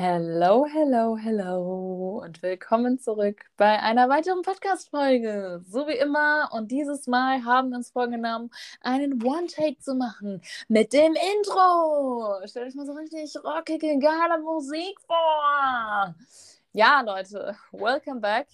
Hello, 0.00 0.64
hello, 0.64 1.16
hello 1.16 2.20
und 2.22 2.40
willkommen 2.40 3.00
zurück 3.00 3.46
bei 3.56 3.80
einer 3.80 4.08
weiteren 4.08 4.42
Podcast-Folge. 4.42 5.60
So 5.66 5.88
wie 5.88 5.98
immer 5.98 6.50
und 6.52 6.70
dieses 6.70 7.08
Mal 7.08 7.44
haben 7.44 7.70
wir 7.70 7.78
uns 7.78 7.90
vorgenommen, 7.90 8.48
einen 8.80 9.20
One-Take 9.20 9.80
zu 9.80 9.96
machen 9.96 10.40
mit 10.68 10.92
dem 10.92 11.16
Intro. 11.36 12.46
Stellt 12.46 12.68
euch 12.68 12.76
mal 12.76 12.86
so 12.86 12.92
richtig 12.92 13.34
rockige, 13.42 13.98
geile 13.98 14.40
Musik 14.40 15.00
vor. 15.04 16.14
Ja, 16.70 17.00
Leute, 17.00 17.56
welcome 17.72 18.20
back. 18.20 18.46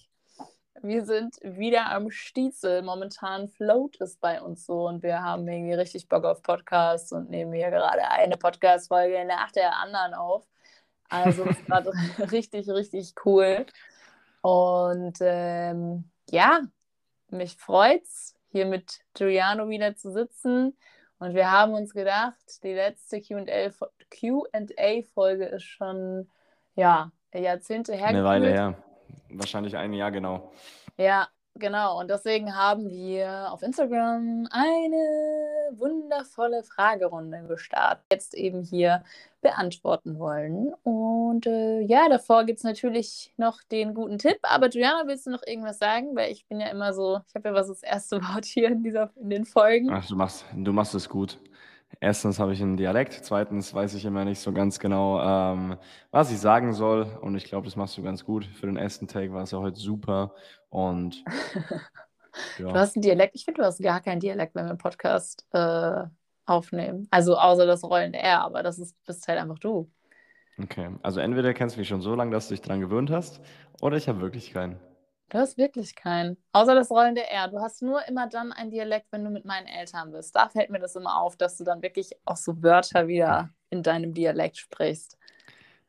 Wir 0.81 1.05
sind 1.05 1.35
wieder 1.43 1.91
am 1.91 2.09
Stiezel. 2.09 2.81
Momentan 2.81 3.49
float 3.49 4.01
es 4.01 4.17
bei 4.17 4.41
uns 4.41 4.65
so 4.65 4.87
und 4.87 5.03
wir 5.03 5.21
haben 5.21 5.47
irgendwie 5.47 5.75
richtig 5.75 6.09
Bock 6.09 6.25
auf 6.25 6.41
Podcasts 6.41 7.11
und 7.11 7.29
nehmen 7.29 7.53
hier 7.53 7.69
gerade 7.69 8.09
eine 8.09 8.35
Podcast-Folge 8.35 9.25
nach 9.25 9.51
der 9.51 9.77
anderen 9.77 10.15
auf. 10.15 10.47
Also 11.09 11.43
es 11.45 11.57
ist 11.57 11.65
gerade 11.65 11.91
richtig, 12.31 12.69
richtig 12.69 13.13
cool. 13.25 13.65
Und 14.41 15.17
ähm, 15.21 16.09
ja, 16.29 16.61
mich 17.29 17.55
freut's, 17.57 18.35
hier 18.49 18.65
mit 18.65 18.99
Giuliano 19.13 19.69
wieder 19.69 19.95
zu 19.95 20.11
sitzen. 20.11 20.77
Und 21.19 21.33
wir 21.33 21.49
haben 21.51 21.73
uns 21.73 21.93
gedacht, 21.93 22.63
die 22.63 22.73
letzte 22.73 23.21
QA-Folge 23.21 25.45
ist 25.45 25.63
schon 25.63 26.29
ja, 26.75 27.11
Jahrzehnte 27.33 27.95
her. 27.95 28.07
Eine 28.07 28.23
Weile 28.23 28.51
her. 28.51 28.75
Wahrscheinlich 29.29 29.77
ein 29.77 29.93
Jahr 29.93 30.11
genau. 30.11 30.51
Ja, 30.97 31.27
Genau, 31.57 31.99
und 32.01 32.09
deswegen 32.09 32.53
haben 32.53 32.89
wir 32.89 33.49
auf 33.49 33.61
Instagram 33.61 34.45
eine 34.51 35.71
wundervolle 35.71 36.63
Fragerunde 36.63 37.45
gestartet, 37.47 38.03
jetzt 38.11 38.33
eben 38.33 38.61
hier 38.61 39.03
beantworten 39.41 40.19
wollen. 40.19 40.73
Und 40.83 41.47
äh, 41.47 41.79
ja, 41.79 42.09
davor 42.09 42.43
gibt 42.43 42.57
es 42.57 42.65
natürlich 42.65 43.33
noch 43.37 43.63
den 43.71 43.93
guten 43.93 44.17
Tipp. 44.17 44.39
Aber 44.41 44.67
Juliana, 44.67 45.07
willst 45.07 45.27
du 45.27 45.31
noch 45.31 45.43
irgendwas 45.47 45.79
sagen? 45.79 46.13
Weil 46.13 46.31
ich 46.33 46.45
bin 46.47 46.59
ja 46.59 46.67
immer 46.67 46.93
so, 46.93 47.21
ich 47.27 47.35
habe 47.35 47.49
ja 47.49 47.55
was 47.55 47.67
das 47.67 47.83
erste 47.83 48.21
Wort 48.33 48.43
hier 48.43 48.67
in, 48.67 48.83
dieser, 48.83 49.11
in 49.15 49.29
den 49.29 49.45
Folgen. 49.45 49.91
Ach, 49.91 50.05
du 50.05 50.15
machst, 50.17 50.43
du 50.53 50.73
machst 50.73 50.93
es 50.93 51.07
gut. 51.07 51.39
Erstens 51.99 52.39
habe 52.39 52.53
ich 52.53 52.61
einen 52.61 52.77
Dialekt, 52.77 53.13
zweitens 53.13 53.73
weiß 53.73 53.93
ich 53.95 54.05
immer 54.05 54.25
nicht 54.25 54.39
so 54.39 54.51
ganz 54.51 54.79
genau, 54.79 55.21
ähm, 55.21 55.77
was 56.11 56.31
ich 56.31 56.39
sagen 56.39 56.73
soll. 56.73 57.07
Und 57.21 57.35
ich 57.35 57.45
glaube, 57.45 57.65
das 57.65 57.75
machst 57.75 57.97
du 57.97 58.03
ganz 58.03 58.25
gut. 58.25 58.45
Für 58.45 58.67
den 58.67 58.77
ersten 58.77 59.07
Take 59.07 59.33
war 59.33 59.43
es 59.43 59.51
ja 59.51 59.59
heute 59.59 59.79
super. 59.79 60.33
Und 60.69 61.23
ja. 62.59 62.71
Du 62.71 62.73
hast 62.73 62.95
einen 62.95 63.03
Dialekt. 63.03 63.35
Ich 63.35 63.45
finde, 63.45 63.61
du 63.61 63.65
hast 63.65 63.81
gar 63.81 64.01
keinen 64.01 64.19
Dialekt, 64.19 64.55
wenn 64.55 64.65
wir 64.65 64.69
einen 64.69 64.77
Podcast 64.77 65.45
äh, 65.51 66.03
aufnehmen. 66.45 67.07
Also 67.11 67.37
außer 67.37 67.65
das 67.65 67.83
rollende 67.83 68.19
R, 68.19 68.41
aber 68.41 68.63
das 68.63 68.79
ist, 68.79 68.95
bist 69.05 69.27
halt 69.27 69.39
einfach 69.39 69.59
du. 69.59 69.89
Okay, 70.61 70.89
also 71.01 71.19
entweder 71.19 71.53
kennst 71.53 71.75
du 71.75 71.79
mich 71.79 71.87
schon 71.87 72.01
so 72.01 72.15
lange, 72.15 72.31
dass 72.31 72.47
du 72.47 72.53
dich 72.53 72.61
dran 72.61 72.79
gewöhnt 72.79 73.11
hast, 73.11 73.41
oder 73.81 73.97
ich 73.97 74.07
habe 74.07 74.21
wirklich 74.21 74.53
keinen. 74.53 74.79
Du 75.29 75.39
hast 75.39 75.57
wirklich 75.57 75.95
keinen. 75.95 76.37
Außer 76.51 76.75
das 76.75 76.91
rollende 76.91 77.27
R. 77.29 77.47
Du 77.47 77.59
hast 77.59 77.81
nur 77.81 78.07
immer 78.07 78.27
dann 78.27 78.51
ein 78.51 78.69
Dialekt, 78.69 79.07
wenn 79.11 79.23
du 79.23 79.31
mit 79.31 79.45
meinen 79.45 79.67
Eltern 79.67 80.11
bist. 80.11 80.35
Da 80.35 80.49
fällt 80.49 80.69
mir 80.69 80.79
das 80.79 80.95
immer 80.95 81.19
auf, 81.19 81.35
dass 81.35 81.57
du 81.57 81.63
dann 81.63 81.81
wirklich 81.81 82.11
auch 82.25 82.37
so 82.37 82.61
Wörter 82.61 83.07
wieder 83.07 83.49
in 83.69 83.81
deinem 83.81 84.13
Dialekt 84.13 84.57
sprichst. 84.57 85.17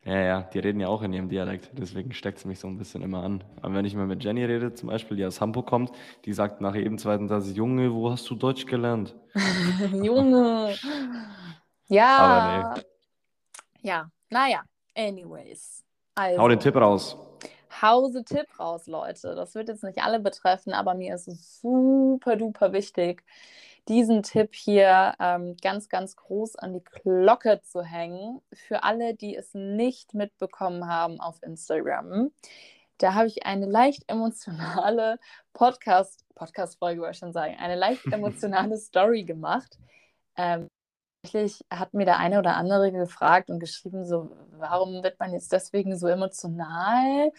Ja, 0.06 0.20
ja, 0.20 0.42
die 0.42 0.60
reden 0.60 0.78
ja 0.78 0.86
auch 0.86 1.02
in 1.02 1.12
ihrem 1.12 1.28
Dialekt, 1.28 1.70
deswegen 1.72 2.12
steckt 2.12 2.38
es 2.38 2.44
mich 2.44 2.60
so 2.60 2.68
ein 2.68 2.78
bisschen 2.78 3.02
immer 3.02 3.24
an. 3.24 3.42
Aber 3.60 3.74
wenn 3.74 3.84
ich 3.84 3.96
mal 3.96 4.06
mit 4.06 4.22
Jenny 4.22 4.44
rede, 4.44 4.72
zum 4.72 4.88
Beispiel, 4.88 5.16
die 5.16 5.26
aus 5.26 5.40
Hamburg 5.40 5.66
kommt, 5.66 5.90
die 6.24 6.32
sagt 6.32 6.60
nach 6.60 6.76
jedem 6.76 6.96
zweiten 6.96 7.26
Satz, 7.26 7.50
Junge, 7.56 7.92
wo 7.92 8.12
hast 8.12 8.30
du 8.30 8.36
Deutsch 8.36 8.66
gelernt? 8.66 9.16
Junge. 9.92 10.76
Ja. 11.88 12.16
Aber 12.18 12.74
nee. 12.74 12.82
Ja, 13.82 14.08
naja, 14.30 14.62
anyways. 14.96 15.82
Also. 16.14 16.40
Hau 16.40 16.48
den 16.48 16.60
Tipp 16.60 16.76
raus. 16.76 17.16
Hause-Tipp 17.82 18.58
raus, 18.58 18.86
Leute. 18.86 19.34
Das 19.34 19.54
wird 19.54 19.68
jetzt 19.68 19.84
nicht 19.84 20.02
alle 20.02 20.20
betreffen, 20.20 20.72
aber 20.72 20.94
mir 20.94 21.14
ist 21.14 21.28
es 21.28 21.60
super 21.60 22.36
duper 22.36 22.72
wichtig, 22.72 23.24
diesen 23.88 24.22
Tipp 24.22 24.54
hier 24.54 25.14
ähm, 25.20 25.56
ganz, 25.62 25.88
ganz 25.88 26.16
groß 26.16 26.56
an 26.56 26.72
die 26.72 26.82
Glocke 26.82 27.60
zu 27.62 27.82
hängen. 27.82 28.40
Für 28.52 28.82
alle, 28.82 29.14
die 29.14 29.36
es 29.36 29.54
nicht 29.54 30.14
mitbekommen 30.14 30.88
haben 30.88 31.20
auf 31.20 31.42
Instagram. 31.42 32.32
Da 32.98 33.14
habe 33.14 33.28
ich 33.28 33.44
eine 33.44 33.66
leicht 33.66 34.04
emotionale 34.08 35.18
Podcast, 35.52 36.24
Podcast-Folge, 36.34 37.00
wollte 37.00 37.12
ich 37.12 37.18
schon 37.18 37.32
sagen, 37.32 37.56
eine 37.58 37.76
leicht 37.76 38.04
emotionale 38.12 38.76
Story 38.78 39.24
gemacht. 39.24 39.78
Ähm, 40.36 40.68
tatsächlich 41.26 41.64
hat 41.70 41.94
mir 41.94 42.04
der 42.04 42.18
eine 42.18 42.38
oder 42.38 42.56
andere 42.56 42.92
gefragt 42.92 43.50
und 43.50 43.60
geschrieben, 43.60 44.04
so, 44.04 44.30
warum 44.52 45.02
wird 45.02 45.18
man 45.18 45.32
jetzt 45.32 45.52
deswegen 45.52 45.96
so 45.96 46.06
emotional? 46.06 47.32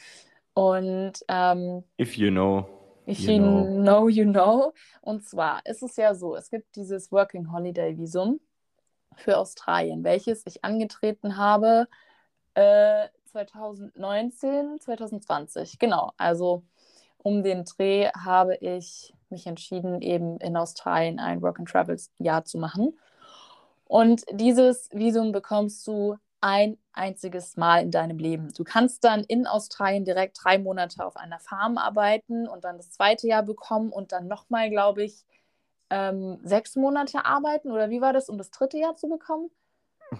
Und 0.54 1.14
ähm, 1.28 1.84
if 2.00 2.18
you 2.18 2.30
know. 2.30 2.68
If 3.08 3.20
you, 3.20 3.34
you 3.34 3.40
know. 3.40 3.66
know, 3.66 4.10
you 4.10 4.26
know. 4.26 4.74
Und 5.02 5.26
zwar 5.26 5.66
ist 5.66 5.82
es 5.82 5.96
ja 5.96 6.14
so, 6.14 6.36
es 6.36 6.50
gibt 6.50 6.76
dieses 6.76 7.12
Working 7.12 7.52
Holiday 7.52 7.98
Visum 7.98 8.42
für 9.16 9.38
Australien, 9.38 10.04
welches 10.04 10.44
ich 10.46 10.64
angetreten 10.66 11.38
habe 11.38 11.88
äh, 12.56 13.08
2019, 13.32 14.80
2020. 14.82 15.80
Genau, 15.80 16.12
also 16.18 16.64
um 17.20 17.44
den 17.44 17.64
Dreh 17.64 18.10
habe 18.10 18.56
ich 18.58 19.14
mich 19.30 19.48
entschieden, 19.48 20.02
eben 20.02 20.38
in 20.40 20.58
Australien 20.58 21.20
ein 21.20 21.42
Work 21.42 21.60
and 21.60 21.70
Travel 21.70 21.98
Jahr 22.20 22.44
zu 22.44 22.58
machen. 22.58 22.98
Und 23.88 24.24
dieses 24.32 24.90
Visum 24.92 25.32
bekommst 25.32 25.88
du 25.88 26.18
ein 26.42 26.78
einziges 26.94 27.58
Mal 27.58 27.82
in 27.84 27.92
deinem 27.92 28.20
Leben. 28.20 28.54
Du 28.56 28.64
kannst 28.64 29.04
dann 29.04 29.24
in 29.24 29.48
Australien 29.48 30.06
direkt 30.06 30.38
drei 30.44 30.60
Monate 30.60 31.06
auf 31.06 31.18
einer 31.18 31.40
Farm 31.40 31.78
arbeiten 31.78 32.48
und 32.48 32.64
dann 32.64 32.78
das 32.78 32.92
zweite 32.92 33.28
Jahr 33.28 33.44
bekommen 33.44 33.92
und 33.92 34.12
dann 34.12 34.28
nochmal, 34.28 34.70
glaube 34.70 35.04
ich, 35.04 35.26
ähm, 35.90 36.40
sechs 36.44 36.76
Monate 36.76 37.26
arbeiten. 37.26 37.72
Oder 37.72 37.90
wie 37.90 38.02
war 38.02 38.14
das, 38.14 38.30
um 38.30 38.38
das 38.38 38.52
dritte 38.52 38.78
Jahr 38.78 38.96
zu 38.96 39.08
bekommen? 39.08 39.50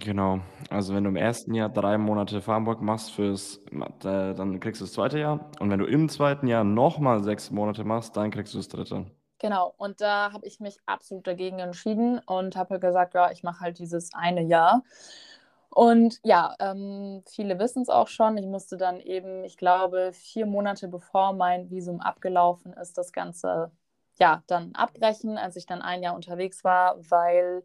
Genau, 0.00 0.40
also 0.68 0.94
wenn 0.94 1.04
du 1.04 1.10
im 1.10 1.16
ersten 1.16 1.54
Jahr 1.54 1.70
drei 1.70 1.96
Monate 1.96 2.42
Farmwork 2.42 2.82
machst, 2.82 3.10
fürs, 3.10 3.62
äh, 4.04 4.34
dann 4.34 4.60
kriegst 4.60 4.82
du 4.82 4.84
das 4.84 4.92
zweite 4.92 5.18
Jahr. 5.18 5.50
Und 5.60 5.70
wenn 5.70 5.78
du 5.78 5.86
im 5.86 6.10
zweiten 6.10 6.46
Jahr 6.46 6.62
nochmal 6.62 7.24
sechs 7.24 7.50
Monate 7.50 7.84
machst, 7.84 8.14
dann 8.16 8.30
kriegst 8.30 8.52
du 8.52 8.58
das 8.58 8.68
dritte. 8.68 9.06
Genau, 9.38 9.74
und 9.76 10.00
da 10.00 10.32
habe 10.32 10.46
ich 10.46 10.58
mich 10.58 10.78
absolut 10.86 11.26
dagegen 11.26 11.60
entschieden 11.60 12.18
und 12.20 12.56
habe 12.56 12.80
gesagt, 12.80 13.14
ja, 13.14 13.30
ich 13.30 13.42
mache 13.44 13.60
halt 13.60 13.78
dieses 13.78 14.12
eine 14.12 14.42
Jahr. 14.42 14.82
Und 15.70 16.18
ja, 16.24 16.56
ähm, 16.58 17.22
viele 17.26 17.58
wissen 17.58 17.82
es 17.82 17.88
auch 17.88 18.08
schon. 18.08 18.36
Ich 18.36 18.46
musste 18.46 18.76
dann 18.76 19.00
eben, 19.00 19.44
ich 19.44 19.56
glaube, 19.56 20.10
vier 20.12 20.46
Monate 20.46 20.88
bevor 20.88 21.34
mein 21.34 21.70
Visum 21.70 22.00
abgelaufen 22.00 22.72
ist, 22.72 22.98
das 22.98 23.12
Ganze 23.12 23.70
ja 24.18 24.42
dann 24.48 24.74
abbrechen, 24.74 25.38
als 25.38 25.56
ich 25.56 25.66
dann 25.66 25.82
ein 25.82 26.02
Jahr 26.02 26.16
unterwegs 26.16 26.64
war, 26.64 26.96
weil 27.10 27.62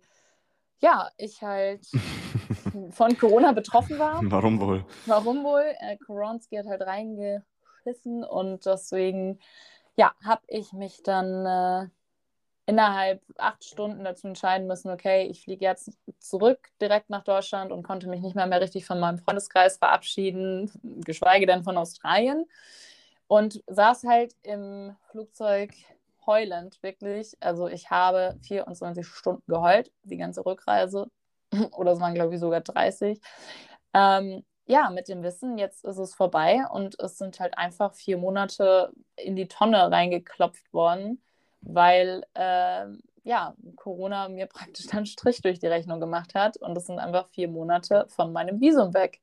ja, 0.80 1.10
ich 1.18 1.42
halt 1.42 1.88
von 2.92 3.18
Corona 3.18 3.54
betroffen 3.54 3.98
war. 3.98 4.20
Warum 4.24 4.60
wohl? 4.60 4.86
Warum 5.06 5.44
wohl? 5.44 5.74
Äh, 5.80 5.98
Koronski 5.98 6.58
hat 6.58 6.68
halt 6.68 6.82
reingeschissen 6.82 8.24
und 8.24 8.66
deswegen 8.66 9.40
ja, 9.96 10.14
habe 10.24 10.42
ich 10.48 10.74
mich 10.74 11.04
dann 11.04 11.46
äh, 11.46 11.90
innerhalb 12.66 13.22
acht 13.38 13.64
Stunden 13.64 14.04
dazu 14.04 14.28
entscheiden 14.28 14.68
müssen, 14.68 14.90
okay, 14.90 15.28
ich 15.28 15.44
fliege 15.44 15.66
jetzt 15.66 15.92
zurück 16.20 16.70
direkt 16.82 17.10
nach 17.10 17.24
Deutschland 17.24 17.72
und 17.72 17.84
konnte 17.84 18.08
mich 18.08 18.22
nicht 18.22 18.36
mehr, 18.36 18.48
mehr 18.48 18.62
richtig 18.62 18.86
von 18.86 19.00
meinem 19.00 19.18
Freundeskreis 19.18 19.78
verabschieden, 19.78 20.72
geschweige 21.04 21.46
denn 21.46 21.64
von 21.64 21.78
Australien. 21.78 22.46
Und 23.28 23.64
saß 23.68 24.04
halt 24.04 24.36
im 24.44 24.96
Flugzeug 25.10 25.74
heulend, 26.26 26.82
wirklich. 26.82 27.36
Also 27.40 27.68
ich 27.68 27.90
habe 27.90 28.38
24 28.44 29.06
Stunden 29.06 29.44
geheult, 29.48 29.92
die 30.04 30.18
ganze 30.18 30.46
Rückreise. 30.46 31.08
Oder 31.72 31.94
es 31.94 32.00
waren, 32.00 32.14
glaube 32.14 32.34
ich, 32.34 32.40
sogar 32.40 32.62
30. 32.62 33.20
Ähm, 33.94 34.44
ja, 34.66 34.90
mit 34.90 35.08
dem 35.10 35.24
Wissen, 35.24 35.58
jetzt 35.58 35.84
ist 35.84 35.98
es 35.98 36.16
vorbei 36.16 36.62
und 36.72 37.00
es 37.00 37.18
sind 37.18 37.40
halt 37.40 37.58
einfach 37.58 37.94
vier 37.94 38.18
Monate 38.18 38.94
in 39.18 39.36
die 39.36 39.48
Tonne 39.48 39.92
reingeklopft 39.92 40.74
worden, 40.74 41.22
weil 41.62 42.24
äh, 42.34 42.86
ja, 43.24 43.56
Corona 43.76 44.30
mir 44.30 44.48
praktisch 44.48 44.94
einen 44.94 45.06
Strich 45.06 45.42
durch 45.42 45.60
die 45.60 45.68
Rechnung 45.68 46.00
gemacht 46.00 46.36
hat 46.36 46.58
und 46.58 46.78
es 46.78 46.86
sind 46.86 47.00
einfach 47.00 47.28
vier 47.30 47.48
Monate 47.50 48.06
von 48.10 48.32
meinem 48.34 48.62
Visum 48.62 48.94
weg. 48.94 49.20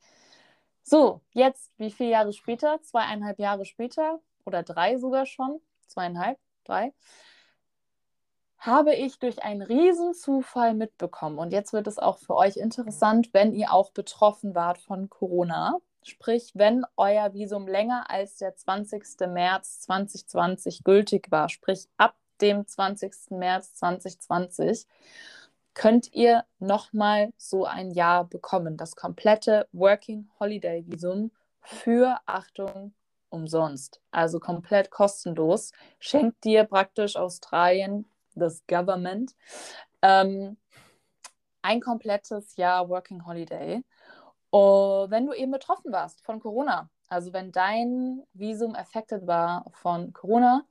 So, 0.83 1.21
jetzt, 1.33 1.73
wie 1.79 1.91
viele 1.91 2.11
Jahre 2.11 2.33
später? 2.33 2.81
Zweieinhalb 2.83 3.39
Jahre 3.39 3.65
später 3.65 4.21
oder 4.45 4.63
drei 4.63 4.99
sogar 4.99 5.27
schon? 5.27 5.61
Zweieinhalb, 5.87 6.39
drei 6.65 6.93
habe 8.61 8.95
ich 8.95 9.19
durch 9.19 9.43
einen 9.43 9.63
Riesenzufall 9.63 10.75
mitbekommen. 10.75 11.39
Und 11.39 11.53
jetzt 11.53 11.73
wird 11.73 11.87
es 11.87 11.99
auch 11.99 12.19
für 12.19 12.37
euch 12.37 12.59
interessant, 12.59 13.31
wenn 13.33 13.55
ihr 13.55 13.73
auch 13.73 13.91
betroffen 13.91 14.55
wart 14.55 14.79
von 14.79 15.09
Corona. 15.09 15.79
Sprich, 16.03 16.53
wenn 16.55 16.85
euer 16.97 17.33
Visum 17.33 17.67
länger 17.67 18.11
als 18.11 18.37
der 18.37 18.55
20. 18.55 19.03
März 19.29 19.81
2020 19.81 20.85
gültig 20.85 21.31
war, 21.31 21.49
sprich 21.49 21.89
ab 21.97 22.15
dem 22.41 22.67
20. 22.67 23.13
März 23.31 23.75
2020, 23.75 24.87
könnt 25.73 26.13
ihr 26.13 26.45
nochmal 26.59 27.33
so 27.39 27.65
ein 27.65 27.91
Jahr 27.91 28.25
bekommen. 28.25 28.77
Das 28.77 28.95
komplette 28.95 29.69
Working 29.73 30.29
Holiday 30.39 30.85
Visum 30.87 31.31
für, 31.63 32.19
Achtung, 32.27 32.93
umsonst. 33.31 34.01
Also 34.11 34.41
komplett 34.41 34.91
kostenlos. 34.91 35.73
Schenkt 35.99 36.45
dir 36.45 36.65
praktisch 36.65 37.17
Australien, 37.17 38.07
das 38.41 38.67
Government, 38.67 39.35
ähm, 40.03 40.57
ein 41.63 41.81
komplettes 41.81 42.57
Jahr 42.57 42.89
Working 42.89 43.27
Holiday. 43.27 43.85
Und 44.51 45.11
wenn 45.11 45.27
du 45.27 45.33
eben 45.33 45.53
betroffen 45.53 45.93
warst 45.93 46.25
von 46.25 46.41
Corona, 46.41 46.89
also 47.09 47.33
wenn 47.33 47.53
dein 47.53 48.23
Visum 48.33 48.75
affected 48.75 49.27
war 49.27 49.65
von 49.73 50.13
Corona, 50.13 50.65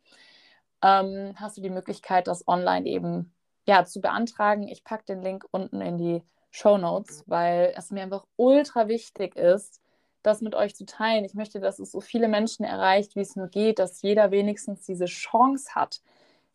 ähm, 0.82 1.34
hast 1.36 1.58
du 1.58 1.62
die 1.62 1.70
Möglichkeit, 1.70 2.28
das 2.28 2.48
online 2.48 2.88
eben 2.88 3.34
ja, 3.68 3.86
zu 3.86 4.02
beantragen. 4.02 4.68
Ich 4.68 4.84
packe 4.84 5.06
den 5.06 5.22
Link 5.22 5.46
unten 5.52 5.82
in 5.82 5.98
die 5.98 6.24
Show 6.50 6.78
Notes, 6.78 7.24
weil 7.28 7.74
es 7.78 7.92
mir 7.92 8.02
einfach 8.02 8.26
ultra 8.36 8.88
wichtig 8.88 9.36
ist, 9.36 9.82
das 10.24 10.42
mit 10.42 10.56
euch 10.56 10.76
zu 10.76 10.86
teilen. 10.86 11.24
Ich 11.24 11.36
möchte, 11.36 11.60
dass 11.60 11.80
es 11.80 11.92
so 11.92 12.02
viele 12.02 12.28
Menschen 12.28 12.66
erreicht, 12.66 13.16
wie 13.16 13.22
es 13.22 13.36
nur 13.36 13.48
geht, 13.48 13.80
dass 13.80 14.02
jeder 14.02 14.32
wenigstens 14.32 14.82
diese 14.86 15.06
Chance 15.06 15.76
hat, 15.76 16.02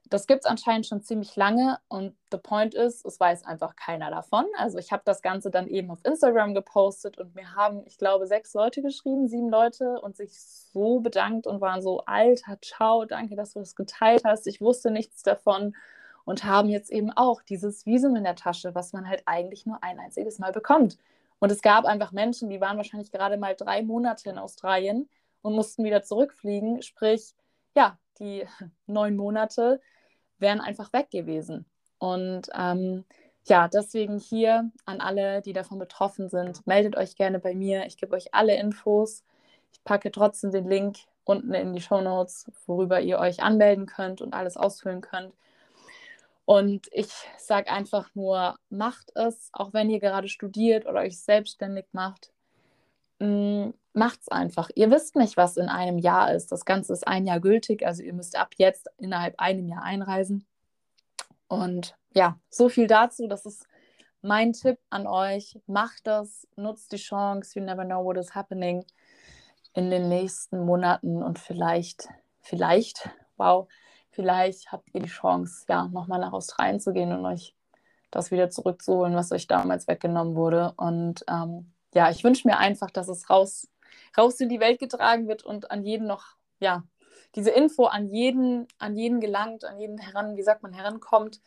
Das 0.08 0.28
gibt 0.28 0.42
es 0.42 0.46
anscheinend 0.46 0.86
schon 0.86 1.02
ziemlich 1.02 1.36
lange 1.36 1.80
und 1.88 2.16
the 2.32 2.38
point 2.38 2.76
ist, 2.76 3.04
es 3.06 3.20
weiß 3.20 3.44
einfach 3.44 3.76
keiner 3.76 4.12
davon. 4.12 4.46
Also 4.56 4.78
ich 4.78 4.92
habe 4.92 5.02
das 5.04 5.24
Ganze 5.24 5.50
dann 5.50 5.68
eben 5.68 5.90
auf 5.90 5.98
Instagram 6.04 6.54
gepostet 6.54 7.18
und 7.18 7.34
mir 7.34 7.56
haben, 7.56 7.82
ich 7.88 7.98
glaube, 7.98 8.28
sechs 8.28 8.54
Leute 8.54 8.84
geschrieben, 8.84 9.28
sieben 9.28 9.50
Leute 9.50 10.00
und 10.02 10.16
sich 10.16 10.40
so 10.40 11.00
bedankt 11.00 11.48
und 11.48 11.60
waren 11.60 11.82
so, 11.82 12.02
alter, 12.06 12.60
ciao, 12.62 13.06
danke, 13.06 13.36
dass 13.36 13.54
du 13.54 13.60
das 13.60 13.76
geteilt 13.76 14.26
hast. 14.26 14.46
Ich 14.46 14.62
wusste 14.62 14.92
nichts 14.92 15.24
davon 15.24 15.76
und 16.25 16.44
haben 16.44 16.69
jetzt 16.69 16.92
eben 16.92 17.12
auch 17.12 17.42
dieses 17.42 17.86
Visum 17.86 18.16
in 18.16 18.24
der 18.24 18.36
Tasche, 18.36 18.75
was 18.75 18.94
man 18.94 19.07
halt 19.07 19.24
eigentlich 19.25 19.66
nur 19.66 19.81
ein 19.83 20.00
einziges 20.00 20.39
Mal 20.39 20.51
bekommt. 20.51 20.98
Und 21.39 21.51
es 21.51 21.62
gab 21.62 21.86
einfach 21.86 22.12
Menschen, 22.12 22.50
die 22.50 22.62
waren 22.62 22.77
wahrscheinlich 22.77 23.12
gerade 23.12 23.38
mal 23.38 23.56
drei 23.56 23.83
Monate 23.83 24.30
in 24.30 24.38
Australien 24.38 25.07
und 25.42 25.54
mussten 25.54 25.83
wieder 25.83 26.04
zurückfliegen. 26.04 26.81
Sprich, 26.81 27.36
ja, 27.75 27.98
die 28.19 28.45
neun 28.88 29.16
Monate 29.16 29.80
wären 30.39 30.62
einfach 30.62 30.92
weg 30.94 31.12
gewesen. 31.12 31.66
Und 32.00 32.50
ähm, 32.57 33.06
ja, 33.48 33.68
deswegen 33.68 34.18
hier 34.18 34.72
an 34.86 35.01
alle, 35.01 35.42
die 35.42 35.54
davon 35.54 35.77
betroffen 35.77 36.30
sind, 36.30 36.66
meldet 36.66 36.95
euch 36.98 37.16
gerne 37.16 37.39
bei 37.39 37.54
mir. 37.54 37.86
Ich 37.86 37.98
gebe 37.98 38.16
euch 38.16 38.33
alle 38.33 38.57
Infos. 38.57 39.24
Ich 39.72 39.83
packe 39.83 40.12
trotzdem 40.12 40.51
den 40.51 40.68
Link 40.68 40.98
unten 41.25 41.54
in 41.54 41.74
die 41.74 41.81
Show 41.81 42.01
Notes, 42.01 42.51
worüber 42.66 43.00
ihr 43.01 43.19
euch 43.19 43.44
anmelden 43.44 43.86
könnt 43.86 44.22
und 44.22 44.33
alles 44.33 44.57
ausfüllen 44.57 45.01
könnt. 45.01 45.33
Und 46.46 46.88
ich 46.92 47.12
sage 47.38 47.72
einfach 47.72 48.14
nur, 48.14 48.56
macht 48.70 49.12
es, 49.16 49.50
auch 49.52 49.74
wenn 49.74 49.90
ihr 49.90 50.00
gerade 50.00 50.30
studiert 50.30 50.86
oder 50.86 51.02
euch 51.02 51.20
selbstständig 51.20 51.86
macht. 51.92 52.32
Mm, 53.20 53.72
macht 53.94 54.22
es 54.22 54.28
einfach. 54.28 54.70
Ihr 54.76 54.92
wisst 54.92 55.16
nicht, 55.16 55.38
was 55.38 55.58
in 55.58 55.70
einem 55.70 55.98
Jahr 55.98 56.34
ist. 56.34 56.52
Das 56.52 56.66
Ganze 56.66 56.94
ist 56.94 57.08
ein 57.08 57.26
Jahr 57.26 57.40
gültig, 57.40 57.86
also 57.86 58.04
ihr 58.04 58.14
müsst 58.14 58.36
ab 58.36 58.54
jetzt 58.58 58.88
innerhalb 58.98 59.40
einem 59.40 59.68
Jahr 59.68 59.84
einreisen. 59.84 60.46
Und 61.48 61.96
ja, 62.14 62.40
so 62.50 62.70
viel 62.70 62.88
dazu. 62.88 63.28
Das 63.28 63.46
ist 63.46 63.66
mein 64.22 64.54
Tipp 64.54 64.78
an 64.90 65.08
euch. 65.08 65.60
Macht 65.66 66.06
das, 66.06 66.48
nutzt 66.56 66.92
die 66.92 66.98
Chance. 66.98 67.60
You 67.60 67.66
never 67.66 67.86
know 67.86 68.04
what 68.04 68.18
is 68.18 68.36
happening 68.36 68.86
in 69.74 69.90
den 69.90 70.10
nächsten 70.10 70.66
Monaten 70.66 71.22
und 71.22 71.38
vielleicht, 71.38 72.08
vielleicht, 72.42 73.10
wow, 73.36 73.68
vielleicht 74.16 74.72
habt 74.72 74.90
ihr 74.94 75.02
die 75.02 75.10
Chance, 75.10 75.66
ja, 75.70 75.88
nochmal 75.88 76.20
nach 76.20 76.34
Australien 76.34 76.80
zu 76.80 76.94
gehen 76.94 77.12
und 77.12 77.26
euch 77.26 77.56
das 78.12 78.32
wieder 78.32 78.50
zurückzuholen, 78.50 79.16
was 79.16 79.32
euch 79.32 79.48
damals 79.48 79.88
weggenommen 79.88 80.36
wurde. 80.36 80.74
Und 80.78 81.26
ähm, 81.30 81.72
ja, 81.94 82.10
ich 82.10 82.24
wünsche 82.24 82.48
mir 82.48 82.58
einfach, 82.58 82.90
dass 82.92 83.08
es 83.10 83.30
raus 83.30 83.68
raus 84.18 84.40
in 84.40 84.50
die 84.50 84.60
Welt 84.60 84.80
getragen 84.80 85.28
wird 85.28 85.44
und 85.44 85.72
an 85.72 85.84
jeden 85.84 86.08
noch, 86.08 86.36
ja, 86.60 86.84
diese 87.36 87.52
Info 87.52 87.86
an 87.86 88.08
jeden, 88.08 88.68
an 88.78 88.96
jeden 88.96 89.20
gelangt, 89.20 89.66
an 89.66 89.78
jeden 89.80 89.98
heran, 89.98 90.38
wie 90.38 90.44
sagt 90.44 90.64
man, 90.64 90.74
herankommt, 90.74 91.42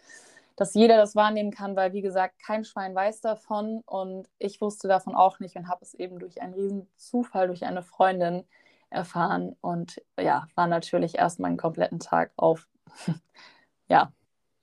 dass 0.57 0.75
jeder 0.75 0.97
das 0.97 1.17
wahrnehmen 1.17 1.51
kann, 1.51 1.77
weil, 1.77 1.93
wie 1.93 2.03
gesagt, 2.03 2.35
kein 2.45 2.65
Schwein 2.65 2.95
weiß 2.95 3.21
davon 3.21 3.83
und 3.87 4.29
ich 4.39 4.61
wusste 4.61 4.89
davon 4.89 5.15
auch 5.15 5.41
nicht 5.41 5.57
und 5.57 5.69
habe 5.69 5.85
es 5.85 5.95
eben 5.95 6.19
durch 6.19 6.43
einen 6.43 6.55
riesen 6.55 6.89
Zufall, 6.97 7.47
durch 7.47 7.65
eine 7.65 7.83
Freundin 7.83 8.45
erfahren 8.91 9.57
und 9.61 10.03
ja, 10.19 10.47
war 10.55 10.67
natürlich 10.67 11.17
erst 11.17 11.41
meinen 11.41 11.57
kompletten 11.57 12.01
Tag 12.01 12.33
auf, 12.37 12.69
ja, 13.89 14.13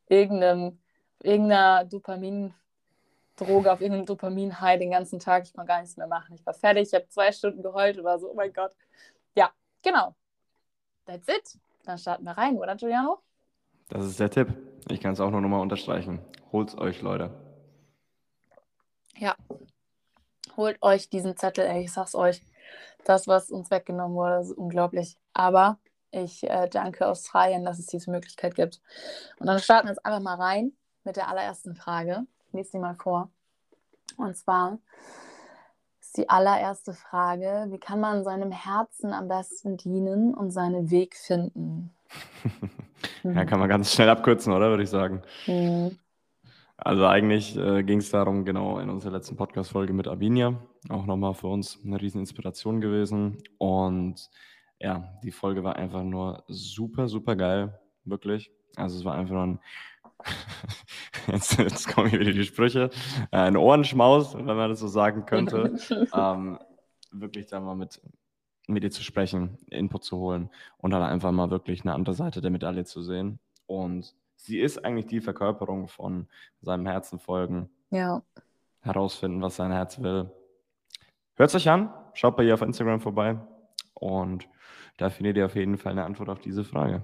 irgendeinem, 0.07 0.79
irgendeiner 1.21 1.85
Dopamin- 1.85 2.53
Droge, 3.35 3.71
auf 3.71 3.81
irgendeinem 3.81 4.05
Dopamin-High 4.05 4.79
den 4.79 4.91
ganzen 4.91 5.19
Tag. 5.19 5.43
Ich 5.43 5.53
konnte 5.53 5.67
gar 5.67 5.81
nichts 5.81 5.97
mehr 5.97 6.07
machen. 6.07 6.35
Ich 6.35 6.45
war 6.45 6.53
fertig, 6.53 6.87
ich 6.87 6.93
habe 6.93 7.07
zwei 7.09 7.31
Stunden 7.31 7.61
geheult 7.61 7.97
und 7.97 8.03
war 8.03 8.17
so, 8.19 8.31
oh 8.31 8.33
mein 8.33 8.53
Gott. 8.53 8.75
Ja, 9.35 9.51
genau. 9.81 10.15
That's 11.05 11.27
it. 11.27 11.59
Dann 11.83 11.97
starten 11.97 12.23
wir 12.23 12.31
rein, 12.31 12.57
oder 12.57 12.75
Giuliano? 12.75 13.19
Das 13.89 14.05
ist 14.05 14.19
der 14.19 14.29
Tipp. 14.29 14.53
Ich 14.87 15.01
kann 15.01 15.13
es 15.13 15.19
auch 15.19 15.31
nur 15.31 15.41
nochmal 15.41 15.61
unterstreichen. 15.61 16.19
Holt's 16.51 16.77
euch, 16.77 17.01
Leute. 17.01 17.29
Ja. 19.17 19.35
Holt 20.55 20.81
euch 20.81 21.09
diesen 21.09 21.35
Zettel, 21.35 21.65
ey, 21.65 21.83
ich 21.83 21.91
sag's 21.91 22.15
euch. 22.15 22.41
Das, 23.05 23.27
was 23.27 23.49
uns 23.49 23.71
weggenommen 23.71 24.15
wurde, 24.15 24.41
ist 24.41 24.51
unglaublich. 24.51 25.17
Aber 25.33 25.79
ich 26.11 26.43
äh, 26.43 26.67
danke 26.67 27.07
Australien, 27.07 27.63
dass 27.63 27.79
es 27.79 27.85
diese 27.85 28.11
Möglichkeit 28.11 28.55
gibt. 28.55 28.81
Und 29.39 29.47
dann 29.47 29.59
starten 29.59 29.87
wir 29.87 29.93
jetzt 29.93 30.05
einfach 30.05 30.21
mal 30.21 30.35
rein 30.35 30.73
mit 31.05 31.15
der 31.15 31.29
allerersten 31.29 31.75
Frage 31.75 32.25
lese 32.55 32.71
sie 32.71 32.79
mal 32.79 32.95
vor. 32.95 33.29
Und 34.17 34.35
zwar 34.35 34.79
ist 35.99 36.17
die 36.17 36.29
allererste 36.29 36.93
Frage, 36.93 37.67
wie 37.69 37.79
kann 37.79 37.99
man 37.99 38.23
seinem 38.23 38.51
Herzen 38.51 39.13
am 39.13 39.27
besten 39.27 39.77
dienen 39.77 40.33
und 40.33 40.51
seinen 40.51 40.89
Weg 40.89 41.15
finden? 41.15 41.93
ja, 43.23 43.45
kann 43.45 43.59
man 43.59 43.69
ganz 43.69 43.91
schnell 43.91 44.09
abkürzen, 44.09 44.53
oder 44.53 44.69
würde 44.69 44.83
ich 44.83 44.89
sagen. 44.89 45.21
Mhm. 45.47 45.99
Also 46.77 47.05
eigentlich 47.05 47.55
äh, 47.57 47.83
ging 47.83 47.99
es 47.99 48.09
darum, 48.09 48.43
genau 48.43 48.79
in 48.79 48.89
unserer 48.89 49.13
letzten 49.13 49.37
Podcast-Folge 49.37 49.93
mit 49.93 50.07
Avinia, 50.07 50.59
auch 50.89 51.05
nochmal 51.05 51.33
für 51.33 51.47
uns 51.47 51.79
eine 51.85 52.01
riesen 52.01 52.19
Inspiration 52.19 52.81
gewesen. 52.81 53.37
Und 53.57 54.29
ja, 54.79 55.17
die 55.23 55.31
Folge 55.31 55.63
war 55.63 55.77
einfach 55.77 56.03
nur 56.03 56.43
super, 56.47 57.07
super 57.07 57.35
geil, 57.37 57.79
wirklich. 58.03 58.51
Also 58.75 58.97
es 58.97 59.05
war 59.05 59.15
einfach 59.15 59.33
nur 59.33 59.43
ein 59.43 59.59
jetzt, 61.27 61.57
jetzt 61.57 61.87
kommen 61.87 62.09
hier 62.09 62.19
wieder 62.19 62.33
die 62.33 62.43
Sprüche, 62.43 62.89
äh, 63.31 63.37
ein 63.37 63.57
Ohrenschmaus, 63.57 64.35
wenn 64.35 64.45
man 64.45 64.69
das 64.69 64.79
so 64.79 64.87
sagen 64.87 65.25
könnte, 65.25 65.75
ähm, 66.13 66.59
wirklich 67.11 67.47
da 67.47 67.59
mal 67.59 67.75
mit, 67.75 68.01
mit 68.67 68.83
ihr 68.83 68.91
zu 68.91 69.03
sprechen, 69.03 69.57
Input 69.69 70.03
zu 70.03 70.17
holen 70.17 70.49
und 70.77 70.91
dann 70.91 71.03
einfach 71.03 71.31
mal 71.31 71.51
wirklich 71.51 71.81
eine 71.81 71.93
andere 71.93 72.15
Seite 72.15 72.41
der 72.41 72.51
Medaille 72.51 72.85
zu 72.85 73.01
sehen. 73.01 73.39
Und 73.65 74.13
sie 74.45 74.59
ist 74.59 74.83
eigentlich 74.83 75.07
die 75.07 75.21
Verkörperung 75.21 75.87
von 75.87 76.27
seinem 76.61 76.85
Herzen 76.85 77.19
folgen. 77.19 77.69
Ja. 77.89 78.21
Herausfinden, 78.81 79.41
was 79.41 79.55
sein 79.55 79.71
Herz 79.71 80.01
will. 80.01 80.29
Hört 81.35 81.49
es 81.49 81.55
euch 81.55 81.69
an, 81.69 81.93
schaut 82.13 82.37
bei 82.37 82.43
ihr 82.43 82.53
auf 82.53 82.61
Instagram 82.61 83.01
vorbei 83.01 83.37
und 83.93 84.47
da 84.97 85.09
findet 85.09 85.37
ihr 85.37 85.45
auf 85.45 85.55
jeden 85.55 85.77
Fall 85.77 85.91
eine 85.93 86.05
Antwort 86.05 86.29
auf 86.29 86.39
diese 86.39 86.63
Frage. 86.63 87.03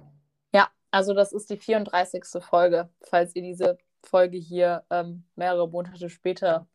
Also 0.92 1.14
das 1.14 1.32
ist 1.32 1.50
die 1.50 1.58
34. 1.58 2.24
Folge. 2.44 2.90
Falls 3.02 3.36
ihr 3.36 3.42
diese 3.42 3.78
Folge 4.04 4.38
hier 4.38 4.84
ähm, 4.90 5.24
mehrere 5.36 5.68
Monate 5.70 6.10
später 6.10 6.68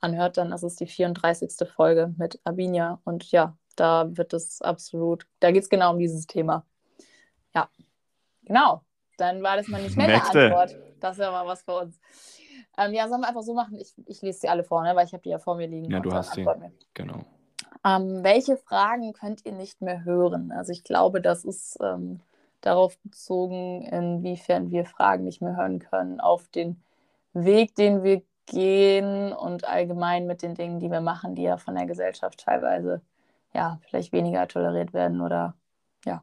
anhört, 0.00 0.38
dann 0.38 0.52
ist 0.52 0.62
es 0.62 0.76
die 0.76 0.86
34. 0.86 1.68
Folge 1.68 2.14
mit 2.16 2.40
Abinia. 2.44 3.00
Und 3.04 3.30
ja, 3.30 3.56
da 3.76 4.08
wird 4.16 4.32
es 4.32 4.62
absolut, 4.62 5.26
da 5.40 5.52
geht 5.52 5.62
es 5.62 5.68
genau 5.68 5.92
um 5.92 5.98
dieses 5.98 6.26
Thema. 6.26 6.66
Ja, 7.54 7.68
genau. 8.44 8.82
Dann 9.20 9.42
war 9.42 9.56
das 9.56 9.68
mal 9.68 9.82
nicht 9.82 9.96
mehr 9.96 10.06
eine 10.06 10.24
Antwort. 10.24 10.76
Das 11.00 11.18
wäre 11.18 11.30
mal 11.30 11.46
was 11.46 11.62
für 11.62 11.76
uns. 11.76 12.00
Ähm, 12.78 12.92
ja, 12.92 13.08
sollen 13.08 13.20
wir 13.20 13.28
einfach 13.28 13.42
so 13.42 13.54
machen? 13.54 13.78
Ich, 13.78 13.94
ich 14.06 14.22
lese 14.22 14.40
sie 14.40 14.48
alle 14.48 14.64
vor, 14.64 14.82
ne? 14.82 14.94
weil 14.96 15.06
ich 15.06 15.12
habe 15.12 15.22
die 15.22 15.30
ja 15.30 15.38
vor 15.38 15.56
mir 15.56 15.66
liegen. 15.66 15.90
Ja, 15.90 16.00
du 16.00 16.12
hast 16.12 16.34
sie. 16.34 16.46
Genau. 16.94 17.24
Ähm, 17.84 18.22
welche 18.22 18.56
Fragen 18.56 19.12
könnt 19.12 19.44
ihr 19.44 19.52
nicht 19.52 19.80
mehr 19.80 20.04
hören? 20.04 20.52
Also 20.52 20.72
ich 20.72 20.84
glaube, 20.84 21.20
das 21.20 21.44
ist 21.44 21.78
ähm, 21.82 22.20
darauf 22.60 22.98
bezogen, 22.98 23.82
inwiefern 23.82 24.70
wir 24.70 24.84
Fragen 24.84 25.24
nicht 25.24 25.40
mehr 25.40 25.56
hören 25.56 25.78
können, 25.78 26.20
auf 26.20 26.48
den 26.48 26.82
Weg, 27.32 27.74
den 27.74 28.02
wir 28.02 28.22
gehen 28.46 29.32
und 29.32 29.66
allgemein 29.66 30.26
mit 30.26 30.42
den 30.42 30.54
Dingen, 30.54 30.80
die 30.80 30.90
wir 30.90 31.00
machen, 31.00 31.34
die 31.34 31.42
ja 31.42 31.56
von 31.56 31.74
der 31.74 31.86
Gesellschaft 31.86 32.40
teilweise 32.44 33.00
ja 33.54 33.78
vielleicht 33.88 34.12
weniger 34.12 34.46
toleriert 34.48 34.92
werden 34.92 35.20
oder 35.20 35.54
ja. 36.04 36.22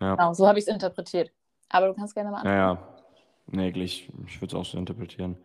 ja. 0.00 0.14
Genau, 0.14 0.32
so 0.34 0.46
habe 0.46 0.58
ich 0.58 0.66
es 0.66 0.72
interpretiert. 0.72 1.32
Aber 1.68 1.88
du 1.88 1.94
kannst 1.94 2.14
gerne 2.14 2.30
mal 2.30 2.38
antworten. 2.38 2.58
Ja, 2.58 2.72
ja. 2.74 2.88
Nee, 3.46 3.70
ich, 3.70 4.10
ich 4.26 4.40
würde 4.40 4.54
es 4.56 4.60
auch 4.60 4.64
so 4.64 4.78
interpretieren. 4.78 5.36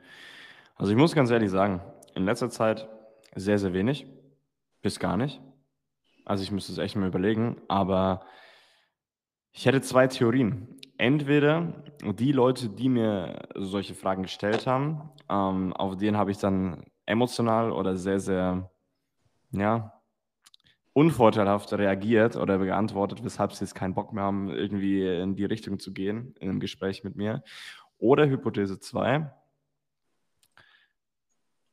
Also 0.76 0.92
ich 0.92 0.98
muss 0.98 1.14
ganz 1.14 1.30
ehrlich 1.32 1.50
sagen, 1.50 1.82
in 2.16 2.26
letzter 2.26 2.50
Zeit 2.50 2.88
sehr, 3.36 3.60
sehr 3.60 3.74
wenig. 3.74 4.08
Bis 4.82 5.00
gar 5.00 5.18
nicht. 5.18 5.42
Also 6.26 6.44
ich 6.44 6.52
müsste 6.52 6.72
es 6.72 6.78
echt 6.78 6.96
mal 6.96 7.08
überlegen, 7.08 7.62
aber 7.68 8.22
ich 9.52 9.66
hätte 9.66 9.82
zwei 9.82 10.08
Theorien. 10.08 10.80
Entweder 10.98 11.84
die 12.02 12.32
Leute, 12.32 12.70
die 12.70 12.90
mir 12.90 13.48
solche 13.56 13.96
Fragen 13.96 14.24
gestellt 14.24 14.68
haben, 14.68 15.10
ähm, 15.30 15.74
auf 15.74 15.98
denen 15.98 16.18
habe 16.18 16.32
ich 16.32 16.38
dann 16.38 16.86
emotional 17.06 17.72
oder 17.72 17.98
sehr, 17.98 18.20
sehr, 18.20 18.70
ja, 19.52 19.99
unvorteilhaft 21.00 21.72
reagiert 21.72 22.36
oder 22.36 22.58
geantwortet, 22.58 23.24
weshalb 23.24 23.54
sie 23.54 23.64
jetzt 23.64 23.74
keinen 23.74 23.94
Bock 23.94 24.12
mehr 24.12 24.26
haben, 24.26 24.50
irgendwie 24.50 25.08
in 25.08 25.38
die 25.38 25.46
Richtung 25.46 25.80
zu 25.80 25.94
gehen, 25.94 26.36
in 26.42 26.50
einem 26.50 26.60
Gespräch 26.60 27.06
mit 27.06 27.16
mir. 27.16 27.42
Oder 28.00 28.28
Hypothese 28.28 28.82
2, 28.82 29.32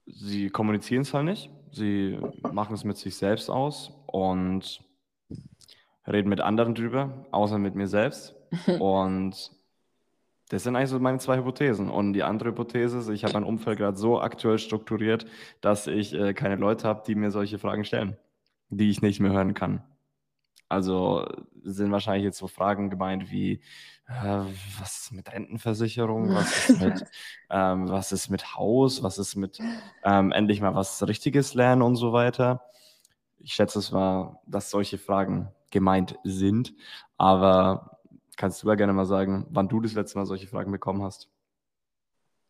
sie 0.06 0.48
kommunizieren 0.50 1.02
es 1.02 1.12
halt 1.12 1.24
nicht, 1.24 1.50
sie 1.72 2.20
machen 2.52 2.74
es 2.74 2.84
mit 2.84 2.98
sich 2.98 3.16
selbst 3.16 3.50
aus 3.50 3.92
und 4.06 4.84
reden 6.06 6.28
mit 6.28 6.40
anderen 6.40 6.76
drüber, 6.76 7.26
außer 7.32 7.58
mit 7.58 7.74
mir 7.74 7.88
selbst. 7.88 8.36
und 8.78 9.50
das 10.50 10.62
sind 10.62 10.76
eigentlich 10.76 10.90
so 10.90 11.00
meine 11.00 11.18
zwei 11.18 11.38
Hypothesen. 11.38 11.90
Und 11.90 12.12
die 12.12 12.22
andere 12.22 12.50
Hypothese 12.50 12.98
ist, 12.98 13.08
ich 13.08 13.24
habe 13.24 13.34
mein 13.34 13.42
Umfeld 13.42 13.78
gerade 13.78 13.96
so 13.96 14.20
aktuell 14.20 14.60
strukturiert, 14.60 15.26
dass 15.60 15.88
ich 15.88 16.14
äh, 16.14 16.32
keine 16.32 16.54
Leute 16.54 16.86
habe, 16.86 17.02
die 17.04 17.16
mir 17.16 17.32
solche 17.32 17.58
Fragen 17.58 17.84
stellen 17.84 18.16
die 18.70 18.90
ich 18.90 19.02
nicht 19.02 19.20
mehr 19.20 19.32
hören 19.32 19.54
kann. 19.54 19.82
Also 20.68 21.26
sind 21.62 21.92
wahrscheinlich 21.92 22.24
jetzt 22.24 22.38
so 22.38 22.48
Fragen 22.48 22.90
gemeint 22.90 23.30
wie, 23.30 23.60
äh, 24.08 24.40
was 24.80 25.02
ist 25.02 25.12
mit 25.12 25.32
Rentenversicherung, 25.32 26.34
was 26.34 26.70
ist 26.70 26.80
mit, 26.80 27.04
ähm, 27.50 27.88
was 27.88 28.12
ist 28.12 28.30
mit 28.30 28.56
Haus, 28.56 29.02
was 29.02 29.18
ist 29.18 29.36
mit 29.36 29.60
ähm, 30.02 30.32
endlich 30.32 30.60
mal 30.60 30.74
was 30.74 31.06
Richtiges 31.06 31.54
lernen 31.54 31.82
und 31.82 31.96
so 31.96 32.12
weiter. 32.12 32.62
Ich 33.38 33.52
schätze 33.54 33.78
es 33.78 33.92
war, 33.92 34.42
dass 34.46 34.70
solche 34.70 34.98
Fragen 34.98 35.52
gemeint 35.70 36.18
sind, 36.24 36.74
aber 37.16 38.00
kannst 38.36 38.62
du 38.62 38.68
ja 38.68 38.74
gerne 38.74 38.92
mal 38.92 39.06
sagen, 39.06 39.46
wann 39.50 39.68
du 39.68 39.80
das 39.80 39.94
letzte 39.94 40.18
Mal 40.18 40.26
solche 40.26 40.48
Fragen 40.48 40.72
bekommen 40.72 41.02
hast? 41.02 41.28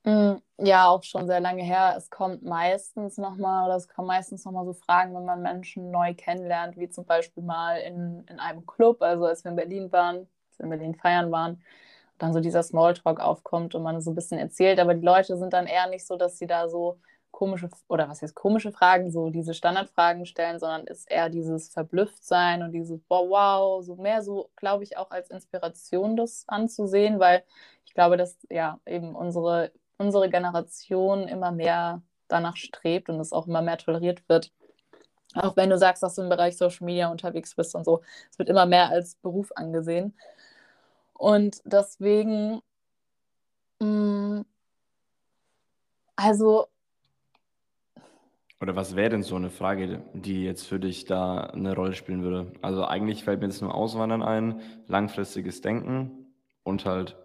Mm, 0.06 0.36
ja, 0.58 0.86
auch 0.88 1.02
schon 1.02 1.26
sehr 1.26 1.40
lange 1.40 1.62
her. 1.64 1.94
Es 1.96 2.10
kommt 2.10 2.42
meistens 2.44 3.18
nochmal, 3.18 3.66
oder 3.66 3.76
es 3.76 3.88
kommen 3.88 4.06
meistens 4.08 4.44
nochmal 4.44 4.64
so 4.64 4.72
Fragen, 4.72 5.14
wenn 5.16 5.24
man 5.24 5.42
Menschen 5.42 5.90
neu 5.90 6.14
kennenlernt, 6.14 6.76
wie 6.76 6.88
zum 6.88 7.04
Beispiel 7.04 7.42
mal 7.42 7.78
in, 7.80 8.24
in 8.28 8.38
einem 8.38 8.64
Club, 8.66 9.02
also 9.02 9.24
als 9.26 9.42
wir 9.44 9.50
in 9.50 9.56
Berlin 9.56 9.90
waren, 9.92 10.18
als 10.50 10.58
wir 10.58 10.64
in 10.64 10.70
Berlin 10.70 10.94
feiern 10.94 11.32
waren, 11.32 11.60
dann 12.18 12.32
so 12.32 12.40
dieser 12.40 12.62
Smalltalk 12.62 13.20
aufkommt 13.20 13.74
und 13.74 13.82
man 13.82 14.00
so 14.00 14.12
ein 14.12 14.14
bisschen 14.14 14.38
erzählt, 14.38 14.78
aber 14.80 14.94
die 14.94 15.04
Leute 15.04 15.36
sind 15.36 15.52
dann 15.52 15.66
eher 15.66 15.88
nicht 15.88 16.06
so, 16.06 16.16
dass 16.16 16.38
sie 16.38 16.46
da 16.46 16.68
so 16.68 16.98
komische, 17.32 17.68
oder 17.88 18.08
was 18.08 18.22
heißt 18.22 18.34
komische 18.34 18.72
Fragen, 18.72 19.10
so 19.10 19.30
diese 19.30 19.54
Standardfragen 19.54 20.24
stellen, 20.26 20.58
sondern 20.60 20.86
ist 20.86 21.10
eher 21.10 21.28
dieses 21.30 21.68
Verblüfftsein 21.70 22.62
und 22.62 22.72
dieses, 22.72 23.00
wow, 23.08 23.28
wow, 23.28 23.84
so 23.84 23.96
mehr 23.96 24.22
so, 24.22 24.50
glaube 24.56 24.84
ich, 24.84 24.96
auch 24.96 25.10
als 25.10 25.30
Inspiration 25.30 26.16
das 26.16 26.44
anzusehen, 26.48 27.18
weil 27.20 27.44
ich 27.84 27.92
glaube, 27.94 28.16
dass 28.16 28.36
ja 28.50 28.80
eben 28.86 29.14
unsere 29.14 29.72
unsere 29.98 30.28
Generation 30.30 31.28
immer 31.28 31.52
mehr 31.52 32.02
danach 32.28 32.56
strebt 32.56 33.08
und 33.08 33.20
es 33.20 33.32
auch 33.32 33.46
immer 33.46 33.62
mehr 33.62 33.78
toleriert 33.78 34.28
wird. 34.28 34.52
Auch 35.34 35.56
wenn 35.56 35.70
du 35.70 35.78
sagst, 35.78 36.02
dass 36.02 36.14
du 36.14 36.22
im 36.22 36.28
Bereich 36.28 36.56
Social 36.56 36.84
Media 36.86 37.10
unterwegs 37.10 37.54
bist 37.54 37.74
und 37.74 37.84
so, 37.84 38.02
es 38.30 38.38
wird 38.38 38.48
immer 38.48 38.66
mehr 38.66 38.88
als 38.88 39.16
Beruf 39.16 39.52
angesehen. 39.54 40.14
Und 41.12 41.60
deswegen, 41.64 42.60
mh, 43.80 43.86
mm, 43.86 44.44
also. 46.16 46.68
Oder 48.60 48.74
was 48.74 48.96
wäre 48.96 49.10
denn 49.10 49.22
so 49.22 49.36
eine 49.36 49.50
Frage, 49.50 50.02
die 50.14 50.44
jetzt 50.44 50.66
für 50.66 50.80
dich 50.80 51.04
da 51.04 51.40
eine 51.40 51.74
Rolle 51.74 51.92
spielen 51.92 52.22
würde? 52.22 52.52
Also 52.62 52.86
eigentlich 52.86 53.22
fällt 53.22 53.40
mir 53.40 53.48
jetzt 53.48 53.60
nur 53.60 53.74
Auswandern 53.74 54.22
ein, 54.22 54.62
langfristiges 54.86 55.60
Denken 55.60 56.34
und 56.62 56.86
halt 56.86 57.16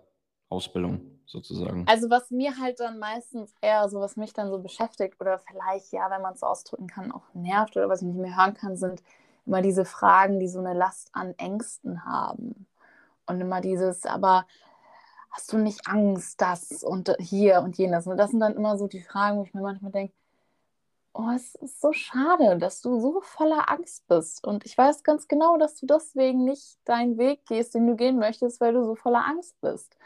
Ausbildung 0.52 1.22
sozusagen. 1.26 1.86
Also 1.88 2.10
was 2.10 2.30
mir 2.30 2.58
halt 2.60 2.80
dann 2.80 3.00
meistens 3.00 3.54
eher 3.62 3.88
so, 3.90 4.00
was 4.00 4.18
mich 4.18 4.34
dann 4.34 4.50
so 4.50 4.60
beschäftigt 4.60 5.20
oder 5.22 5.40
vielleicht, 5.40 5.92
ja, 5.94 6.10
wenn 6.10 6.22
man 6.22 6.34
es 6.34 6.42
so 6.42 6.48
ausdrücken 6.48 6.88
kann, 6.88 7.12
auch 7.12 7.34
nervt 7.34 7.78
oder 7.78 7.90
was 7.90 8.02
ich 8.02 8.08
nicht 8.08 8.20
mehr 8.20 8.36
hören 8.36 8.54
kann, 8.54 8.76
sind 8.76 9.02
immer 9.46 9.62
diese 9.62 9.86
Fragen, 9.86 10.40
die 10.40 10.48
so 10.48 10.60
eine 10.60 10.74
Last 10.74 11.10
an 11.14 11.34
Ängsten 11.38 12.06
haben. 12.06 12.68
Und 13.26 13.40
immer 13.40 13.62
dieses, 13.62 14.06
aber 14.06 14.46
hast 15.30 15.54
du 15.54 15.58
nicht 15.58 15.88
Angst, 15.88 16.42
das 16.42 16.84
und 16.84 17.16
hier 17.20 17.62
und 17.62 17.78
jenes? 17.78 18.08
Und 18.08 18.18
das 18.18 18.32
sind 18.32 18.42
dann 18.42 18.56
immer 18.56 18.78
so 18.78 18.88
die 18.88 19.02
Fragen, 19.02 19.38
wo 19.38 19.44
ich 19.44 19.54
mir 19.54 19.62
manchmal 19.62 19.92
denke, 19.92 20.14
oh, 21.14 21.30
es 21.36 21.56
ist 21.56 21.82
so 21.82 21.94
schade, 21.94 22.58
dass 22.58 22.82
du 22.82 23.00
so 23.00 23.22
voller 23.22 23.70
Angst 23.70 24.08
bist. 24.08 24.46
Und 24.46 24.66
ich 24.66 24.78
weiß 24.78 25.04
ganz 25.04 25.28
genau, 25.28 25.58
dass 25.58 25.76
du 25.76 25.86
deswegen 25.86 26.44
nicht 26.44 26.78
deinen 26.86 27.18
Weg 27.18 27.46
gehst, 27.46 27.76
den 27.76 27.88
du 27.88 27.96
gehen 27.96 28.18
möchtest, 28.18 28.62
weil 28.62 28.74
du 28.74 28.84
so 28.84 28.96
voller 28.96 29.26
Angst 29.26 29.60
bist. 29.62 29.98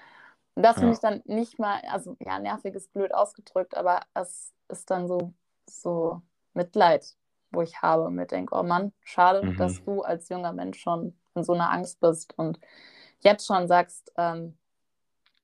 Und 0.56 0.64
das 0.64 0.78
ja. 0.78 0.80
finde 0.80 0.94
ich 0.94 1.00
dann 1.00 1.22
nicht 1.26 1.60
mal, 1.60 1.82
also 1.90 2.16
ja, 2.20 2.40
nervig 2.40 2.76
ist 2.76 2.94
blöd 2.94 3.14
ausgedrückt, 3.14 3.76
aber 3.76 4.02
es 4.14 4.54
ist 4.70 4.90
dann 4.90 5.08
so, 5.08 5.34
so 5.70 6.22
Mitleid, 6.54 7.06
wo 7.52 7.62
ich 7.62 7.82
habe 7.82 8.06
und 8.06 8.16
mir 8.16 8.26
denke, 8.26 8.56
oh 8.56 8.64
Mann, 8.64 8.94
schade, 9.04 9.46
mhm. 9.46 9.58
dass 9.58 9.84
du 9.84 10.02
als 10.02 10.30
junger 10.30 10.54
Mensch 10.54 10.80
schon 10.80 11.18
in 11.36 11.44
so 11.44 11.54
einer 11.54 11.72
Angst 11.72 12.00
bist 12.00 12.38
und 12.38 12.60
jetzt 13.20 13.46
schon 13.46 13.68
sagst, 13.68 14.12
ähm, 14.18 14.58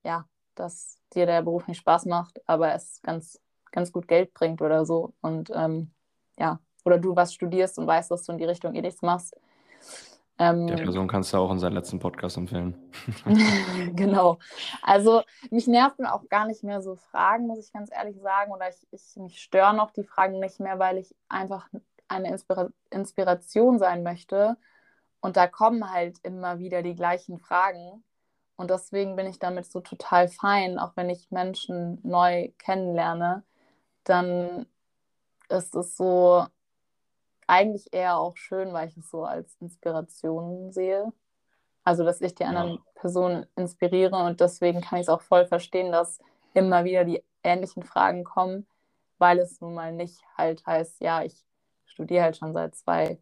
ja, 0.02 0.26
dass 0.54 0.98
dir 1.14 1.26
der 1.26 1.42
Beruf 1.42 1.68
nicht 1.68 1.78
Spaß 1.78 2.06
macht, 2.06 2.40
aber 2.48 2.74
es 2.74 3.00
ganz, 3.02 3.40
ganz 3.70 3.92
gut 3.92 4.08
Geld 4.08 4.32
bringt 4.34 4.62
oder 4.62 4.84
so. 4.84 5.12
Und 5.20 5.50
ähm, 5.54 5.90
ja, 6.38 6.60
oder 6.84 6.98
du 6.98 7.14
was 7.14 7.34
studierst 7.34 7.78
und 7.78 7.86
weißt, 7.86 8.10
dass 8.10 8.24
du 8.24 8.32
in 8.32 8.38
die 8.38 8.44
Richtung 8.44 8.74
eh 8.74 8.80
nichts 8.80 9.02
machst. 9.02 9.36
Ähm, 10.42 10.66
Der 10.66 10.76
Person 10.76 11.06
kannst 11.06 11.32
du 11.32 11.36
auch 11.36 11.52
in 11.52 11.60
seinen 11.60 11.74
letzten 11.74 12.00
Podcast 12.00 12.36
empfehlen. 12.36 12.74
genau. 13.94 14.38
Also 14.82 15.22
mich 15.50 15.68
nerven 15.68 16.04
auch 16.04 16.28
gar 16.28 16.46
nicht 16.46 16.64
mehr 16.64 16.82
so 16.82 16.96
Fragen, 16.96 17.46
muss 17.46 17.64
ich 17.64 17.72
ganz 17.72 17.90
ehrlich 17.92 18.20
sagen. 18.20 18.50
Oder 18.50 18.68
ich, 18.68 18.88
ich 18.90 19.16
mich 19.16 19.40
stören 19.40 19.78
auch 19.78 19.92
die 19.92 20.02
Fragen 20.02 20.40
nicht 20.40 20.58
mehr, 20.58 20.80
weil 20.80 20.98
ich 20.98 21.14
einfach 21.28 21.68
eine 22.08 22.28
Inspira 22.28 22.70
Inspiration 22.90 23.78
sein 23.78 24.02
möchte. 24.02 24.56
Und 25.20 25.36
da 25.36 25.46
kommen 25.46 25.92
halt 25.92 26.18
immer 26.24 26.58
wieder 26.58 26.82
die 26.82 26.96
gleichen 26.96 27.38
Fragen. 27.38 28.02
Und 28.56 28.70
deswegen 28.70 29.14
bin 29.14 29.28
ich 29.28 29.38
damit 29.38 29.70
so 29.70 29.80
total 29.80 30.26
fein, 30.26 30.80
auch 30.80 30.96
wenn 30.96 31.08
ich 31.08 31.30
Menschen 31.30 32.00
neu 32.02 32.50
kennenlerne, 32.58 33.44
dann 34.02 34.66
ist 35.48 35.76
es 35.76 35.96
so, 35.96 36.46
eigentlich 37.52 37.92
eher 37.92 38.16
auch 38.16 38.38
schön, 38.38 38.72
weil 38.72 38.88
ich 38.88 38.96
es 38.96 39.10
so 39.10 39.24
als 39.24 39.54
Inspiration 39.60 40.72
sehe. 40.72 41.12
Also, 41.84 42.02
dass 42.02 42.22
ich 42.22 42.34
die 42.34 42.44
anderen 42.44 42.76
ja. 42.76 42.78
Personen 42.94 43.44
inspiriere 43.56 44.16
und 44.16 44.40
deswegen 44.40 44.80
kann 44.80 44.98
ich 44.98 45.02
es 45.02 45.08
auch 45.10 45.20
voll 45.20 45.44
verstehen, 45.44 45.92
dass 45.92 46.18
immer 46.54 46.84
wieder 46.84 47.04
die 47.04 47.22
ähnlichen 47.42 47.82
Fragen 47.82 48.24
kommen, 48.24 48.66
weil 49.18 49.38
es 49.38 49.60
nun 49.60 49.74
mal 49.74 49.92
nicht 49.92 50.22
halt 50.38 50.64
heißt, 50.64 51.02
ja, 51.02 51.22
ich 51.22 51.44
studiere 51.84 52.22
halt 52.22 52.38
schon 52.38 52.54
seit 52.54 52.74
zwei 52.74 53.18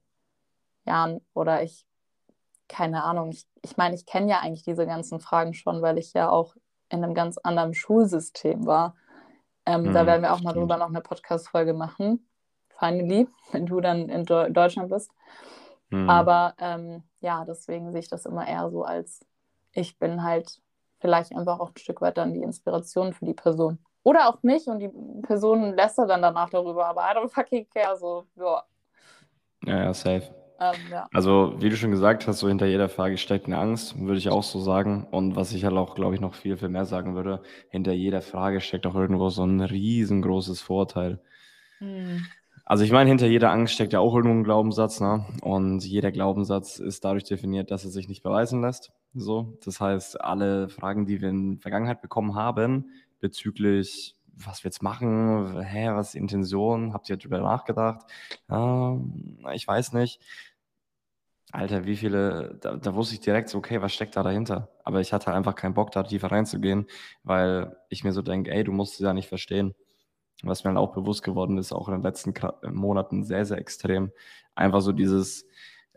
Jahren 0.85 1.21
oder 1.35 1.65
ich, 1.65 1.85
keine 2.69 3.03
Ahnung, 3.03 3.31
ich, 3.31 3.47
ich 3.63 3.77
meine, 3.77 3.97
ich 3.97 4.07
kenne 4.07 4.31
ja 4.31 4.41
eigentlich 4.41 4.63
diese 4.63 4.87
ganzen 4.87 5.19
Fragen 5.19 5.55
schon, 5.55 5.83
weil 5.83 5.99
ich 5.99 6.13
ja 6.13 6.31
auch 6.31 6.55
in 6.89 7.03
einem 7.03 7.15
ganz 7.15 7.37
anderen 7.39 7.75
Schulsystem 7.75 8.65
war. 8.65 8.95
Ähm, 9.67 9.87
mhm, 9.87 9.95
da 9.95 10.07
werden 10.07 10.23
wir 10.23 10.33
auch 10.33 10.43
mal 10.43 10.53
drüber 10.53 10.77
noch 10.77 10.89
eine 10.89 11.01
Podcast-Folge 11.01 11.75
machen 11.75 12.25
finally, 12.81 13.29
wenn 13.53 13.67
du 13.67 13.81
dann 13.81 14.09
in 14.09 14.25
Deutschland 14.25 14.91
bist. 14.91 15.13
Mhm. 15.91 16.11
Aber 16.11 16.55
ähm, 16.59 17.03
ja, 17.21 17.45
deswegen 17.45 17.93
sehe 17.93 18.01
ich 18.01 18.09
das 18.09 18.27
immer 18.27 18.49
eher 18.49 18.71
so 18.71 18.83
als, 18.83 19.25
ich 19.73 19.99
bin 19.99 20.23
halt 20.23 20.61
vielleicht 20.99 21.35
einfach 21.35 21.61
auch 21.61 21.71
ein 21.71 21.79
Stück 21.79 22.01
weit 22.01 22.19
dann 22.19 22.35
die 22.35 22.43
Inspiration 22.43 23.13
für 23.13 23.25
die 23.25 23.35
Person. 23.35 23.79
Oder 24.03 24.29
auch 24.29 24.43
nicht 24.43 24.67
und 24.67 24.79
die 24.79 24.91
Person 25.23 25.75
lästert 25.77 26.09
dann 26.09 26.23
danach 26.23 26.51
darüber, 26.51 26.87
aber 26.87 27.03
I 27.03 27.17
don't 27.17 27.29
fucking 27.29 27.67
care, 27.73 27.97
so, 27.97 28.25
ja. 28.37 28.63
Ja, 29.67 29.85
ja, 29.85 29.95
safe. 29.95 30.35
Ähm, 30.59 30.75
ja. 30.91 31.07
Also, 31.13 31.55
wie 31.59 31.71
du 31.71 31.77
schon 31.77 31.91
gesagt 31.91 32.27
hast, 32.27 32.39
so 32.39 32.49
hinter 32.49 32.67
jeder 32.67 32.89
Frage 32.89 33.17
steckt 33.17 33.47
eine 33.47 33.59
Angst, 33.59 33.99
würde 33.99 34.19
ich 34.19 34.29
auch 34.29 34.43
so 34.43 34.61
sagen. 34.61 35.07
Und 35.11 35.37
was 35.37 35.53
ich 35.53 35.65
halt 35.65 35.75
auch, 35.75 35.95
glaube 35.95 36.15
ich, 36.15 36.21
noch 36.21 36.35
viel, 36.35 36.57
viel 36.59 36.69
mehr 36.69 36.85
sagen 36.85 37.15
würde, 37.15 37.43
hinter 37.71 37.93
jeder 37.93 38.21
Frage 38.21 38.61
steckt 38.61 38.87
auch 38.87 38.95
irgendwo 38.95 39.31
so 39.31 39.45
ein 39.45 39.61
riesengroßes 39.61 40.61
Vorteil. 40.61 41.19
Hm. 41.79 42.27
Also 42.71 42.85
ich 42.85 42.93
meine, 42.93 43.11
hinter 43.11 43.27
jeder 43.27 43.51
Angst 43.51 43.75
steckt 43.75 43.93
ja 43.93 43.99
auch 43.99 44.15
irgendwo 44.15 44.33
ein 44.33 44.45
Glaubenssatz, 44.45 45.01
ne? 45.01 45.27
Und 45.43 45.85
jeder 45.85 46.13
Glaubenssatz 46.13 46.79
ist 46.79 47.05
dadurch 47.05 47.25
definiert, 47.25 47.73
dass 47.73 47.85
er 47.85 47.91
sich 47.91 48.09
nicht 48.09 48.23
beweisen 48.23 48.61
lässt. 48.63 48.93
So, 49.13 49.59
das 49.65 49.81
heißt, 49.81 50.21
alle 50.21 50.69
Fragen, 50.69 51.05
die 51.05 51.21
wir 51.21 51.31
in 51.31 51.55
der 51.55 51.63
Vergangenheit 51.63 52.01
bekommen 52.01 52.37
haben, 52.37 52.93
bezüglich 53.19 54.15
was 54.37 54.63
wir 54.63 54.69
jetzt 54.69 54.85
machen, 54.85 55.61
hä, 55.61 55.89
was 55.95 56.07
ist 56.07 56.15
die 56.15 56.19
Intention, 56.19 56.93
habt 56.93 57.11
ihr 57.11 57.17
darüber 57.17 57.41
nachgedacht? 57.41 58.07
Ja, 58.49 59.01
ich 59.53 59.67
weiß 59.67 59.93
nicht. 59.93 60.21
Alter, 61.51 61.87
wie 61.87 61.97
viele, 61.97 62.57
da, 62.61 62.77
da, 62.77 62.95
wusste 62.95 63.17
ich 63.17 63.21
direkt 63.21 63.49
so, 63.49 63.59
okay, 63.59 63.83
was 63.83 63.93
steckt 63.93 64.15
da 64.15 64.23
dahinter? 64.23 64.69
Aber 64.85 65.01
ich 65.01 65.13
hatte 65.13 65.35
einfach 65.35 65.57
keinen 65.57 65.75
Bock, 65.75 65.91
da 65.91 66.05
tiefer 66.05 66.31
reinzugehen, 66.31 66.87
weil 67.25 67.77
ich 67.89 68.05
mir 68.05 68.13
so 68.13 68.23
denke, 68.23 68.53
ey, 68.53 68.63
du 68.63 68.71
musst 68.71 68.95
es 68.95 69.01
ja 69.01 69.13
nicht 69.13 69.29
verstehen. 69.29 69.75
Was 70.43 70.65
mir 70.65 70.71
halt 70.71 70.79
auch 70.79 70.93
bewusst 70.93 71.23
geworden 71.23 71.59
ist, 71.59 71.73
auch 71.73 71.89
in 71.89 71.95
den 71.95 72.03
letzten 72.03 72.35
Monaten 72.73 73.25
sehr, 73.25 73.45
sehr 73.45 73.59
extrem. 73.59 74.11
Einfach 74.55 74.81
so 74.81 74.93
dieses, 74.93 75.47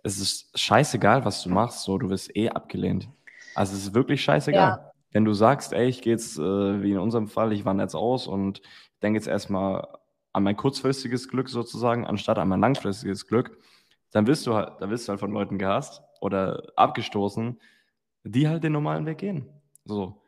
es 0.04 0.20
ist 0.20 0.58
scheißegal, 0.58 1.26
was 1.26 1.44
du 1.44 1.50
machst, 1.50 1.84
so 1.84 1.98
du 1.98 2.10
wirst 2.10 2.36
eh 2.36 2.50
abgelehnt. 2.50 3.10
Also 3.56 3.76
es 3.76 3.84
ist 3.84 3.94
wirklich 3.94 4.24
scheißegal. 4.24 4.70
Ja. 4.70 4.92
Wenn 5.12 5.26
du 5.26 5.34
sagst, 5.34 5.74
ey, 5.74 5.88
ich 5.88 6.02
gehe 6.02 6.14
jetzt, 6.14 6.38
äh, 6.40 6.82
wie 6.82 6.92
in 6.92 6.98
unserem 6.98 7.28
Fall, 7.28 7.54
ich 7.54 7.66
wandere 7.66 7.86
jetzt 7.86 7.96
aus 7.96 8.28
und 8.28 8.62
denke 9.02 9.18
jetzt 9.18 9.28
erstmal 9.28 9.88
an 10.34 10.44
mein 10.44 10.58
kurzfristiges 10.58 11.30
Glück 11.30 11.50
sozusagen, 11.50 12.06
anstatt 12.06 12.40
an 12.40 12.50
mein 12.50 12.60
langfristiges 12.60 13.28
Glück, 13.28 13.58
dann 14.12 14.28
wirst 14.28 14.46
du 14.48 14.56
halt, 14.56 14.74
dann 14.80 14.90
wirst 14.90 15.08
du 15.08 15.12
halt 15.12 15.20
von 15.20 15.32
Leuten 15.32 15.60
gehasst 15.60 16.02
oder 16.22 16.64
abgestoßen, 16.76 17.60
die 18.24 18.48
halt 18.48 18.64
den 18.64 18.72
normalen 18.72 19.06
Weg 19.06 19.20
gehen. 19.20 19.50
So. 19.86 20.24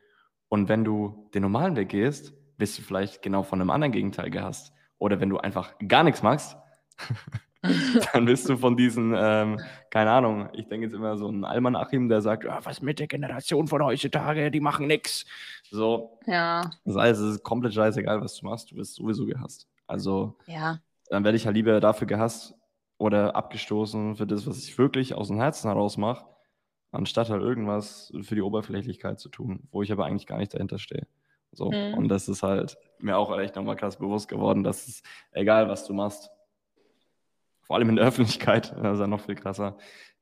Und 0.49 0.69
wenn 0.69 0.83
du 0.83 1.29
den 1.33 1.41
normalen 1.41 1.75
Weg 1.75 1.89
gehst, 1.89 2.33
wirst 2.57 2.77
du 2.77 2.81
vielleicht 2.81 3.21
genau 3.21 3.43
von 3.43 3.61
einem 3.61 3.69
anderen 3.69 3.91
Gegenteil 3.91 4.29
gehasst. 4.29 4.73
Oder 4.97 5.19
wenn 5.19 5.29
du 5.29 5.37
einfach 5.37 5.73
gar 5.87 6.03
nichts 6.03 6.23
machst, 6.23 6.57
dann 8.13 8.25
bist 8.25 8.47
du 8.47 8.57
von 8.57 8.77
diesen, 8.77 9.13
ähm, 9.17 9.59
keine 9.89 10.11
Ahnung, 10.11 10.49
ich 10.53 10.67
denke 10.67 10.85
jetzt 10.85 10.95
immer 10.95 11.17
so 11.17 11.29
ein 11.29 11.43
Alman 11.43 11.75
Achim, 11.75 12.09
der 12.09 12.21
sagt, 12.21 12.43
ja, 12.43 12.59
was 12.63 12.81
mit 12.81 12.99
der 12.99 13.07
Generation 13.07 13.67
von 13.67 13.83
heutzutage, 13.83 14.51
die 14.51 14.59
machen 14.59 14.87
nichts. 14.87 15.25
So. 15.69 16.19
Ja. 16.25 16.69
Das 16.85 16.95
heißt, 16.95 17.21
es 17.21 17.35
ist 17.35 17.43
komplett 17.43 17.73
scheißegal, 17.73 18.21
was 18.21 18.37
du 18.37 18.45
machst, 18.45 18.71
du 18.71 18.77
wirst 18.77 18.95
sowieso 18.95 19.25
gehasst. 19.25 19.67
Also, 19.87 20.37
ja. 20.47 20.79
dann 21.09 21.23
werde 21.23 21.37
ich 21.37 21.45
halt 21.45 21.55
lieber 21.55 21.79
dafür 21.79 22.07
gehasst 22.07 22.55
oder 22.97 23.35
abgestoßen 23.35 24.15
für 24.15 24.27
das, 24.27 24.47
was 24.47 24.57
ich 24.59 24.77
wirklich 24.77 25.13
aus 25.13 25.27
dem 25.27 25.37
Herzen 25.37 25.69
heraus 25.69 25.97
mache, 25.97 26.25
anstatt 26.91 27.29
halt 27.29 27.41
irgendwas 27.41 28.13
für 28.21 28.35
die 28.35 28.41
Oberflächlichkeit 28.41 29.19
zu 29.19 29.29
tun, 29.29 29.67
wo 29.71 29.81
ich 29.81 29.91
aber 29.91 30.05
eigentlich 30.05 30.27
gar 30.27 30.37
nicht 30.37 30.53
dahinter 30.53 30.79
stehe. 30.79 31.07
So. 31.57 31.71
Mhm. 31.71 31.93
Und 31.95 32.07
das 32.09 32.27
ist 32.27 32.43
halt 32.43 32.77
mir 32.99 33.17
auch 33.17 33.37
echt 33.37 33.55
nochmal 33.55 33.75
krass 33.75 33.97
bewusst 33.97 34.27
geworden, 34.27 34.63
dass 34.63 34.87
es 34.87 35.03
egal, 35.31 35.67
was 35.69 35.85
du 35.85 35.93
machst, 35.93 36.29
vor 37.61 37.75
allem 37.75 37.89
in 37.89 37.95
der 37.95 38.05
Öffentlichkeit, 38.07 38.71
das 38.71 38.95
ist 38.95 38.99
ja 38.99 39.07
noch 39.07 39.21
viel 39.21 39.35
krasser, 39.35 39.77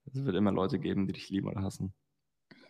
es 0.06 0.26
wird 0.26 0.36
immer 0.36 0.52
Leute 0.52 0.80
geben, 0.80 1.08
die 1.08 1.14
dich 1.14 1.30
lieben 1.30 1.48
oder 1.48 1.62
hassen. 1.62 1.94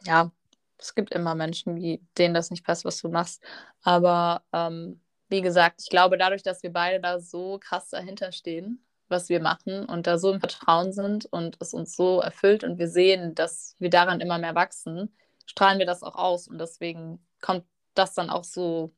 Ja, 0.05 0.31
es 0.77 0.95
gibt 0.95 1.13
immer 1.13 1.33
Menschen, 1.35 1.75
die, 1.75 2.01
denen 2.17 2.33
das 2.33 2.51
nicht 2.51 2.65
passt, 2.65 2.85
was 2.85 3.01
du 3.01 3.09
machst. 3.09 3.41
Aber 3.81 4.43
ähm, 4.51 5.01
wie 5.29 5.41
gesagt, 5.41 5.81
ich 5.81 5.89
glaube, 5.89 6.17
dadurch, 6.17 6.43
dass 6.43 6.61
wir 6.61 6.71
beide 6.71 6.99
da 6.99 7.19
so 7.19 7.57
krass 7.59 7.89
dahinter 7.89 8.31
stehen, 8.31 8.83
was 9.07 9.29
wir 9.29 9.39
machen 9.39 9.85
und 9.85 10.07
da 10.07 10.17
so 10.17 10.31
im 10.31 10.39
Vertrauen 10.39 10.91
sind 10.91 11.25
und 11.25 11.57
es 11.59 11.73
uns 11.73 11.95
so 11.95 12.19
erfüllt 12.19 12.63
und 12.63 12.77
wir 12.77 12.87
sehen, 12.87 13.35
dass 13.35 13.75
wir 13.79 13.89
daran 13.89 14.21
immer 14.21 14.37
mehr 14.37 14.55
wachsen, 14.55 15.15
strahlen 15.45 15.79
wir 15.79 15.85
das 15.85 16.03
auch 16.03 16.15
aus 16.15 16.47
und 16.47 16.59
deswegen 16.59 17.25
kommt 17.41 17.65
das 17.93 18.13
dann 18.13 18.29
auch 18.29 18.43
so 18.43 18.91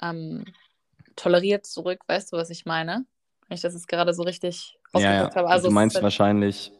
ähm, 0.00 0.44
toleriert 1.16 1.66
zurück. 1.66 2.00
Weißt 2.06 2.32
du, 2.32 2.36
was 2.36 2.50
ich 2.50 2.66
meine? 2.66 3.06
Wenn 3.48 3.56
ich 3.56 3.62
das 3.62 3.74
jetzt 3.74 3.88
gerade 3.88 4.14
so 4.14 4.22
richtig 4.22 4.78
ausgedrückt 4.92 5.34
ja, 5.34 5.40
habe. 5.40 5.48
Also 5.48 5.68
du 5.68 5.74
meinst 5.74 6.02
wahrscheinlich, 6.02 6.72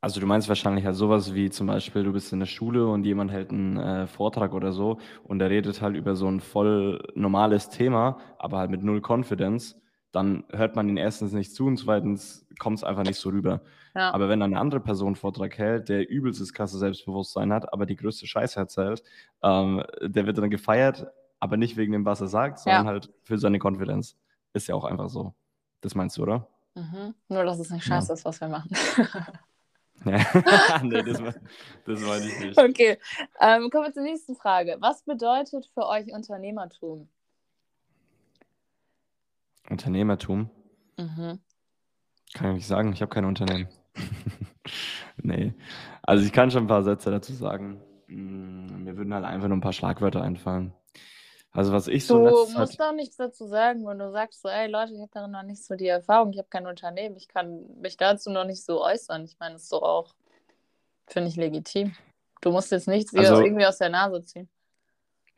also 0.00 0.20
du 0.20 0.26
meinst 0.26 0.48
wahrscheinlich 0.48 0.84
halt 0.84 0.96
sowas 0.96 1.34
wie 1.34 1.50
zum 1.50 1.66
Beispiel, 1.66 2.04
du 2.04 2.12
bist 2.12 2.32
in 2.32 2.38
der 2.38 2.46
Schule 2.46 2.86
und 2.86 3.04
jemand 3.04 3.30
hält 3.30 3.50
einen 3.50 3.76
äh, 3.76 4.06
Vortrag 4.06 4.52
oder 4.54 4.72
so 4.72 4.98
und 5.24 5.40
der 5.40 5.50
redet 5.50 5.82
halt 5.82 5.96
über 5.96 6.14
so 6.14 6.28
ein 6.28 6.40
voll 6.40 7.02
normales 7.14 7.68
Thema, 7.68 8.18
aber 8.38 8.58
halt 8.58 8.70
mit 8.70 8.82
null 8.82 9.02
Confidence, 9.06 9.76
dann 10.12 10.44
hört 10.50 10.76
man 10.76 10.88
ihn 10.88 10.96
erstens 10.96 11.32
nicht 11.32 11.52
zu 11.52 11.66
und 11.66 11.78
zweitens 11.78 12.46
kommt 12.58 12.78
es 12.78 12.84
einfach 12.84 13.04
nicht 13.04 13.18
so 13.18 13.30
rüber. 13.30 13.60
Ja. 13.98 14.14
Aber 14.14 14.28
wenn 14.28 14.40
eine 14.42 14.60
andere 14.60 14.78
Person 14.78 15.16
Vortrag 15.16 15.58
hält, 15.58 15.88
der 15.88 16.08
übelstes 16.08 16.52
krasse 16.52 16.78
Selbstbewusstsein 16.78 17.52
hat, 17.52 17.72
aber 17.72 17.84
die 17.84 17.96
größte 17.96 18.28
Scheiße 18.28 18.56
erzählt, 18.56 19.02
ähm, 19.42 19.82
der 20.00 20.24
wird 20.24 20.38
dann 20.38 20.50
gefeiert, 20.50 21.08
aber 21.40 21.56
nicht 21.56 21.76
wegen 21.76 21.90
dem, 21.90 22.04
was 22.04 22.20
er 22.20 22.28
sagt, 22.28 22.60
sondern 22.60 22.86
ja. 22.86 22.92
halt 22.92 23.12
für 23.24 23.38
seine 23.38 23.58
Confidence. 23.58 24.16
Ist 24.52 24.68
ja 24.68 24.76
auch 24.76 24.84
einfach 24.84 25.08
so. 25.08 25.34
Das 25.80 25.96
meinst 25.96 26.16
du, 26.16 26.22
oder? 26.22 26.46
Mhm. 26.76 27.12
Nur, 27.28 27.42
dass 27.42 27.58
es 27.58 27.70
nicht 27.70 27.84
scheiße 27.84 28.08
ja. 28.08 28.14
ist, 28.14 28.24
was 28.24 28.40
wir 28.40 28.48
machen. 28.48 28.70
nee, 30.04 31.02
das, 31.02 31.20
das 31.84 32.06
wollte 32.06 32.28
ich 32.28 32.38
nicht. 32.38 32.56
Okay, 32.56 32.98
ähm, 33.40 33.68
kommen 33.68 33.86
wir 33.86 33.92
zur 33.92 34.04
nächsten 34.04 34.36
Frage. 34.36 34.76
Was 34.78 35.02
bedeutet 35.02 35.66
für 35.74 35.88
euch 35.88 36.12
Unternehmertum? 36.12 37.08
Unternehmertum? 39.68 40.50
Mhm. 40.96 41.40
Kann 42.32 42.50
ich 42.50 42.54
nicht 42.58 42.66
sagen, 42.68 42.92
ich 42.92 43.02
habe 43.02 43.12
kein 43.12 43.24
Unternehmen. 43.24 43.68
nee, 45.22 45.54
also 46.02 46.24
ich 46.24 46.32
kann 46.32 46.50
schon 46.50 46.64
ein 46.64 46.68
paar 46.68 46.82
Sätze 46.82 47.10
dazu 47.10 47.32
sagen. 47.32 47.80
Mm, 48.06 48.84
mir 48.84 48.96
würden 48.96 49.12
halt 49.14 49.24
einfach 49.24 49.48
nur 49.48 49.56
ein 49.56 49.62
paar 49.62 49.72
Schlagwörter 49.72 50.22
einfallen. 50.22 50.72
Also 51.50 51.72
was 51.72 51.88
ich 51.88 52.06
so. 52.06 52.18
Du 52.18 52.58
musst 52.58 52.78
doch 52.78 52.92
nichts 52.92 53.16
dazu 53.16 53.46
sagen, 53.46 53.86
wenn 53.86 53.98
du 53.98 54.10
sagst 54.12 54.42
so, 54.42 54.48
ey 54.48 54.68
Leute, 54.70 54.94
ich 54.94 55.00
habe 55.00 55.10
darin 55.12 55.30
noch 55.30 55.42
nicht 55.42 55.64
so 55.64 55.74
die 55.74 55.88
Erfahrung, 55.88 56.32
ich 56.32 56.38
habe 56.38 56.48
kein 56.48 56.66
Unternehmen, 56.66 57.16
ich 57.16 57.28
kann 57.28 57.64
mich 57.80 57.96
dazu 57.96 58.30
noch 58.30 58.44
nicht 58.44 58.64
so 58.64 58.82
äußern. 58.82 59.24
Ich 59.24 59.38
meine, 59.38 59.54
das 59.54 59.64
ist 59.64 59.72
doch 59.72 59.82
auch, 59.82 60.14
finde 61.06 61.28
ich, 61.28 61.36
legitim. 61.36 61.94
Du 62.40 62.52
musst 62.52 62.70
jetzt 62.70 62.86
nichts 62.86 63.14
also, 63.14 63.42
irgendwie 63.42 63.66
aus 63.66 63.78
der 63.78 63.88
Nase 63.88 64.22
ziehen. 64.24 64.48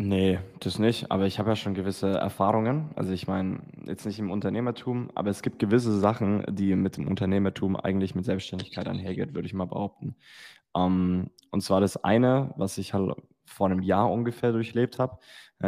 Nee, 0.03 0.39
das 0.61 0.79
nicht, 0.79 1.11
aber 1.11 1.27
ich 1.27 1.39
habe 1.39 1.51
ja 1.51 1.57
schon 1.57 1.75
gewisse 1.75 2.09
Erfahrungen. 2.09 2.89
Also 2.97 3.13
ich 3.13 3.29
meine, 3.29 3.61
jetzt 3.85 4.07
nicht 4.07 4.19
im 4.19 4.31
Unternehmertum, 4.31 5.11
aber 5.15 5.29
es 5.29 5.43
gibt 5.43 5.59
gewisse 5.59 5.99
Sachen, 5.99 6.43
die 6.49 6.75
mit 6.75 6.97
dem 6.97 7.07
Unternehmertum 7.07 7.77
eigentlich 7.77 8.15
mit 8.15 8.25
Selbstständigkeit 8.25 8.89
einhergeht, 8.89 9.35
würde 9.35 9.45
ich 9.45 9.53
mal 9.53 9.67
behaupten. 9.67 10.17
Ähm, 10.75 11.29
und 11.51 11.61
zwar 11.61 11.83
das 11.83 12.03
eine, 12.03 12.55
was 12.57 12.79
ich 12.79 12.95
halt 12.95 13.15
vor 13.45 13.67
einem 13.67 13.83
Jahr 13.83 14.11
ungefähr 14.11 14.53
durchlebt 14.53 14.99
habe. 14.99 15.19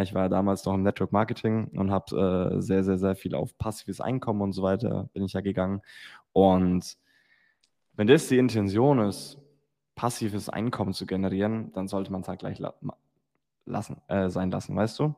Ich 0.00 0.14
war 0.14 0.22
ja 0.22 0.28
damals 0.30 0.64
noch 0.64 0.72
im 0.72 0.82
Network 0.82 1.12
Marketing 1.12 1.66
und 1.76 1.90
habe 1.90 2.54
äh, 2.56 2.62
sehr, 2.62 2.84
sehr, 2.84 2.96
sehr 2.96 3.16
viel 3.16 3.34
auf 3.34 3.58
passives 3.58 4.00
Einkommen 4.00 4.40
und 4.40 4.52
so 4.52 4.62
weiter 4.62 5.10
bin 5.12 5.24
ich 5.24 5.34
ja 5.34 5.42
gegangen. 5.42 5.82
Und 6.32 6.96
wenn 7.96 8.06
das 8.06 8.28
die 8.28 8.38
Intention 8.38 8.98
ist, 9.00 9.36
passives 9.94 10.48
Einkommen 10.48 10.94
zu 10.94 11.04
generieren, 11.04 11.70
dann 11.74 11.86
sollte 11.86 12.10
man 12.10 12.22
es 12.22 12.28
halt 12.28 12.38
gleich 12.38 12.58
lassen, 13.64 14.00
äh, 14.08 14.28
sein 14.28 14.50
lassen, 14.50 14.76
weißt 14.76 14.98
du? 14.98 15.14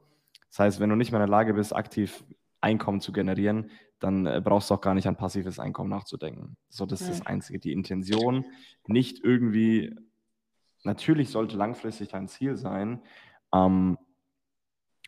Das 0.51 0.59
heißt, 0.61 0.81
wenn 0.81 0.91
du 0.91 0.97
nicht 0.97 1.11
mehr 1.11 1.21
in 1.21 1.27
der 1.27 1.37
Lage 1.37 1.55
bist, 1.55 1.75
aktiv 1.75 2.25
Einkommen 2.61 3.01
zu 3.01 3.13
generieren, 3.13 3.71
dann 4.01 4.27
äh, 4.27 4.41
brauchst 4.43 4.71
du 4.71 4.75
auch 4.75 4.81
gar 4.81 4.95
nicht 4.95 5.07
an 5.07 5.17
passives 5.17 5.59
Einkommen 5.59 5.91
nachzudenken. 5.91 6.57
So, 6.69 6.87
das 6.87 7.03
ist 7.03 7.11
das 7.11 7.27
Einzige. 7.27 7.59
Die 7.59 7.73
Intention, 7.73 8.45
nicht 8.87 9.23
irgendwie 9.23 9.95
natürlich 10.85 11.31
sollte 11.31 11.57
langfristig 11.57 12.09
dein 12.09 12.29
Ziel 12.29 12.57
sein, 12.57 13.03
ähm, 13.53 13.99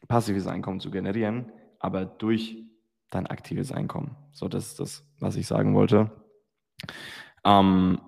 passives 0.09 0.47
Einkommen 0.47 0.81
zu 0.81 0.91
generieren, 0.91 1.53
aber 1.79 2.05
durch 2.05 2.65
dein 3.11 3.27
aktives 3.27 3.73
Einkommen. 3.73 4.17
So, 4.33 4.49
das 4.49 4.69
ist 4.69 4.81
das, 4.81 5.05
was 5.19 5.37
ich 5.37 5.47
sagen 5.47 5.75
wollte. 5.75 6.11
Ähm, 7.45 8.01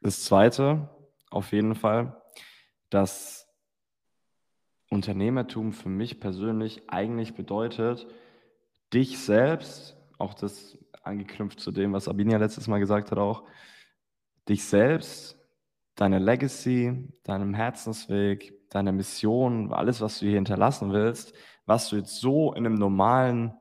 das 0.00 0.24
zweite, 0.24 0.90
auf 1.30 1.52
jeden 1.52 1.74
Fall, 1.74 2.20
dass 2.90 3.48
Unternehmertum 4.92 5.72
für 5.72 5.88
mich 5.88 6.20
persönlich 6.20 6.82
eigentlich 6.88 7.34
bedeutet, 7.34 8.06
dich 8.92 9.18
selbst, 9.18 9.96
auch 10.18 10.34
das 10.34 10.78
angeknüpft 11.02 11.58
zu 11.58 11.72
dem, 11.72 11.92
was 11.92 12.08
Abinia 12.08 12.36
letztes 12.36 12.68
Mal 12.68 12.78
gesagt 12.78 13.10
hat, 13.10 13.18
auch, 13.18 13.44
dich 14.48 14.64
selbst 14.64 15.38
deine 15.94 16.18
Legacy, 16.18 17.08
deinem 17.24 17.54
Herzensweg, 17.54 18.68
deiner 18.70 18.92
Mission, 18.92 19.72
alles, 19.72 20.00
was 20.00 20.18
du 20.18 20.26
hier 20.26 20.34
hinterlassen 20.34 20.92
willst, 20.92 21.34
was 21.64 21.88
du 21.88 21.96
jetzt 21.96 22.20
so 22.20 22.52
in 22.52 22.66
einem 22.66 22.74
normalen 22.74 23.54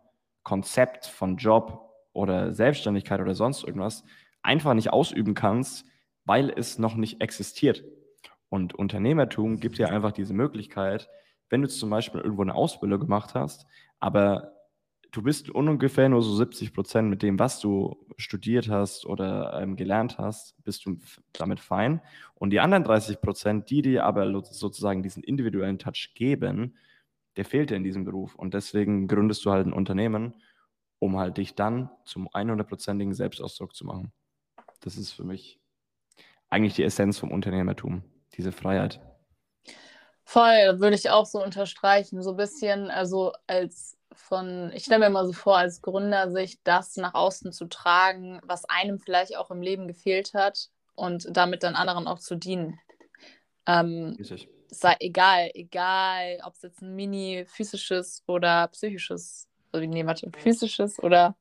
Konzept 0.43 1.05
von 1.05 1.37
Job 1.37 1.93
oder 2.13 2.53
Selbstständigkeit 2.53 3.21
oder 3.21 3.35
sonst 3.35 3.63
irgendwas 3.63 4.03
einfach 4.41 4.73
nicht 4.73 4.91
ausüben 4.91 5.33
kannst, 5.33 5.85
weil 6.25 6.49
es 6.49 6.77
noch 6.77 6.95
nicht 6.95 7.21
existiert. 7.21 7.83
Und 8.51 8.75
Unternehmertum 8.75 9.61
gibt 9.61 9.77
dir 9.77 9.89
einfach 9.89 10.11
diese 10.11 10.33
Möglichkeit, 10.33 11.09
wenn 11.49 11.61
du 11.61 11.69
zum 11.69 11.89
Beispiel 11.89 12.19
irgendwo 12.19 12.41
eine 12.41 12.53
Ausbildung 12.53 12.99
gemacht 12.99 13.33
hast, 13.33 13.65
aber 14.01 14.51
du 15.11 15.21
bist 15.21 15.49
ungefähr 15.49 16.09
nur 16.09 16.21
so 16.21 16.35
70 16.35 16.73
Prozent 16.73 17.09
mit 17.09 17.23
dem, 17.23 17.39
was 17.39 17.61
du 17.61 18.05
studiert 18.17 18.67
hast 18.67 19.05
oder 19.05 19.61
ähm, 19.61 19.77
gelernt 19.77 20.17
hast, 20.17 20.61
bist 20.65 20.85
du 20.85 20.97
damit 21.31 21.61
fein. 21.61 22.01
Und 22.35 22.49
die 22.49 22.59
anderen 22.59 22.83
30 22.83 23.21
Prozent, 23.21 23.69
die 23.69 23.81
dir 23.81 24.03
aber 24.03 24.29
sozusagen 24.43 25.01
diesen 25.01 25.23
individuellen 25.23 25.79
Touch 25.79 26.11
geben, 26.13 26.75
der 27.37 27.45
fehlt 27.45 27.69
dir 27.69 27.77
in 27.77 27.85
diesem 27.85 28.03
Beruf. 28.03 28.35
Und 28.35 28.53
deswegen 28.53 29.07
gründest 29.07 29.45
du 29.45 29.51
halt 29.51 29.65
ein 29.65 29.73
Unternehmen, 29.73 30.33
um 30.99 31.17
halt 31.17 31.37
dich 31.37 31.55
dann 31.55 31.89
zum 32.03 32.27
100-prozentigen 32.27 33.13
Selbstausdruck 33.13 33.73
zu 33.73 33.85
machen. 33.85 34.11
Das 34.81 34.97
ist 34.97 35.13
für 35.13 35.23
mich 35.23 35.57
eigentlich 36.49 36.73
die 36.73 36.83
Essenz 36.83 37.17
vom 37.17 37.31
Unternehmertum, 37.31 38.03
diese 38.37 38.51
Freiheit. 38.51 38.99
Voll, 40.23 40.79
würde 40.79 40.95
ich 40.95 41.09
auch 41.09 41.25
so 41.25 41.43
unterstreichen. 41.43 42.21
So 42.23 42.31
ein 42.31 42.37
bisschen, 42.37 42.89
also 42.89 43.33
als 43.47 43.97
von, 44.13 44.71
ich 44.73 44.83
stelle 44.83 44.99
mir 44.99 45.07
immer 45.07 45.25
so 45.25 45.33
vor, 45.33 45.57
als 45.57 45.81
Gründer 45.81 46.31
sich 46.31 46.61
das 46.63 46.95
nach 46.97 47.13
außen 47.13 47.51
zu 47.51 47.65
tragen, 47.65 48.39
was 48.43 48.65
einem 48.65 48.99
vielleicht 48.99 49.35
auch 49.35 49.51
im 49.51 49.61
Leben 49.61 49.87
gefehlt 49.87 50.33
hat 50.33 50.69
und 50.95 51.27
damit 51.35 51.63
dann 51.63 51.75
anderen 51.75 52.07
auch 52.07 52.19
zu 52.19 52.35
dienen. 52.35 52.79
Ähm, 53.65 54.17
sei 54.67 54.95
egal, 54.99 55.51
egal, 55.53 56.39
ob 56.45 56.55
es 56.55 56.61
jetzt 56.61 56.81
ein 56.81 56.95
mini 56.95 57.45
physisches 57.47 58.23
oder 58.27 58.67
psychisches, 58.69 59.49
also, 59.71 59.85
nee, 59.85 60.05
warte, 60.05 60.29
physisches 60.37 61.01
oder 61.03 61.35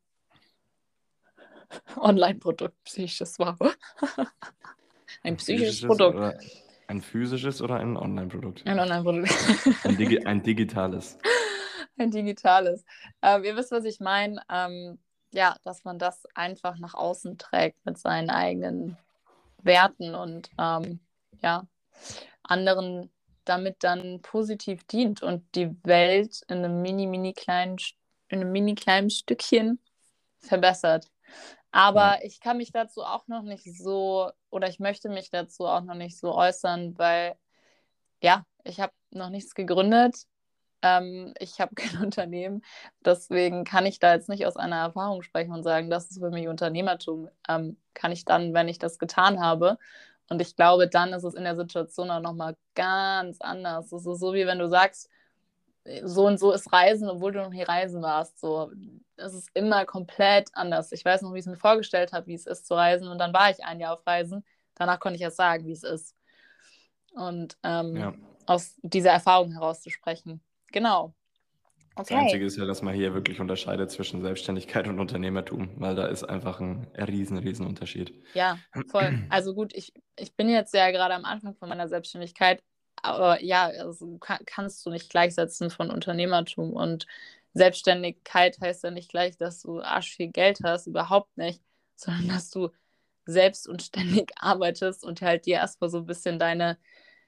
Online-Produkt, 1.96 2.74
psychisches, 2.84 3.38
wow. 3.38 3.56
ein 5.22 5.36
psychisches 5.36 5.82
Produkt. 5.82 6.16
Oder 6.16 6.38
ein 6.90 7.00
physisches 7.00 7.62
oder 7.62 7.76
ein 7.76 7.96
Online-Produkt? 7.96 8.66
Ein 8.66 8.80
Online-Produkt. 8.80 9.32
Ein, 9.84 9.96
Digi 9.96 10.18
ein, 10.26 10.42
digitales. 10.42 11.16
Ein 11.96 12.10
digitales. 12.10 12.84
Ähm, 13.22 13.44
ihr 13.44 13.56
wisst, 13.56 13.70
was 13.70 13.84
ich 13.84 14.00
meine. 14.00 14.42
Ähm, 14.50 14.98
ja, 15.32 15.56
dass 15.62 15.84
man 15.84 16.00
das 16.00 16.26
einfach 16.34 16.78
nach 16.78 16.94
außen 16.94 17.38
trägt 17.38 17.86
mit 17.86 17.96
seinen 17.96 18.30
eigenen 18.30 18.96
Werten 19.62 20.16
und 20.16 20.50
ähm, 20.58 20.98
ja, 21.40 21.68
anderen 22.42 23.10
damit 23.44 23.84
dann 23.84 24.20
positiv 24.22 24.84
dient 24.84 25.22
und 25.22 25.44
die 25.54 25.70
Welt 25.84 26.42
in 26.48 26.58
einem 26.58 26.82
mini, 26.82 27.06
mini 27.06 27.32
kleinen, 27.32 27.76
in 28.28 28.40
einem 28.40 28.50
mini 28.50 28.74
kleinen 28.74 29.10
Stückchen 29.10 29.78
verbessert. 30.40 31.08
Aber 31.70 32.18
ja. 32.18 32.18
ich 32.24 32.40
kann 32.40 32.56
mich 32.56 32.72
dazu 32.72 33.02
auch 33.02 33.28
noch 33.28 33.42
nicht 33.42 33.64
so, 33.76 34.30
oder 34.50 34.68
ich 34.68 34.80
möchte 34.80 35.08
mich 35.08 35.30
dazu 35.30 35.66
auch 35.66 35.82
noch 35.82 35.94
nicht 35.94 36.18
so 36.18 36.34
äußern, 36.34 36.98
weil 36.98 37.36
ja, 38.22 38.44
ich 38.64 38.80
habe 38.80 38.92
noch 39.10 39.30
nichts 39.30 39.54
gegründet. 39.54 40.26
Ähm, 40.82 41.34
ich 41.38 41.60
habe 41.60 41.74
kein 41.76 42.02
Unternehmen. 42.02 42.62
Deswegen 43.04 43.64
kann 43.64 43.86
ich 43.86 43.98
da 43.98 44.14
jetzt 44.14 44.28
nicht 44.28 44.46
aus 44.46 44.56
einer 44.56 44.76
Erfahrung 44.76 45.22
sprechen 45.22 45.52
und 45.52 45.62
sagen, 45.62 45.90
das 45.90 46.10
ist 46.10 46.18
für 46.20 46.30
mich 46.30 46.48
Unternehmertum. 46.48 47.28
Ähm, 47.48 47.76
kann 47.94 48.12
ich 48.12 48.24
dann, 48.24 48.54
wenn 48.54 48.68
ich 48.68 48.78
das 48.78 48.98
getan 48.98 49.40
habe. 49.40 49.78
Und 50.28 50.40
ich 50.40 50.56
glaube, 50.56 50.88
dann 50.88 51.12
ist 51.12 51.24
es 51.24 51.34
in 51.34 51.44
der 51.44 51.56
Situation 51.56 52.10
auch 52.10 52.20
nochmal 52.20 52.56
ganz 52.74 53.40
anders. 53.40 53.92
Es 53.92 54.06
ist 54.06 54.20
so, 54.20 54.32
wie 54.34 54.46
wenn 54.46 54.58
du 54.60 54.68
sagst, 54.68 55.10
so 56.04 56.26
und 56.26 56.38
so 56.38 56.52
ist 56.52 56.72
Reisen, 56.72 57.08
obwohl 57.08 57.32
du 57.32 57.40
noch 57.40 57.50
nie 57.50 57.62
reisen 57.62 58.02
warst. 58.02 58.38
So, 58.38 58.70
es 59.16 59.34
ist 59.34 59.50
immer 59.54 59.84
komplett 59.86 60.50
anders. 60.52 60.92
Ich 60.92 61.04
weiß 61.04 61.22
noch, 61.22 61.32
wie 61.32 61.38
ich 61.38 61.46
es 61.46 61.50
mir 61.50 61.56
vorgestellt 61.56 62.12
habe, 62.12 62.26
wie 62.26 62.34
es 62.34 62.46
ist 62.46 62.66
zu 62.66 62.74
reisen. 62.74 63.08
Und 63.08 63.18
dann 63.18 63.32
war 63.32 63.50
ich 63.50 63.64
ein 63.64 63.80
Jahr 63.80 63.94
auf 63.94 64.06
Reisen. 64.06 64.44
Danach 64.74 65.00
konnte 65.00 65.16
ich 65.16 65.22
erst 65.22 65.36
sagen, 65.36 65.66
wie 65.66 65.72
es 65.72 65.82
ist. 65.82 66.14
Und 67.14 67.56
ähm, 67.62 67.96
ja. 67.96 68.14
aus 68.46 68.76
dieser 68.82 69.10
Erfahrung 69.10 69.52
herauszusprechen. 69.52 70.40
Genau. 70.72 71.14
Okay. 71.96 72.14
Das 72.14 72.22
Einzige 72.22 72.46
ist 72.46 72.56
ja, 72.56 72.66
dass 72.66 72.82
man 72.82 72.94
hier 72.94 73.14
wirklich 73.14 73.40
unterscheidet 73.40 73.90
zwischen 73.90 74.22
Selbstständigkeit 74.22 74.86
und 74.86 75.00
Unternehmertum, 75.00 75.70
weil 75.76 75.96
da 75.96 76.06
ist 76.06 76.24
einfach 76.24 76.60
ein 76.60 76.86
riesen, 76.96 77.36
riesen 77.36 77.66
Unterschied. 77.66 78.14
Ja, 78.32 78.58
voll. 78.88 79.18
Also 79.28 79.54
gut, 79.54 79.74
ich, 79.74 79.92
ich 80.16 80.34
bin 80.34 80.48
jetzt 80.48 80.72
ja 80.72 80.90
gerade 80.92 81.14
am 81.14 81.24
Anfang 81.24 81.54
von 81.56 81.68
meiner 81.68 81.88
Selbstständigkeit, 81.88 82.62
aber 83.02 83.42
ja, 83.42 83.66
also 83.66 84.18
kann, 84.18 84.40
kannst 84.46 84.84
du 84.84 84.90
nicht 84.90 85.10
gleichsetzen 85.10 85.70
von 85.70 85.90
Unternehmertum 85.90 86.72
und 86.72 87.06
Selbstständigkeit 87.54 88.60
heißt 88.60 88.84
ja 88.84 88.90
nicht 88.90 89.10
gleich, 89.10 89.36
dass 89.36 89.62
du 89.62 89.80
arsch 89.80 90.14
viel 90.14 90.28
Geld 90.28 90.60
hast, 90.62 90.86
überhaupt 90.86 91.36
nicht, 91.36 91.60
sondern 91.96 92.28
dass 92.28 92.50
du 92.50 92.70
selbst 93.26 93.68
und 93.68 93.82
ständig 93.82 94.32
arbeitest 94.36 95.04
und 95.04 95.22
halt 95.22 95.46
dir 95.46 95.56
erstmal 95.56 95.90
so 95.90 95.98
ein 95.98 96.06
bisschen 96.06 96.38
deine, 96.38 96.78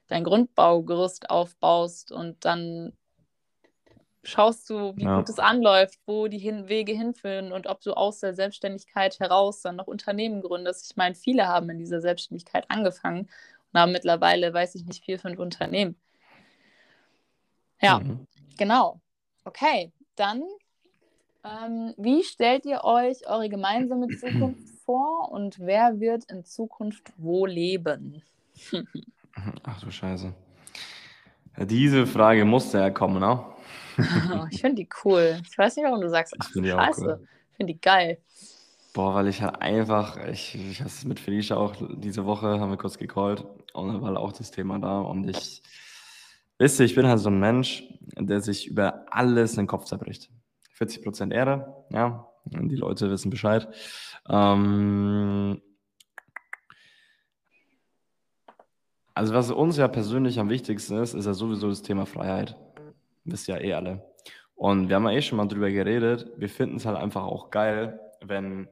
dein 0.09 0.25
Grundbaugerüst 0.25 1.31
aufbaust 1.31 2.13
und 2.13 2.45
dann 2.45 2.93
schaust 4.25 4.71
du, 4.71 4.97
wie 4.97 5.05
ja. 5.05 5.19
gut 5.19 5.29
es 5.29 5.39
anläuft, 5.39 5.99
wo 6.07 6.29
die 6.29 6.39
Hin 6.39 6.69
Wege 6.69 6.93
hinführen 6.93 7.53
und 7.53 7.67
ob 7.67 7.81
du 7.81 7.93
aus 7.93 8.21
der 8.21 8.35
Selbstständigkeit 8.35 9.19
heraus 9.19 9.63
dann 9.63 9.77
noch 9.77 9.89
Unternehmen 9.89 10.43
gründest. 10.43 10.91
Ich 10.91 10.97
meine, 10.97 11.15
viele 11.15 11.49
haben 11.49 11.69
in 11.71 11.79
dieser 11.79 12.01
Selbstständigkeit 12.01 12.65
angefangen 12.69 13.29
haben 13.81 13.93
mittlerweile, 13.93 14.53
weiß 14.53 14.75
ich 14.75 14.85
nicht, 14.85 15.05
vier, 15.05 15.19
fünf 15.19 15.39
Unternehmen. 15.39 15.97
Ja, 17.81 17.99
mhm. 17.99 18.27
genau. 18.57 19.01
Okay, 19.45 19.93
dann, 20.15 20.43
ähm, 21.45 21.95
wie 21.97 22.23
stellt 22.23 22.65
ihr 22.65 22.85
euch 22.85 23.27
eure 23.27 23.49
gemeinsame 23.49 24.09
Zukunft 24.09 24.69
vor 24.85 25.31
und 25.33 25.59
wer 25.59 25.99
wird 26.01 26.31
in 26.31 26.45
Zukunft 26.45 27.13
wo 27.17 27.47
leben? 27.47 28.23
Ach 29.65 29.81
du 29.81 29.91
Scheiße. 29.91 30.33
Diese 31.59 32.07
Frage 32.07 32.45
musste 32.45 32.79
ja 32.79 32.91
kommen, 32.91 33.21
ne? 33.21 33.45
Ich 34.51 34.61
finde 34.61 34.83
die 34.83 34.89
cool. 35.05 35.41
Ich 35.49 35.59
weiß 35.59 35.77
nicht, 35.77 35.85
warum 35.85 36.01
du 36.01 36.09
sagst, 36.09 36.35
ach, 36.39 36.51
ich 36.55 36.71
scheiße. 36.71 37.05
Cool. 37.05 37.29
Ich 37.51 37.57
finde 37.57 37.73
die 37.75 37.81
geil. 37.81 38.19
Boah, 38.93 39.15
weil 39.15 39.29
ich 39.29 39.41
halt 39.41 39.63
einfach, 39.63 40.19
ich, 40.29 40.55
ich 40.55 40.81
habe 40.81 40.89
es 40.89 41.05
mit 41.05 41.19
Felicia 41.19 41.57
auch 41.57 41.75
diese 41.97 42.27
Woche, 42.27 42.61
haben 42.61 42.71
wir 42.71 42.77
kurz 42.77 42.99
gecallt 42.99 43.45
und 43.73 43.89
dann 43.89 44.03
war 44.03 44.19
auch 44.19 44.33
das 44.33 44.51
Thema 44.51 44.79
da 44.79 45.01
und 45.01 45.29
ich, 45.29 45.63
wisst 46.59 46.79
ihr, 46.79 46.85
ich 46.85 46.95
bin 46.95 47.07
halt 47.07 47.21
so 47.21 47.31
ein 47.31 47.41
Mensch, 47.41 47.85
der 48.19 48.43
sich 48.43 48.67
über 48.67 49.07
alles 49.11 49.55
den 49.55 49.67
Kopf 49.67 49.87
zerbricht. 49.87 50.31
40% 50.79 51.33
Ehre, 51.33 51.87
ja, 51.91 52.29
die 52.45 52.77
Leute 52.77 53.11
wissen 53.11 53.31
Bescheid. 53.31 53.67
Ähm, 54.29 55.63
also 59.15 59.33
was 59.33 59.51
uns 59.51 59.79
ja 59.79 59.89
persönlich 59.89 60.39
am 60.39 60.51
wichtigsten 60.51 60.99
ist, 60.99 61.15
ist 61.15 61.25
ja 61.25 61.33
sowieso 61.33 61.71
das 61.71 61.81
Thema 61.81 62.05
Freiheit. 62.05 62.57
Wisst 63.25 63.49
ja 63.49 63.59
eh 63.59 63.73
alle. 63.73 64.05
Und 64.55 64.89
wir 64.89 64.97
haben 64.97 65.05
ja 65.05 65.13
eh 65.13 65.23
schon 65.23 65.39
mal 65.39 65.49
drüber 65.49 65.71
geredet. 65.71 66.31
Wir 66.37 66.51
finden 66.51 66.77
es 66.77 66.85
halt 66.85 66.99
einfach 66.99 67.23
auch 67.23 67.51
geil, 67.51 67.99
wenn 68.21 68.69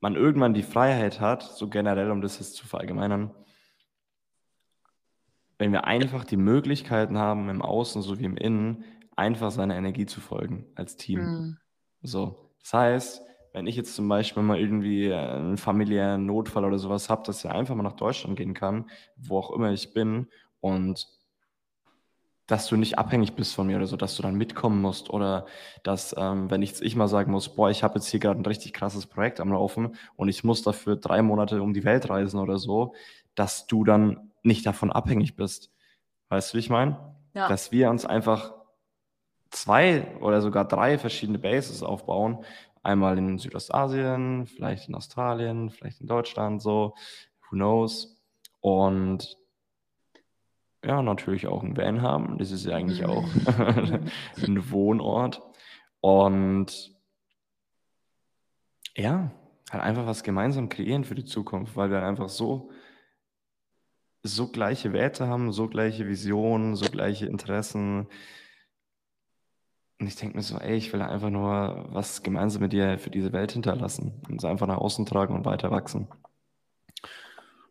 man 0.00 0.16
irgendwann 0.16 0.54
die 0.54 0.62
Freiheit 0.62 1.20
hat, 1.20 1.42
so 1.42 1.68
generell, 1.68 2.10
um 2.10 2.22
das 2.22 2.38
jetzt 2.38 2.54
zu 2.54 2.66
verallgemeinern, 2.66 3.34
wenn 5.58 5.72
wir 5.72 5.84
einfach 5.84 6.24
die 6.24 6.38
Möglichkeiten 6.38 7.18
haben, 7.18 7.50
im 7.50 7.60
Außen 7.60 8.00
sowie 8.00 8.24
im 8.24 8.36
Innen, 8.36 8.84
einfach 9.14 9.50
seiner 9.50 9.76
Energie 9.76 10.06
zu 10.06 10.20
folgen 10.20 10.66
als 10.74 10.96
Team. 10.96 11.20
Mhm. 11.20 11.58
So. 12.02 12.50
Das 12.62 12.72
heißt, 12.72 13.22
wenn 13.52 13.66
ich 13.66 13.76
jetzt 13.76 13.94
zum 13.94 14.08
Beispiel 14.08 14.42
mal 14.42 14.58
irgendwie 14.58 15.12
einen 15.12 15.58
familiären 15.58 16.24
Notfall 16.24 16.64
oder 16.64 16.78
sowas 16.78 17.10
habe, 17.10 17.22
dass 17.26 17.44
ich 17.44 17.50
einfach 17.50 17.74
mal 17.74 17.82
nach 17.82 17.92
Deutschland 17.92 18.36
gehen 18.36 18.54
kann, 18.54 18.88
wo 19.16 19.38
auch 19.38 19.50
immer 19.50 19.72
ich 19.72 19.92
bin 19.92 20.28
und 20.60 21.06
dass 22.50 22.66
du 22.66 22.76
nicht 22.76 22.98
abhängig 22.98 23.34
bist 23.34 23.54
von 23.54 23.68
mir 23.68 23.76
oder 23.76 23.86
so, 23.86 23.96
dass 23.96 24.16
du 24.16 24.22
dann 24.22 24.34
mitkommen 24.34 24.82
musst 24.82 25.08
oder 25.08 25.46
dass, 25.84 26.14
ähm, 26.18 26.50
wenn 26.50 26.62
ich, 26.62 26.82
ich 26.82 26.96
mal 26.96 27.06
sagen 27.06 27.30
muss, 27.30 27.54
boah, 27.54 27.70
ich 27.70 27.84
habe 27.84 27.94
jetzt 27.94 28.08
hier 28.08 28.18
gerade 28.18 28.40
ein 28.40 28.46
richtig 28.46 28.72
krasses 28.72 29.06
Projekt 29.06 29.38
am 29.38 29.52
Laufen 29.52 29.94
und 30.16 30.28
ich 30.28 30.42
muss 30.42 30.62
dafür 30.62 30.96
drei 30.96 31.22
Monate 31.22 31.62
um 31.62 31.74
die 31.74 31.84
Welt 31.84 32.10
reisen 32.10 32.40
oder 32.40 32.58
so, 32.58 32.94
dass 33.36 33.68
du 33.68 33.84
dann 33.84 34.32
nicht 34.42 34.66
davon 34.66 34.90
abhängig 34.90 35.36
bist. 35.36 35.70
Weißt 36.28 36.52
du, 36.52 36.56
wie 36.56 36.60
ich 36.60 36.70
meine? 36.70 37.14
Ja. 37.34 37.48
Dass 37.48 37.70
wir 37.70 37.88
uns 37.88 38.04
einfach 38.04 38.52
zwei 39.50 40.16
oder 40.20 40.40
sogar 40.40 40.66
drei 40.66 40.98
verschiedene 40.98 41.38
Bases 41.38 41.84
aufbauen. 41.84 42.44
Einmal 42.82 43.16
in 43.16 43.38
Südostasien, 43.38 44.46
vielleicht 44.48 44.88
in 44.88 44.96
Australien, 44.96 45.70
vielleicht 45.70 46.00
in 46.00 46.08
Deutschland, 46.08 46.62
so, 46.62 46.94
who 47.48 47.56
knows. 47.56 48.20
Und 48.60 49.36
ja, 50.84 51.02
natürlich 51.02 51.46
auch 51.46 51.62
ein 51.62 51.76
Van 51.76 52.02
haben. 52.02 52.38
Das 52.38 52.50
ist 52.50 52.64
ja 52.64 52.76
eigentlich 52.76 53.04
auch 53.04 53.24
ein 54.46 54.70
Wohnort. 54.70 55.42
Und 56.00 56.94
ja, 58.96 59.30
halt 59.70 59.82
einfach 59.82 60.06
was 60.06 60.22
gemeinsam 60.22 60.68
kreieren 60.68 61.04
für 61.04 61.14
die 61.14 61.24
Zukunft, 61.24 61.76
weil 61.76 61.90
wir 61.90 62.02
einfach 62.02 62.28
so, 62.28 62.70
so 64.22 64.48
gleiche 64.48 64.92
Werte 64.92 65.26
haben, 65.28 65.52
so 65.52 65.68
gleiche 65.68 66.06
Visionen, 66.08 66.76
so 66.76 66.86
gleiche 66.90 67.26
Interessen. 67.26 68.08
Und 69.98 70.06
ich 70.06 70.16
denke 70.16 70.36
mir 70.36 70.42
so, 70.42 70.56
ey, 70.56 70.76
ich 70.76 70.92
will 70.92 71.02
einfach 71.02 71.30
nur 71.30 71.88
was 71.90 72.22
gemeinsam 72.22 72.62
mit 72.62 72.72
dir 72.72 72.98
für 72.98 73.10
diese 73.10 73.32
Welt 73.32 73.52
hinterlassen 73.52 74.22
und 74.28 74.38
es 74.38 74.44
einfach 74.46 74.66
nach 74.66 74.78
außen 74.78 75.04
tragen 75.04 75.34
und 75.34 75.44
weiter 75.44 75.70
wachsen. 75.70 76.08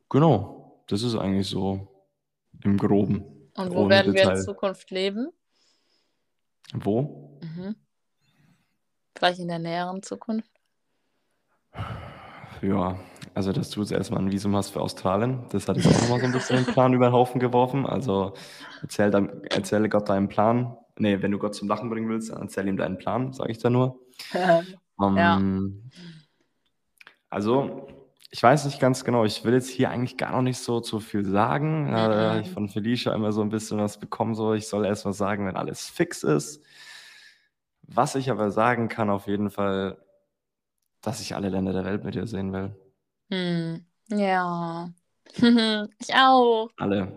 Genau, 0.09 0.83
das 0.87 1.01
ist 1.01 1.15
eigentlich 1.15 1.47
so 1.47 1.98
im 2.63 2.77
Groben. 2.77 3.23
Und 3.55 3.73
wo 3.73 3.89
werden 3.89 4.13
Detail. 4.13 4.29
wir 4.29 4.37
in 4.37 4.43
Zukunft 4.43 4.91
leben? 4.91 5.29
Wo? 6.73 7.39
Mhm. 7.41 7.75
Vielleicht 9.17 9.39
in 9.39 9.47
der 9.47 9.59
näheren 9.59 10.01
Zukunft? 10.01 10.51
Ja, 12.61 12.99
also 13.33 13.51
dass 13.51 13.69
du 13.69 13.81
jetzt 13.81 13.91
erstmal 13.91 14.21
ein 14.21 14.31
Visum 14.31 14.55
hast 14.55 14.69
für 14.69 14.81
Australien, 14.81 15.45
das 15.51 15.67
hat 15.67 15.77
jetzt 15.77 15.87
auch 15.87 16.01
nochmal 16.01 16.19
so 16.19 16.25
ein 16.25 16.31
bisschen 16.31 16.63
den 16.63 16.73
Plan 16.73 16.93
über 16.93 17.07
den 17.07 17.13
Haufen 17.13 17.39
geworfen. 17.39 17.85
Also 17.85 18.33
erzähl, 18.81 19.11
dann, 19.11 19.43
erzähle 19.45 19.89
Gott 19.89 20.09
deinen 20.09 20.29
Plan. 20.29 20.77
Nee, 20.97 21.21
wenn 21.21 21.31
du 21.31 21.39
Gott 21.39 21.55
zum 21.55 21.67
Lachen 21.67 21.89
bringen 21.89 22.09
willst, 22.09 22.31
dann 22.31 22.41
erzähl 22.41 22.67
ihm 22.67 22.77
deinen 22.77 22.97
Plan, 22.97 23.33
sage 23.33 23.51
ich 23.51 23.59
da 23.59 23.69
nur. 23.69 23.99
ja. 24.33 24.63
Ähm, 25.37 25.89
also 27.29 27.87
ich 28.31 28.43
weiß 28.43 28.65
nicht 28.65 28.79
ganz 28.79 29.03
genau, 29.03 29.25
ich 29.25 29.43
will 29.43 29.53
jetzt 29.53 29.69
hier 29.69 29.89
eigentlich 29.89 30.17
gar 30.17 30.31
noch 30.31 30.43
nicht 30.43 30.59
so 30.59 30.79
zu 30.81 30.99
viel 30.99 31.25
sagen. 31.25 31.89
Mhm. 31.89 31.95
Äh, 31.95 32.41
ich 32.41 32.51
von 32.51 32.69
Felicia 32.69 33.13
immer 33.13 33.31
so 33.31 33.41
ein 33.41 33.49
bisschen 33.49 33.79
was 33.79 33.99
bekommen, 33.99 34.35
so 34.35 34.53
ich 34.53 34.67
soll 34.67 34.85
erst 34.85 35.05
mal 35.05 35.13
sagen, 35.13 35.47
wenn 35.47 35.55
alles 35.55 35.89
fix 35.89 36.23
ist. 36.23 36.63
Was 37.81 38.15
ich 38.15 38.29
aber 38.29 38.51
sagen 38.51 38.87
kann, 38.87 39.09
auf 39.09 39.25
jeden 39.27 39.49
Fall, 39.49 39.97
dass 41.01 41.21
ich 41.21 41.35
alle 41.35 41.49
Länder 41.49 41.73
der 41.73 41.85
Welt 41.85 42.03
mit 42.03 42.13
dir 42.13 42.27
sehen 42.27 42.53
will. 42.53 42.75
Hm. 43.31 43.85
Ja. 44.11 44.91
ich 45.35 46.15
auch. 46.15 46.69
Alle. 46.77 47.11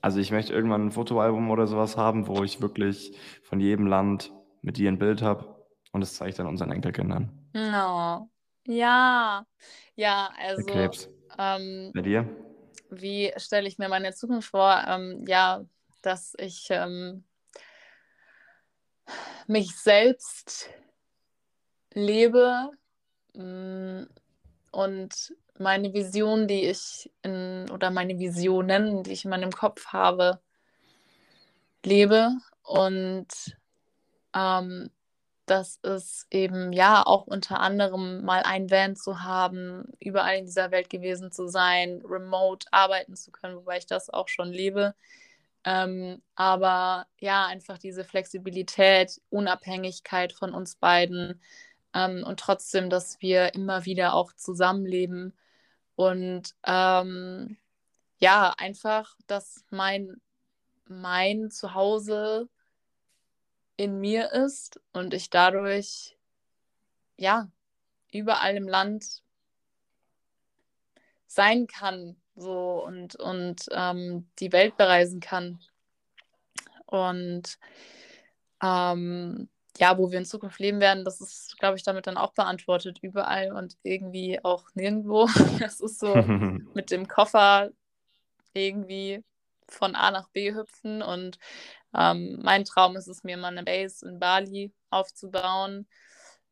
Also 0.00 0.18
ich 0.18 0.30
möchte 0.30 0.52
irgendwann 0.52 0.86
ein 0.86 0.92
Fotoalbum 0.92 1.50
oder 1.50 1.66
sowas 1.66 1.96
haben, 1.96 2.26
wo 2.26 2.42
ich 2.42 2.62
wirklich 2.62 3.16
von 3.42 3.60
jedem 3.60 3.86
Land 3.86 4.32
mit 4.62 4.78
dir 4.78 4.90
ein 4.90 4.98
Bild 4.98 5.20
habe 5.20 5.54
und 5.92 6.00
das 6.00 6.14
zeige 6.14 6.30
ich 6.30 6.36
dann 6.36 6.46
unseren 6.46 6.72
Enkelkindern. 6.72 7.30
No. 7.52 8.28
Ja, 8.66 9.46
ja, 9.94 10.32
also 10.38 10.66
Krebs. 10.66 11.08
ähm, 11.38 11.90
Bei 11.94 12.00
dir? 12.02 12.26
wie 12.90 13.32
stelle 13.36 13.68
ich 13.68 13.78
mir 13.78 13.88
meine 13.88 14.12
Zukunft 14.14 14.50
vor? 14.50 14.82
Ähm, 14.86 15.24
ja, 15.26 15.64
dass 16.02 16.34
ich 16.38 16.68
ähm, 16.70 17.24
mich 19.46 19.76
selbst 19.76 20.70
lebe 21.92 22.70
mm, 23.34 24.04
und 24.72 25.34
meine 25.58 25.92
Vision, 25.92 26.48
die 26.48 26.64
ich 26.66 27.10
in, 27.22 27.70
oder 27.70 27.90
meine 27.90 28.18
Visionen, 28.18 29.02
die 29.02 29.12
ich 29.12 29.24
in 29.24 29.30
meinem 29.30 29.52
Kopf 29.52 29.86
habe, 29.86 30.40
lebe 31.84 32.30
und 32.62 33.28
ähm, 34.34 34.90
das 35.46 35.76
ist 35.82 36.26
eben 36.30 36.72
ja 36.72 37.04
auch 37.04 37.26
unter 37.26 37.60
anderem 37.60 38.24
mal 38.24 38.42
ein 38.44 38.70
Van 38.70 38.96
zu 38.96 39.22
haben, 39.22 39.92
überall 40.00 40.38
in 40.38 40.46
dieser 40.46 40.70
Welt 40.70 40.90
gewesen 40.90 41.32
zu 41.32 41.48
sein, 41.48 42.02
remote 42.04 42.66
arbeiten 42.70 43.16
zu 43.16 43.30
können, 43.30 43.56
wobei 43.56 43.78
ich 43.78 43.86
das 43.86 44.10
auch 44.10 44.28
schon 44.28 44.52
lebe. 44.52 44.94
Ähm, 45.64 46.22
aber 46.34 47.06
ja, 47.20 47.46
einfach 47.46 47.78
diese 47.78 48.04
Flexibilität, 48.04 49.20
Unabhängigkeit 49.30 50.32
von 50.32 50.54
uns 50.54 50.76
beiden 50.76 51.40
ähm, 51.94 52.24
und 52.26 52.40
trotzdem, 52.40 52.90
dass 52.90 53.20
wir 53.22 53.54
immer 53.54 53.84
wieder 53.86 54.14
auch 54.14 54.32
zusammenleben 54.34 55.34
und 55.96 56.54
ähm, 56.66 57.56
ja, 58.18 58.54
einfach, 58.58 59.16
dass 59.26 59.64
mein, 59.70 60.20
mein 60.86 61.50
Zuhause 61.50 62.48
in 63.76 64.00
mir 64.00 64.32
ist 64.32 64.80
und 64.92 65.14
ich 65.14 65.30
dadurch 65.30 66.16
ja 67.16 67.48
überall 68.12 68.56
im 68.56 68.68
Land 68.68 69.22
sein 71.26 71.66
kann 71.66 72.16
so 72.36 72.84
und, 72.84 73.16
und 73.16 73.66
ähm, 73.70 74.28
die 74.38 74.52
Welt 74.52 74.76
bereisen 74.76 75.20
kann. 75.20 75.60
Und 76.86 77.58
ähm, 78.62 79.48
ja, 79.78 79.98
wo 79.98 80.10
wir 80.10 80.18
in 80.18 80.24
Zukunft 80.24 80.58
leben 80.60 80.80
werden, 80.80 81.04
das 81.04 81.20
ist, 81.20 81.58
glaube 81.58 81.76
ich, 81.76 81.82
damit 81.82 82.06
dann 82.06 82.16
auch 82.16 82.32
beantwortet. 82.32 82.98
Überall 83.02 83.52
und 83.52 83.76
irgendwie 83.82 84.42
auch 84.44 84.64
nirgendwo. 84.74 85.28
Das 85.58 85.80
ist 85.80 85.98
so 85.98 86.14
mit 86.74 86.90
dem 86.90 87.08
Koffer 87.08 87.70
irgendwie 88.52 89.22
von 89.68 89.94
A 89.94 90.10
nach 90.10 90.28
B 90.28 90.54
hüpfen. 90.54 91.02
Und 91.02 91.38
ähm, 91.96 92.38
mein 92.42 92.64
Traum 92.64 92.96
ist 92.96 93.08
es, 93.08 93.24
mir 93.24 93.36
mal 93.36 93.48
eine 93.48 93.64
Base 93.64 94.06
in 94.06 94.18
Bali 94.18 94.72
aufzubauen. 94.90 95.86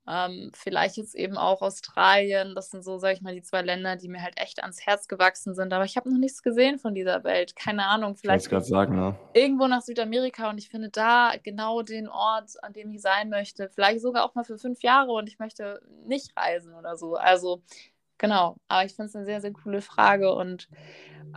Ähm, 0.08 0.50
vielleicht 0.54 0.96
jetzt 0.96 1.14
eben 1.14 1.36
auch 1.38 1.62
Australien. 1.62 2.54
Das 2.56 2.70
sind 2.70 2.82
so, 2.84 2.98
sag 2.98 3.12
ich 3.14 3.22
mal, 3.22 3.34
die 3.34 3.42
zwei 3.42 3.62
Länder, 3.62 3.96
die 3.96 4.08
mir 4.08 4.22
halt 4.22 4.36
echt 4.36 4.60
ans 4.62 4.84
Herz 4.84 5.06
gewachsen 5.06 5.54
sind. 5.54 5.72
Aber 5.72 5.84
ich 5.84 5.96
habe 5.96 6.10
noch 6.10 6.18
nichts 6.18 6.42
gesehen 6.42 6.78
von 6.78 6.94
dieser 6.94 7.22
Welt. 7.22 7.54
Keine 7.54 7.86
Ahnung, 7.86 8.16
Ich 8.20 8.20
vielleicht 8.20 8.48
gerade 8.48 8.64
sagen, 8.64 8.96
ne? 8.96 9.16
irgendwo 9.32 9.68
nach 9.68 9.82
Südamerika 9.82 10.50
und 10.50 10.58
ich 10.58 10.68
finde 10.68 10.90
da 10.90 11.32
genau 11.42 11.82
den 11.82 12.08
Ort, 12.08 12.62
an 12.64 12.72
dem 12.72 12.90
ich 12.90 13.00
sein 13.00 13.30
möchte. 13.30 13.68
Vielleicht 13.68 14.00
sogar 14.00 14.24
auch 14.24 14.34
mal 14.34 14.44
für 14.44 14.58
fünf 14.58 14.82
Jahre 14.82 15.12
und 15.12 15.28
ich 15.28 15.38
möchte 15.38 15.80
nicht 16.04 16.36
reisen 16.36 16.74
oder 16.74 16.96
so. 16.96 17.14
Also 17.14 17.62
genau, 18.18 18.56
aber 18.68 18.84
ich 18.84 18.94
finde 18.94 19.08
es 19.08 19.16
eine 19.16 19.24
sehr, 19.24 19.40
sehr 19.40 19.52
coole 19.52 19.82
Frage 19.82 20.34
und 20.34 20.68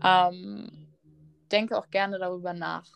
ähm, 0.04 0.90
denke 1.52 1.78
auch 1.78 1.90
gerne 1.92 2.18
darüber 2.18 2.54
nach. 2.54 2.88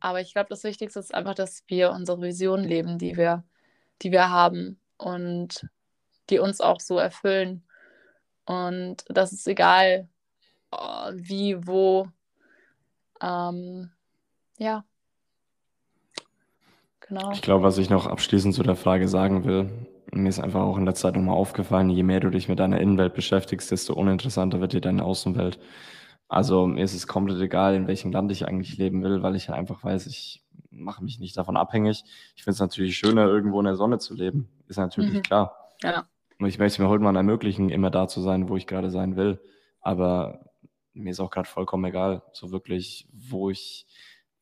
Aber 0.00 0.20
ich 0.20 0.32
glaube, 0.32 0.48
das 0.50 0.64
Wichtigste 0.64 0.98
ist 0.98 1.14
einfach, 1.14 1.34
dass 1.34 1.64
wir 1.68 1.90
unsere 1.90 2.20
Vision 2.20 2.62
leben, 2.62 2.98
die 2.98 3.16
wir, 3.16 3.44
die 4.02 4.12
wir 4.12 4.30
haben 4.30 4.78
und 4.98 5.68
die 6.30 6.38
uns 6.38 6.60
auch 6.60 6.80
so 6.80 6.98
erfüllen. 6.98 7.62
Und 8.44 9.04
das 9.08 9.32
ist 9.32 9.46
egal, 9.48 10.08
äh, 10.72 11.12
wie, 11.14 11.66
wo. 11.66 12.08
Ähm, 13.20 13.90
ja, 14.58 14.84
genau. 17.00 17.32
Ich 17.32 17.42
glaube, 17.42 17.64
was 17.64 17.78
ich 17.78 17.90
noch 17.90 18.06
abschließend 18.06 18.54
zu 18.54 18.62
der 18.62 18.76
Frage 18.76 19.08
sagen 19.08 19.44
will, 19.44 19.70
mir 20.12 20.28
ist 20.28 20.38
einfach 20.38 20.60
auch 20.60 20.78
in 20.78 20.84
der 20.84 20.94
Zeit 20.94 21.16
nochmal 21.16 21.34
aufgefallen, 21.34 21.90
je 21.90 22.02
mehr 22.02 22.20
du 22.20 22.30
dich 22.30 22.48
mit 22.48 22.58
deiner 22.58 22.80
Innenwelt 22.80 23.14
beschäftigst, 23.14 23.70
desto 23.70 23.94
uninteressanter 23.94 24.60
wird 24.60 24.72
dir 24.72 24.80
deine 24.80 25.04
Außenwelt. 25.04 25.58
Also 26.28 26.66
mir 26.66 26.82
ist 26.84 26.94
es 26.94 27.06
komplett 27.06 27.40
egal, 27.40 27.74
in 27.74 27.86
welchem 27.86 28.10
Land 28.12 28.32
ich 28.32 28.46
eigentlich 28.48 28.76
leben 28.78 29.02
will, 29.02 29.22
weil 29.22 29.36
ich 29.36 29.46
ja 29.46 29.54
einfach 29.54 29.84
weiß, 29.84 30.06
ich 30.06 30.42
mache 30.70 31.02
mich 31.04 31.18
nicht 31.20 31.36
davon 31.36 31.56
abhängig. 31.56 32.02
Ich 32.34 32.42
finde 32.44 32.54
es 32.54 32.60
natürlich 32.60 32.96
schöner, 32.96 33.26
irgendwo 33.26 33.60
in 33.60 33.66
der 33.66 33.76
Sonne 33.76 33.98
zu 33.98 34.14
leben. 34.14 34.48
Ist 34.68 34.76
natürlich 34.78 35.14
Mhm. 35.14 35.22
klar. 35.22 35.56
Ja, 35.82 36.06
Und 36.38 36.48
ich 36.48 36.58
möchte 36.58 36.74
es 36.74 36.78
mir 36.78 36.88
heute 36.88 37.02
mal 37.04 37.16
ermöglichen, 37.16 37.70
immer 37.70 37.90
da 37.90 38.08
zu 38.08 38.20
sein, 38.20 38.48
wo 38.48 38.56
ich 38.56 38.66
gerade 38.66 38.90
sein 38.90 39.16
will. 39.16 39.40
Aber 39.80 40.50
mir 40.92 41.10
ist 41.10 41.20
auch 41.20 41.30
gerade 41.30 41.48
vollkommen 41.48 41.84
egal, 41.84 42.22
so 42.32 42.50
wirklich, 42.50 43.06
wo 43.12 43.48
ich, 43.50 43.86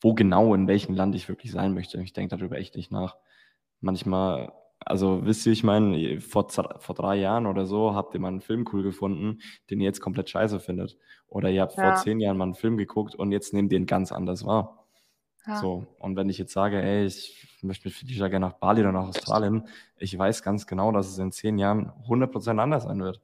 wo 0.00 0.14
genau, 0.14 0.54
in 0.54 0.66
welchem 0.66 0.94
Land 0.94 1.14
ich 1.14 1.28
wirklich 1.28 1.52
sein 1.52 1.74
möchte. 1.74 2.00
Ich 2.00 2.12
denke 2.12 2.36
darüber 2.36 2.56
echt 2.56 2.74
nicht 2.76 2.90
nach. 2.90 3.16
Manchmal, 3.80 4.52
also 4.86 5.24
wisst 5.24 5.46
ihr, 5.46 5.52
ich 5.52 5.64
meine, 5.64 6.20
vor, 6.20 6.48
vor 6.50 6.94
drei 6.94 7.16
Jahren 7.16 7.46
oder 7.46 7.66
so 7.66 7.94
habt 7.94 8.14
ihr 8.14 8.20
mal 8.20 8.28
einen 8.28 8.40
Film 8.40 8.66
cool 8.72 8.82
gefunden, 8.82 9.40
den 9.70 9.80
ihr 9.80 9.86
jetzt 9.86 10.00
komplett 10.00 10.30
scheiße 10.30 10.60
findet. 10.60 10.98
Oder 11.26 11.50
ihr 11.50 11.62
habt 11.62 11.74
vor 11.74 11.84
Ja. 11.84 11.94
zehn 11.94 12.20
Jahren 12.20 12.36
mal 12.36 12.44
einen 12.44 12.54
Film 12.54 12.76
geguckt 12.76 13.14
und 13.14 13.32
jetzt 13.32 13.52
nehmt 13.54 13.72
ihr 13.72 13.78
ihn 13.78 13.86
ganz 13.86 14.12
anders 14.12 14.44
wahr. 14.44 14.86
ja. 15.46 15.56
So, 15.56 15.86
und 15.98 16.16
wenn 16.16 16.28
ich 16.28 16.38
jetzt 16.38 16.52
sage, 16.52 16.80
ey, 16.82 17.04
ich 17.06 17.58
möchte 17.62 17.88
mit 17.88 17.94
Felicia 17.96 18.28
gerne 18.28 18.46
nach 18.46 18.54
Bali 18.54 18.80
oder 18.80 18.92
nach 18.92 19.08
Australien, 19.08 19.68
ich 19.98 20.16
weiß 20.18 20.42
ganz 20.42 20.66
genau, 20.66 20.90
dass 20.92 21.08
es 21.08 21.18
in 21.18 21.32
zehn 21.32 21.58
Jahren 21.58 21.92
100% 22.06 22.58
anders 22.58 22.84
sein 22.84 23.00
wird. 23.00 23.20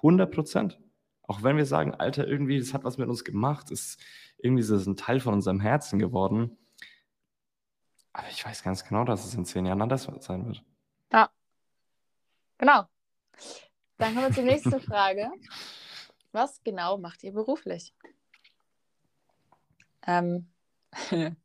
100%. 0.00 0.76
Auch 1.22 1.42
wenn 1.44 1.56
wir 1.56 1.66
sagen, 1.66 1.94
Alter, 1.94 2.26
irgendwie, 2.26 2.58
das 2.58 2.74
hat 2.74 2.84
was 2.84 2.98
mit 2.98 3.08
uns 3.08 3.24
gemacht, 3.24 3.70
ist 3.70 4.00
irgendwie 4.38 4.62
ist 4.62 4.70
es 4.70 4.86
ein 4.86 4.96
Teil 4.96 5.20
von 5.20 5.34
unserem 5.34 5.60
Herzen 5.60 5.98
geworden. 6.00 6.56
Aber 8.12 8.26
ich 8.30 8.44
weiß 8.44 8.62
ganz 8.62 8.84
genau, 8.84 9.04
dass 9.04 9.24
es 9.24 9.34
in 9.34 9.44
zehn 9.44 9.64
Jahren 9.64 9.80
anders 9.80 10.08
sein 10.20 10.46
wird. 10.46 10.62
Ja, 11.12 11.30
genau. 12.58 12.84
Dann 13.98 14.14
kommen 14.14 14.28
wir 14.28 14.34
zur 14.34 14.44
nächsten 14.44 14.80
Frage. 14.80 15.30
Was 16.32 16.62
genau 16.64 16.96
macht 16.96 17.22
ihr 17.22 17.32
beruflich? 17.32 17.94
Ähm, 20.06 20.50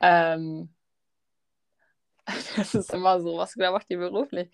ähm, 0.00 0.74
das 2.56 2.74
ist 2.74 2.92
immer 2.92 3.20
so, 3.20 3.38
was 3.38 3.54
genau 3.54 3.72
macht 3.72 3.86
ihr 3.88 3.98
beruflich? 3.98 4.50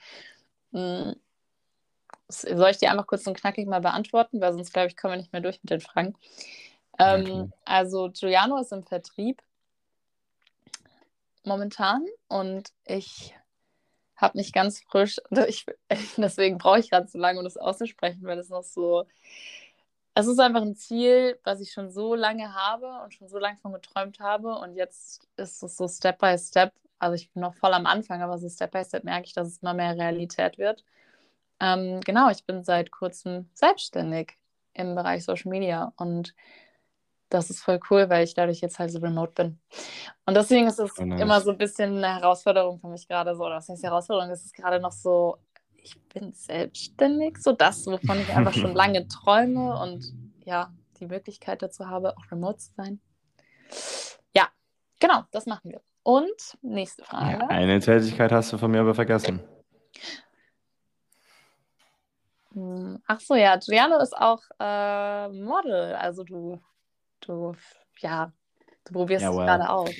Hm, 0.72 1.16
soll 2.28 2.70
ich 2.70 2.78
die 2.78 2.88
einfach 2.88 3.06
kurz 3.06 3.26
und 3.26 3.37
knackig 3.37 3.66
mal 3.66 3.80
beantworten, 3.80 4.40
weil 4.40 4.52
sonst 4.52 4.72
glaube 4.72 4.88
ich, 4.88 4.96
kommen 4.96 5.14
wir 5.14 5.18
nicht 5.18 5.32
mehr 5.32 5.42
durch 5.42 5.60
mit 5.62 5.70
den 5.70 5.80
Fragen. 5.80 6.16
Ähm, 6.98 7.24
klar. 7.24 7.48
also 7.64 8.10
Giuliano 8.10 8.58
ist 8.58 8.72
im 8.72 8.84
Vertrieb 8.84 9.42
momentan 11.42 12.06
und 12.28 12.72
ich 12.84 13.34
habe 14.16 14.38
mich 14.38 14.53
ganz 14.53 14.81
frisch, 14.81 15.20
ich, 15.48 15.66
deswegen 16.16 16.59
brauche 16.59 16.79
ich 16.79 16.90
gerade 16.90 17.09
so 17.09 17.18
lange, 17.18 17.38
um 17.38 17.44
das 17.44 17.57
auszusprechen, 17.57 18.22
weil 18.24 18.38
es 18.38 18.48
noch 18.48 18.62
so, 18.64 19.07
es 20.14 20.27
ist 20.27 20.38
einfach 20.38 20.62
ein 20.62 20.77
Ziel, 20.77 21.38
was 21.44 21.61
ich 21.61 21.72
schon 21.72 21.90
so 21.90 22.14
lange 22.14 22.55
habe 22.55 23.03
und 23.03 23.14
schon 23.14 23.29
so 23.29 23.38
lange 23.38 23.59
von 23.59 23.72
geträumt 23.72 24.20
habe. 24.20 24.57
Und 24.59 24.77
jetzt 24.77 25.29
ist 25.37 25.62
es 25.62 25.77
so 25.77 25.88
Step 25.88 26.18
by 26.18 26.38
Step, 26.38 26.72
also 26.98 27.14
ich 27.14 27.31
bin 27.33 27.42
noch 27.42 27.55
voll 27.55 27.72
am 27.72 27.87
Anfang, 27.87 28.22
aber 28.22 28.38
so 28.38 28.48
Step 28.48 28.72
by 28.72 28.85
Step 28.85 29.05
merke 29.05 29.27
ich, 29.27 29.33
dass 29.35 29.48
es 29.48 29.59
immer 29.59 29.74
mehr 29.74 29.96
Realität 29.96 30.59
wird. 30.59 30.85
Ähm, 31.61 32.00
genau, 32.00 32.31
ich 32.31 32.44
bin 32.44 32.64
seit 32.64 32.90
kurzem 32.90 33.48
selbstständig 33.55 34.38
im 34.74 34.94
Bereich 34.94 35.24
Social 35.24 35.50
Media. 35.50 35.92
Und 35.96 36.35
das 37.35 37.51
ist 37.51 37.61
voll 37.62 37.81
cool, 37.90 38.09
weil 38.09 38.25
ich 38.25 38.35
dadurch 38.35 38.61
jetzt 38.61 38.79
halt 38.79 38.90
so 38.92 38.99
remote 39.01 39.33
bin. 39.33 39.61
Und 40.27 40.35
deswegen 40.37 40.66
ist 40.66 40.79
es 40.79 40.92
Voll 40.92 41.07
nice. 41.07 41.20
immer 41.20 41.40
so 41.40 41.51
ein 41.51 41.59
bisschen 41.59 41.99
eine 41.99 42.16
Herausforderung 42.20 42.79
für 42.79 42.88
mich 42.88 43.07
gerade 43.09 43.35
so. 43.35 43.44
Oder 43.44 43.57
was 43.57 43.68
heißt 43.68 43.83
Herausforderung? 43.83 44.31
Es 44.31 44.44
ist 44.44 44.55
gerade 44.55 44.81
noch 44.81 44.92
so, 44.92 45.38
ich 45.77 46.01
bin 46.09 46.33
selbstständig, 46.33 47.38
so 47.38 47.53
das, 47.53 47.87
wovon 47.87 48.20
ich 48.20 48.29
einfach 48.35 48.55
schon 48.55 48.75
lange 48.75 49.07
träume 49.09 49.79
und 49.81 50.05
ja, 50.44 50.73
die 51.01 51.07
Möglichkeit 51.07 51.62
dazu 51.62 51.88
habe, 51.88 52.16
auch 52.16 52.31
remote 52.31 52.59
zu 52.59 52.73
sein. 52.77 53.01
Ja, 54.35 54.49
genau, 55.01 55.25
das 55.33 55.47
machen 55.47 55.70
wir. 55.70 55.81
Und 56.03 56.59
nächste 56.62 57.03
Ja, 57.03 57.09
Frage. 57.09 57.49
eine 57.49 57.81
Tätigkeit 57.81 58.31
hast 58.33 58.53
du 58.53 58.59
von 58.59 58.70
mir 58.70 58.81
aber 58.81 58.94
vergessen. 58.94 59.42
Hm, 62.53 63.03
Ach 63.07 63.20
so, 63.20 63.35
ja, 63.35 63.57
Giuliano 63.57 63.99
ist 63.99 64.16
auch 64.16 64.40
äh, 64.61 65.29
Model. 65.31 65.94
Also 65.97 66.25
du, 66.25 66.61
du, 67.26 67.54
ja, 67.98 68.32
du 68.84 68.92
probierst 68.92 69.24
Ja, 69.24 69.30
es 69.30 69.37
well. 69.37 69.44
gerade 69.44 69.70
aus. 69.70 69.94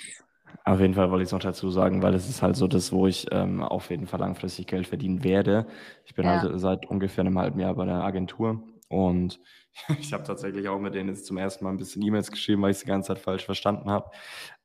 Auf 0.65 0.81
jeden 0.81 0.95
Fall 0.95 1.11
wollte 1.11 1.23
ich 1.23 1.29
es 1.29 1.33
noch 1.33 1.41
dazu 1.41 1.71
sagen, 1.71 2.03
weil 2.03 2.15
es 2.15 2.29
ist 2.29 2.43
halt 2.43 2.57
so 2.57 2.67
das, 2.69 2.93
wo 2.93 3.07
ich 3.07 3.27
ähm, 3.33 3.63
auf 3.63 3.91
jeden 3.91 4.07
Fall 4.07 4.21
langfristig 4.21 4.67
Geld 4.67 4.87
verdienen 4.87 5.23
werde. 5.25 5.67
Ich 6.05 6.15
bin 6.15 6.27
Ja. 6.27 6.41
halt 6.43 6.61
seit 6.61 6.87
ungefähr 6.87 7.23
einem 7.25 7.39
halben 7.39 7.61
Jahr 7.61 7.75
bei 7.75 7.85
der 7.85 8.03
Agentur 8.03 8.63
Und 8.89 9.41
ich 9.99 10.13
habe 10.13 10.23
tatsächlich 10.25 10.69
auch 10.69 10.79
mit 10.79 10.95
denen 10.95 11.09
jetzt 11.11 11.27
zum 11.27 11.37
ersten 11.39 11.65
Mal 11.65 11.71
ein 11.71 11.77
bisschen 11.77 12.03
E-Mails 12.03 12.31
geschrieben, 12.31 12.63
weil 12.63 12.71
ich 12.71 12.77
es 12.79 12.83
die 12.83 12.89
ganze 12.89 13.09
Zeit 13.09 13.19
falsch 13.19 13.45
verstanden 13.45 13.91
habe. 13.91 14.11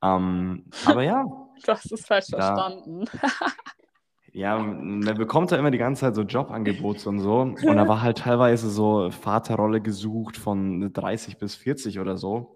Ähm, 0.03 0.65
aber 0.85 1.03
ja. 1.03 1.25
du 1.63 1.71
hast 1.71 1.91
es 1.91 2.05
falsch 2.05 2.27
da, 2.27 2.35
verstanden. 2.35 3.05
ja, 4.33 4.57
man 4.57 5.17
bekommt 5.17 5.51
da 5.51 5.57
immer 5.57 5.71
die 5.71 5.77
ganze 5.77 6.01
Zeit 6.01 6.15
so 6.15 6.23
Jobangebote 6.23 7.09
und 7.09 7.19
so. 7.19 7.41
Und 7.41 7.63
da 7.63 7.87
war 7.87 8.01
halt 8.01 8.19
teilweise 8.19 8.69
so 8.69 9.09
Vaterrolle 9.11 9.81
gesucht 9.81 10.37
von 10.37 10.91
30 10.93 11.37
bis 11.37 11.55
40 11.55 11.99
oder 11.99 12.17
so. 12.17 12.55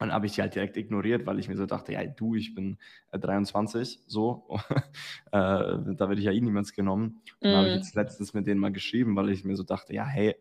Und 0.00 0.12
habe 0.12 0.26
ich 0.26 0.32
die 0.32 0.42
halt 0.42 0.54
direkt 0.54 0.76
ignoriert, 0.76 1.26
weil 1.26 1.40
ich 1.40 1.48
mir 1.48 1.56
so 1.56 1.66
dachte, 1.66 1.92
ja, 1.92 2.04
du, 2.06 2.36
ich 2.36 2.54
bin 2.54 2.78
äh, 3.10 3.18
23, 3.18 4.00
so. 4.06 4.46
äh, 4.70 4.80
da 5.32 5.98
werde 5.98 6.18
ich 6.18 6.24
ja 6.24 6.32
eh 6.32 6.40
niemals 6.40 6.72
genommen. 6.72 7.20
Und 7.40 7.48
mm. 7.48 7.52
da 7.52 7.56
habe 7.58 7.68
ich 7.68 7.74
jetzt 7.74 7.96
letztens 7.96 8.32
mit 8.32 8.46
denen 8.46 8.60
mal 8.60 8.70
geschrieben, 8.70 9.16
weil 9.16 9.28
ich 9.30 9.44
mir 9.44 9.56
so 9.56 9.64
dachte, 9.64 9.94
ja, 9.94 10.04
hey, 10.04 10.36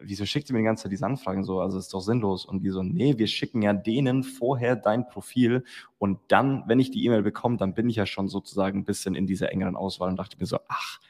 wieso 0.00 0.26
schickt 0.26 0.48
ihr 0.50 0.54
mir 0.54 0.60
die 0.60 0.66
ganze 0.66 0.84
Zeit 0.84 0.92
diese 0.92 1.06
Anfragen 1.06 1.44
so? 1.44 1.60
Also 1.60 1.78
ist 1.78 1.92
doch 1.92 2.00
sinnlos. 2.00 2.44
Und 2.44 2.62
die 2.62 2.70
so, 2.70 2.82
nee, 2.82 3.18
wir 3.18 3.26
schicken 3.26 3.62
ja 3.62 3.72
denen 3.72 4.22
vorher 4.22 4.76
dein 4.76 5.06
Profil 5.06 5.64
und 5.98 6.18
dann, 6.28 6.64
wenn 6.66 6.80
ich 6.80 6.90
die 6.90 7.04
E-Mail 7.04 7.22
bekomme, 7.22 7.56
dann 7.56 7.74
bin 7.74 7.88
ich 7.88 7.96
ja 7.96 8.06
schon 8.06 8.28
sozusagen 8.28 8.80
ein 8.80 8.84
bisschen 8.84 9.14
in 9.14 9.26
dieser 9.26 9.52
engeren 9.52 9.76
Auswahl 9.76 10.08
und 10.08 10.16
dachte 10.16 10.36
mir 10.38 10.46
so, 10.46 10.58
ach, 10.68 11.00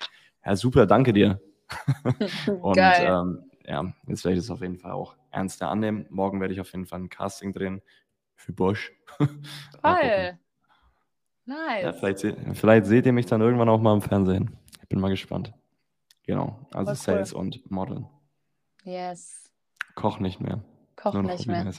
ja, 0.44 0.56
super, 0.56 0.86
danke 0.86 1.12
dir. 1.12 1.40
und 2.60 2.76
ähm, 2.78 3.44
ja, 3.66 3.92
jetzt 4.06 4.24
werde 4.24 4.36
ich 4.36 4.42
das 4.42 4.50
auf 4.50 4.60
jeden 4.60 4.78
Fall 4.78 4.92
auch 4.92 5.16
ernster 5.30 5.68
annehmen. 5.68 6.06
Morgen 6.10 6.40
werde 6.40 6.52
ich 6.52 6.60
auf 6.60 6.70
jeden 6.72 6.86
Fall 6.86 7.00
ein 7.00 7.08
Casting 7.08 7.52
drehen 7.52 7.82
für 8.36 8.52
Bosch. 8.52 8.92
Geil. 9.82 10.38
nice. 11.46 11.82
Ja, 11.82 11.92
vielleicht, 11.92 12.36
vielleicht, 12.54 12.86
seht 12.86 13.06
ihr 13.06 13.12
mich 13.12 13.26
dann 13.26 13.40
irgendwann 13.40 13.68
auch 13.68 13.80
mal 13.80 13.94
im 13.94 14.02
Fernsehen. 14.02 14.56
Ich 14.82 14.88
bin 14.88 15.00
mal 15.00 15.08
gespannt. 15.08 15.52
Genau, 16.26 16.58
also 16.72 16.92
Was 16.92 17.04
Sales 17.04 17.34
cool. 17.34 17.40
und 17.40 17.70
Modeln. 17.70 18.06
Yes. 18.84 19.50
Koch 19.94 20.18
nicht 20.20 20.40
mehr. 20.40 20.62
Koch 20.96 21.14
nicht 21.14 21.46
mehr. 21.46 21.70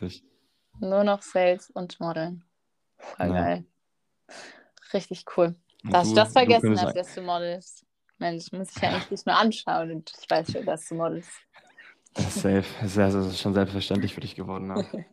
Nur 0.80 1.04
noch 1.04 1.22
Sales 1.22 1.70
und 1.70 2.00
Modeln. 2.00 2.44
Voll 2.98 3.28
ja. 3.28 3.34
geil. 3.34 3.66
Richtig 4.94 5.26
cool. 5.38 5.56
Dass 5.84 6.10
ich 6.10 6.16
das 6.16 6.34
vergessen 6.34 6.80
habe, 6.80 6.94
dass 6.94 7.14
du 7.14 7.22
modelst. 7.22 7.86
Mensch, 8.18 8.52
muss 8.52 8.76
ich 8.76 8.82
ja 8.82 8.90
eigentlich 8.90 9.26
nur 9.26 9.36
anschauen 9.36 9.92
und 9.92 10.12
ich 10.20 10.30
weiß 10.30 10.52
schon, 10.52 10.66
dass 10.66 10.88
du 10.88 10.96
modelst. 10.96 11.32
Safe. 12.16 12.64
Das 12.82 12.98
ist 13.14 13.40
schon 13.40 13.54
selbstverständlich 13.54 14.14
für 14.14 14.22
dich 14.22 14.36
geworden. 14.36 14.68
Ne? 14.68 15.06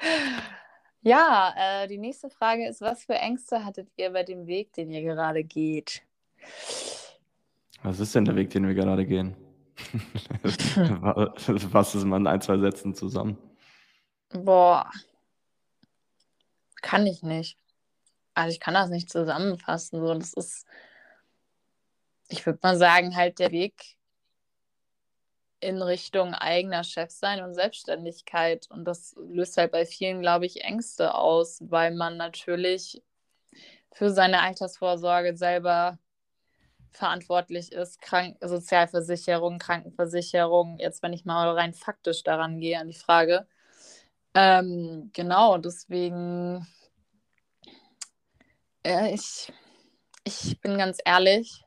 ja, 1.02 1.54
äh, 1.56 1.88
die 1.88 1.98
nächste 1.98 2.28
Frage 2.28 2.66
ist: 2.68 2.80
Was 2.80 3.04
für 3.04 3.14
Ängste 3.14 3.64
hattet 3.64 3.88
ihr 3.96 4.10
bei 4.10 4.24
dem 4.24 4.46
Weg, 4.46 4.72
den 4.72 4.90
ihr 4.90 5.02
gerade 5.02 5.44
geht? 5.44 6.02
Was 7.82 8.00
ist 8.00 8.14
denn 8.14 8.24
der 8.24 8.36
Weg, 8.36 8.50
den 8.50 8.66
wir 8.66 8.74
gerade 8.74 9.06
gehen? 9.06 9.36
Was 11.72 11.94
ist 11.94 12.04
mal 12.04 12.16
in 12.18 12.26
ein, 12.26 12.40
zwei 12.40 12.58
Sätzen 12.58 12.94
zusammen? 12.94 13.38
Boah. 14.30 14.90
Kann 16.82 17.06
ich 17.06 17.22
nicht. 17.22 17.58
Also 18.34 18.52
ich 18.52 18.60
kann 18.60 18.74
das 18.74 18.90
nicht 18.90 19.10
zusammenfassen. 19.10 20.00
So, 20.00 20.14
das 20.14 20.32
ist, 20.34 20.66
ich 22.28 22.46
würde 22.46 22.60
mal 22.62 22.76
sagen, 22.76 23.16
halt 23.16 23.38
der 23.38 23.50
Weg 23.50 23.96
in 25.60 25.82
Richtung 25.82 26.34
eigener 26.34 26.84
Chef 26.84 27.10
sein 27.10 27.42
und 27.42 27.54
Selbstständigkeit. 27.54 28.66
Und 28.70 28.84
das 28.84 29.14
löst 29.18 29.56
halt 29.56 29.72
bei 29.72 29.84
vielen, 29.84 30.20
glaube 30.20 30.46
ich, 30.46 30.64
Ängste 30.64 31.14
aus, 31.14 31.58
weil 31.60 31.94
man 31.94 32.16
natürlich 32.16 33.02
für 33.92 34.10
seine 34.10 34.40
Altersvorsorge 34.40 35.36
selber 35.36 35.98
verantwortlich 36.92 37.72
ist. 37.72 38.00
Krank 38.02 38.36
Sozialversicherung, 38.40 39.58
Krankenversicherung, 39.58 40.78
jetzt 40.78 41.02
wenn 41.02 41.12
ich 41.12 41.24
mal 41.24 41.50
rein 41.50 41.74
faktisch 41.74 42.22
daran 42.22 42.58
gehe 42.60 42.78
an 42.78 42.88
die 42.88 42.94
Frage. 42.94 43.46
Ähm, 44.34 45.10
genau, 45.12 45.58
deswegen, 45.58 46.66
äh, 48.84 49.14
ich, 49.14 49.52
ich 50.24 50.60
bin 50.60 50.78
ganz 50.78 50.98
ehrlich, 51.04 51.64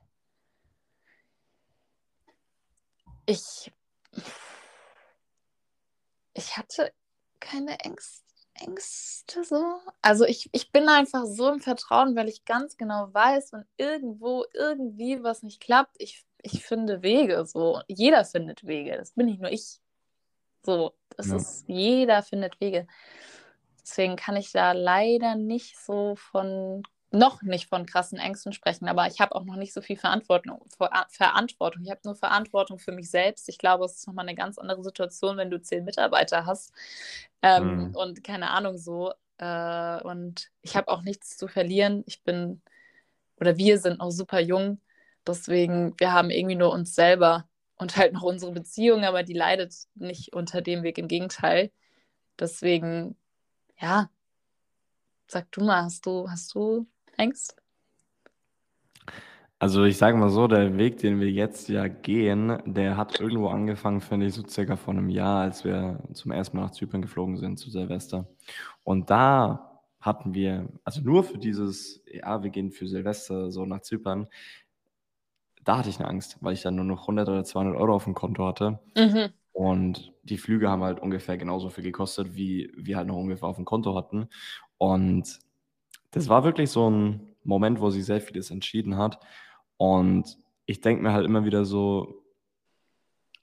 ich 3.25 3.71
ich 6.33 6.57
hatte 6.57 6.91
keine 7.39 7.79
Ängste, 7.79 8.32
Ängste 8.65 9.43
so. 9.43 9.79
Also 10.01 10.25
ich, 10.25 10.49
ich 10.51 10.71
bin 10.71 10.87
einfach 10.87 11.25
so 11.25 11.49
im 11.49 11.59
Vertrauen, 11.59 12.15
weil 12.15 12.29
ich 12.29 12.45
ganz 12.45 12.77
genau 12.77 13.13
weiß, 13.13 13.53
wenn 13.53 13.65
irgendwo 13.77 14.45
irgendwie 14.53 15.23
was 15.23 15.43
nicht 15.43 15.61
klappt, 15.61 15.95
ich, 15.99 16.25
ich 16.41 16.65
finde 16.65 17.01
Wege 17.01 17.45
so. 17.45 17.81
Jeder 17.87 18.25
findet 18.25 18.65
Wege. 18.65 18.97
Das 18.97 19.11
bin 19.11 19.27
nicht 19.27 19.41
nur 19.41 19.51
ich. 19.51 19.79
So, 20.65 20.93
das 21.09 21.27
ja. 21.27 21.35
ist, 21.35 21.65
jeder 21.67 22.23
findet 22.23 22.59
Wege. 22.61 22.87
Deswegen 23.81 24.15
kann 24.15 24.37
ich 24.37 24.51
da 24.51 24.71
leider 24.71 25.35
nicht 25.35 25.77
so 25.77 26.15
von 26.15 26.83
noch 27.13 27.43
nicht 27.43 27.69
von 27.69 27.85
krassen 27.85 28.17
Ängsten 28.17 28.53
sprechen, 28.53 28.87
aber 28.87 29.05
ich 29.05 29.21
habe 29.21 29.35
auch 29.35 29.43
noch 29.43 29.55
nicht 29.55 29.71
so 29.71 29.81
viel 29.81 29.97
Verantwortung. 29.97 30.65
Verantwortung. 31.09 31.83
Ich 31.83 31.91
habe 31.91 32.01
nur 32.03 32.15
Verantwortung 32.15 32.79
für 32.79 32.91
mich 32.91 33.09
selbst. 33.11 33.47
Ich 33.49 33.59
glaube, 33.59 33.85
es 33.85 33.97
ist 33.97 34.07
nochmal 34.07 34.25
eine 34.27 34.35
ganz 34.35 34.57
andere 34.57 34.83
Situation, 34.83 35.37
wenn 35.37 35.51
du 35.51 35.61
zehn 35.61 35.85
Mitarbeiter 35.85 36.47
hast 36.47 36.73
ähm, 37.43 37.89
mhm. 37.89 37.95
und 37.95 38.23
keine 38.23 38.49
Ahnung 38.49 38.79
so. 38.79 39.13
Äh, 39.37 40.01
und 40.01 40.49
ich 40.63 40.75
habe 40.75 40.87
auch 40.87 41.03
nichts 41.03 41.37
zu 41.37 41.47
verlieren. 41.47 42.03
Ich 42.07 42.23
bin 42.23 42.61
oder 43.39 43.57
wir 43.57 43.77
sind 43.79 43.99
noch 43.99 44.11
super 44.11 44.39
jung. 44.39 44.81
Deswegen, 45.27 45.93
wir 45.99 46.13
haben 46.13 46.31
irgendwie 46.31 46.55
nur 46.55 46.71
uns 46.71 46.95
selber 46.95 47.47
und 47.75 47.95
halt 47.95 48.13
noch 48.13 48.23
unsere 48.23 48.51
Beziehung, 48.51 49.03
aber 49.05 49.21
die 49.23 49.33
leidet 49.33 49.75
nicht 49.95 50.33
unter 50.33 50.61
dem 50.61 50.81
Weg, 50.83 50.97
im 50.97 51.07
Gegenteil. 51.07 51.71
Deswegen, 52.39 53.15
ja, 53.79 54.09
sag 55.27 55.51
du 55.51 55.63
mal, 55.63 55.83
hast 55.83 56.05
du, 56.05 56.29
hast 56.29 56.53
du 56.55 56.87
Angst? 57.17 57.55
Also 59.59 59.85
ich 59.85 59.97
sage 59.97 60.17
mal 60.17 60.29
so, 60.29 60.47
der 60.47 60.77
Weg, 60.77 60.97
den 60.97 61.21
wir 61.21 61.31
jetzt 61.31 61.69
ja 61.69 61.87
gehen, 61.87 62.61
der 62.65 62.97
hat 62.97 63.21
irgendwo 63.21 63.47
angefangen, 63.47 64.01
finde 64.01 64.25
ich, 64.25 64.33
so 64.33 64.45
circa 64.45 64.75
vor 64.75 64.93
einem 64.93 65.07
Jahr, 65.07 65.41
als 65.41 65.63
wir 65.63 66.03
zum 66.13 66.31
ersten 66.31 66.57
Mal 66.57 66.63
nach 66.63 66.71
Zypern 66.71 67.01
geflogen 67.01 67.37
sind 67.37 67.57
zu 67.57 67.69
Silvester. 67.69 68.27
Und 68.83 69.09
da 69.09 69.81
hatten 70.01 70.33
wir, 70.33 70.67
also 70.83 70.99
nur 70.99 71.23
für 71.23 71.37
dieses, 71.37 72.03
ja, 72.11 72.43
wir 72.43 72.49
gehen 72.49 72.71
für 72.71 72.87
Silvester 72.87 73.51
so 73.51 73.65
nach 73.65 73.79
Zypern, 73.79 74.27
da 75.63 75.77
hatte 75.77 75.89
ich 75.89 75.97
eine 75.97 76.09
Angst, 76.09 76.37
weil 76.41 76.53
ich 76.53 76.61
dann 76.61 76.75
nur 76.75 76.83
noch 76.83 77.03
100 77.03 77.29
oder 77.29 77.45
200 77.45 77.77
Euro 77.77 77.95
auf 77.95 78.03
dem 78.03 78.15
Konto 78.15 78.45
hatte. 78.45 78.79
Mhm. 78.97 79.29
Und 79.53 80.11
die 80.23 80.37
Flüge 80.37 80.69
haben 80.69 80.83
halt 80.83 80.99
ungefähr 80.99 81.37
genauso 81.37 81.69
viel 81.69 81.85
gekostet, 81.85 82.35
wie 82.35 82.69
wir 82.75 82.97
halt 82.97 83.07
noch 83.07 83.15
ungefähr 83.15 83.47
auf 83.47 83.55
dem 83.55 83.65
Konto 83.65 83.95
hatten. 83.95 84.27
Und 84.77 85.39
das 86.13 86.29
war 86.29 86.43
wirklich 86.43 86.69
so 86.69 86.89
ein 86.89 87.35
Moment, 87.43 87.81
wo 87.81 87.89
sie 87.89 88.01
sehr 88.01 88.21
vieles 88.21 88.51
entschieden 88.51 88.97
hat. 88.97 89.19
Und 89.77 90.37
ich 90.65 90.79
denke 90.79 91.03
mir 91.03 91.11
halt 91.11 91.25
immer 91.25 91.43
wieder 91.43 91.65
so, 91.65 92.23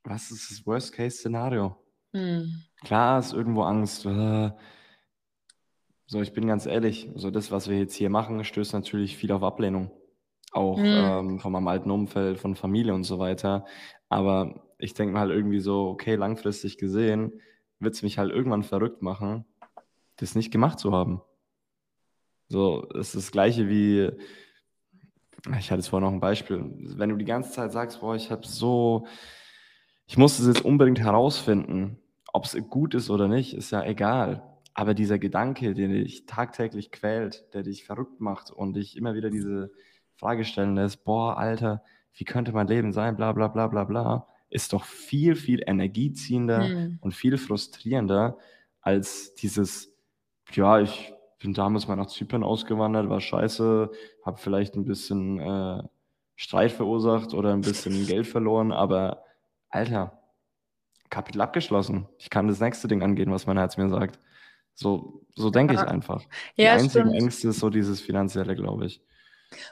was 0.04 0.30
ist 0.30 0.50
das 0.50 0.66
Worst-Case-Szenario? 0.66 1.76
Hm. 2.12 2.62
Klar 2.82 3.18
ist 3.18 3.34
irgendwo 3.34 3.62
Angst. 3.62 4.06
Äh, 4.06 4.50
so, 6.06 6.20
ich 6.20 6.32
bin 6.32 6.46
ganz 6.46 6.66
ehrlich, 6.66 7.10
so 7.14 7.30
das, 7.30 7.52
was 7.52 7.68
wir 7.68 7.78
jetzt 7.78 7.94
hier 7.94 8.08
machen, 8.08 8.42
stößt 8.42 8.72
natürlich 8.72 9.16
viel 9.16 9.32
auf 9.32 9.42
Ablehnung. 9.42 9.90
Auch 10.52 10.78
hm. 10.78 10.84
ähm, 10.86 11.40
von 11.40 11.52
meinem 11.52 11.68
alten 11.68 11.90
Umfeld, 11.90 12.38
von 12.38 12.54
Familie 12.54 12.94
und 12.94 13.04
so 13.04 13.18
weiter. 13.18 13.66
Aber 14.08 14.68
ich 14.78 14.94
denke 14.94 15.12
mir 15.12 15.20
halt 15.20 15.30
irgendwie 15.30 15.60
so, 15.60 15.88
okay, 15.88 16.14
langfristig 16.14 16.78
gesehen, 16.78 17.40
wird 17.80 17.94
es 17.94 18.02
mich 18.02 18.18
halt 18.18 18.30
irgendwann 18.30 18.62
verrückt 18.62 19.02
machen, 19.02 19.44
das 20.16 20.34
nicht 20.34 20.50
gemacht 20.50 20.78
zu 20.78 20.92
haben. 20.92 21.20
So, 22.50 22.88
es 22.94 23.14
ist 23.14 23.16
das 23.16 23.30
Gleiche 23.30 23.68
wie, 23.68 24.10
ich 25.56 25.70
hatte 25.70 25.78
es 25.78 25.86
vorhin 25.86 26.04
noch 26.04 26.12
ein 26.12 26.18
Beispiel, 26.18 26.68
wenn 26.96 27.10
du 27.10 27.16
die 27.16 27.24
ganze 27.24 27.52
Zeit 27.52 27.70
sagst, 27.70 28.00
boah, 28.00 28.16
ich 28.16 28.32
habe 28.32 28.44
so, 28.44 29.06
ich 30.08 30.18
muss 30.18 30.40
es 30.40 30.48
jetzt 30.48 30.64
unbedingt 30.64 30.98
herausfinden, 30.98 31.98
ob 32.32 32.46
es 32.46 32.56
gut 32.68 32.96
ist 32.96 33.08
oder 33.08 33.28
nicht, 33.28 33.54
ist 33.54 33.70
ja 33.70 33.84
egal. 33.84 34.58
Aber 34.74 34.94
dieser 34.94 35.20
Gedanke, 35.20 35.74
der 35.74 35.86
dich 35.86 36.26
tagtäglich 36.26 36.90
quält, 36.90 37.54
der 37.54 37.62
dich 37.62 37.84
verrückt 37.84 38.20
macht 38.20 38.50
und 38.50 38.74
dich 38.74 38.96
immer 38.96 39.14
wieder 39.14 39.30
diese 39.30 39.70
Frage 40.16 40.44
stellen 40.44 40.74
lässt, 40.74 41.04
boah, 41.04 41.38
Alter, 41.38 41.84
wie 42.14 42.24
könnte 42.24 42.50
mein 42.50 42.66
Leben 42.66 42.92
sein, 42.92 43.14
bla 43.14 43.30
bla 43.30 43.46
bla 43.46 43.68
bla 43.68 43.84
bla, 43.84 44.26
ist 44.48 44.72
doch 44.72 44.82
viel, 44.82 45.36
viel 45.36 45.62
energieziehender 45.64 46.66
hm. 46.66 46.98
und 47.00 47.14
viel 47.14 47.38
frustrierender 47.38 48.38
als 48.80 49.36
dieses, 49.36 49.96
ja, 50.52 50.80
ich 50.80 51.14
bin 51.40 51.54
damals 51.54 51.88
mal 51.88 51.96
nach 51.96 52.06
Zypern 52.06 52.44
ausgewandert, 52.44 53.08
war 53.08 53.20
scheiße, 53.20 53.90
habe 54.24 54.38
vielleicht 54.38 54.76
ein 54.76 54.84
bisschen 54.84 55.40
äh, 55.40 55.82
Streit 56.36 56.70
verursacht 56.70 57.34
oder 57.34 57.52
ein 57.52 57.62
bisschen 57.62 58.06
Geld 58.06 58.26
verloren, 58.26 58.72
aber 58.72 59.24
Alter, 59.70 60.22
Kapitel 61.08 61.40
abgeschlossen. 61.40 62.08
Ich 62.18 62.30
kann 62.30 62.46
das 62.46 62.60
nächste 62.60 62.86
Ding 62.86 63.02
angehen, 63.02 63.32
was 63.32 63.46
mein 63.46 63.58
Herz 63.58 63.76
mir 63.76 63.88
sagt. 63.88 64.20
So, 64.74 65.26
so 65.34 65.50
denke 65.50 65.74
ich 65.74 65.80
einfach. 65.80 66.22
Die 66.56 66.62
ja, 66.62 66.72
einzigen 66.72 67.08
stimmt. 67.08 67.14
Ängste 67.14 67.48
ist 67.48 67.58
so 67.58 67.68
dieses 67.68 68.00
Finanzielle, 68.00 68.54
glaube 68.54 68.86
ich. 68.86 69.02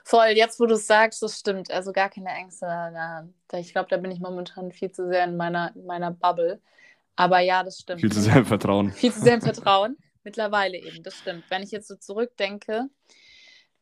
Voll, 0.04 0.28
jetzt 0.34 0.58
wo 0.58 0.66
du 0.66 0.74
es 0.74 0.86
sagst, 0.86 1.22
das 1.22 1.38
stimmt. 1.38 1.70
Also 1.70 1.92
gar 1.92 2.08
keine 2.08 2.30
Ängste. 2.30 2.66
Na, 2.66 3.28
ich 3.54 3.72
glaube, 3.72 3.88
da 3.88 3.96
bin 3.96 4.10
ich 4.10 4.18
momentan 4.20 4.72
viel 4.72 4.90
zu 4.90 5.06
sehr 5.06 5.24
in 5.24 5.36
meiner, 5.36 5.74
in 5.76 5.86
meiner 5.86 6.10
Bubble. 6.10 6.60
Aber 7.14 7.38
ja, 7.40 7.62
das 7.62 7.78
stimmt. 7.78 8.00
Viel 8.00 8.12
zu 8.12 8.20
sehr 8.20 8.36
im 8.36 8.46
Vertrauen. 8.46 8.90
Viel 8.92 9.12
zu 9.12 9.20
sehr 9.20 9.34
im 9.34 9.42
Vertrauen. 9.42 9.96
Mittlerweile 10.24 10.78
eben, 10.78 11.02
das 11.02 11.18
stimmt. 11.18 11.44
Wenn 11.48 11.62
ich 11.62 11.70
jetzt 11.70 11.88
so 11.88 11.96
zurückdenke 11.96 12.88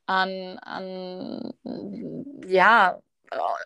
an, 0.06 0.58
an 0.58 1.54
ja, 2.46 3.00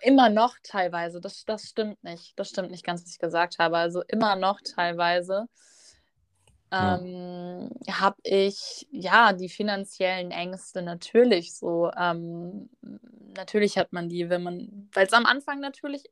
immer 0.03 0.31
noch 0.31 0.57
teilweise, 0.63 1.21
das, 1.21 1.45
das 1.45 1.65
stimmt 1.65 2.03
nicht. 2.03 2.39
Das 2.39 2.49
stimmt 2.49 2.71
nicht 2.71 2.85
ganz, 2.85 3.03
was 3.03 3.13
ich 3.13 3.19
gesagt 3.19 3.59
habe. 3.59 3.77
Also 3.77 4.03
immer 4.09 4.37
noch 4.37 4.61
teilweise 4.63 5.49
ähm, 6.73 7.71
ja. 7.87 8.01
habe 8.01 8.17
ich 8.23 8.87
ja 8.93 9.33
die 9.33 9.49
finanziellen 9.49 10.31
Ängste 10.31 10.83
natürlich 10.83 11.55
so. 11.55 11.91
Ähm, 11.97 12.71
natürlich 13.37 13.77
hat 13.77 13.93
man 13.93 14.09
die, 14.09 14.29
wenn 14.29 14.43
man, 14.43 14.89
weil 14.93 15.07
es 15.07 15.13
am 15.13 15.27
Anfang 15.27 15.61
natürlich, 15.61 16.05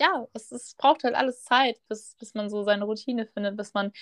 ja, 0.00 0.26
es, 0.32 0.50
es 0.52 0.74
braucht 0.74 1.04
halt 1.04 1.14
alles 1.14 1.44
Zeit, 1.44 1.78
bis, 1.88 2.14
bis 2.18 2.34
man 2.34 2.48
so 2.48 2.62
seine 2.64 2.84
Routine 2.84 3.26
findet, 3.26 3.56
bis 3.56 3.74
man 3.74 3.92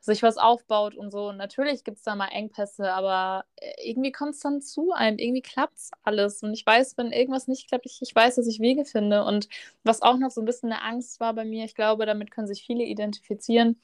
sich 0.00 0.22
was 0.22 0.38
aufbaut 0.38 0.94
und 0.96 1.10
so. 1.10 1.28
Und 1.28 1.36
natürlich 1.36 1.84
gibt 1.84 1.98
es 1.98 2.04
da 2.04 2.14
mal 2.14 2.28
Engpässe, 2.28 2.92
aber 2.92 3.44
äh, 3.56 3.90
irgendwie 3.90 4.12
kommt 4.12 4.34
es 4.34 4.40
dann 4.40 4.62
zu 4.62 4.92
einem. 4.92 5.18
Irgendwie 5.18 5.42
klappt 5.42 5.76
es 5.76 5.90
alles. 6.02 6.42
Und 6.42 6.54
ich 6.54 6.64
weiß, 6.64 6.96
wenn 6.96 7.12
irgendwas 7.12 7.48
nicht 7.48 7.68
klappt, 7.68 7.86
ich, 7.86 8.00
ich 8.00 8.14
weiß, 8.14 8.36
dass 8.36 8.46
ich 8.46 8.60
Wege 8.60 8.84
finde. 8.84 9.24
Und 9.24 9.48
was 9.84 10.02
auch 10.02 10.16
noch 10.16 10.30
so 10.30 10.40
ein 10.40 10.46
bisschen 10.46 10.72
eine 10.72 10.82
Angst 10.82 11.20
war 11.20 11.34
bei 11.34 11.44
mir, 11.44 11.64
ich 11.64 11.74
glaube, 11.74 12.06
damit 12.06 12.30
können 12.30 12.46
sich 12.46 12.64
viele 12.64 12.84
identifizieren, 12.84 13.78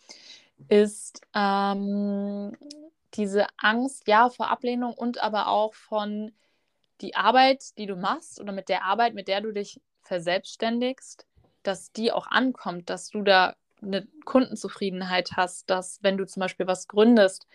ist 0.68 1.20
ähm, 1.34 2.56
diese 3.14 3.46
Angst, 3.58 4.08
ja, 4.08 4.30
vor 4.30 4.50
Ablehnung 4.50 4.94
und 4.94 5.22
aber 5.22 5.48
auch 5.48 5.74
von 5.74 6.32
die 7.02 7.14
Arbeit, 7.14 7.76
die 7.78 7.86
du 7.86 7.96
machst 7.96 8.40
oder 8.40 8.52
mit 8.52 8.70
der 8.70 8.84
Arbeit, 8.84 9.14
mit 9.14 9.28
der 9.28 9.42
du 9.42 9.52
dich 9.52 9.80
verselbstständigst, 10.02 11.26
dass 11.62 11.92
die 11.92 12.10
auch 12.12 12.26
ankommt, 12.26 12.88
dass 12.88 13.10
du 13.10 13.22
da 13.22 13.54
eine 13.82 14.06
Kundenzufriedenheit 14.24 15.32
hast, 15.36 15.70
dass 15.70 15.98
wenn 16.02 16.16
du 16.16 16.26
zum 16.26 16.40
Beispiel 16.40 16.66
was 16.66 16.88
gründest, 16.88 17.46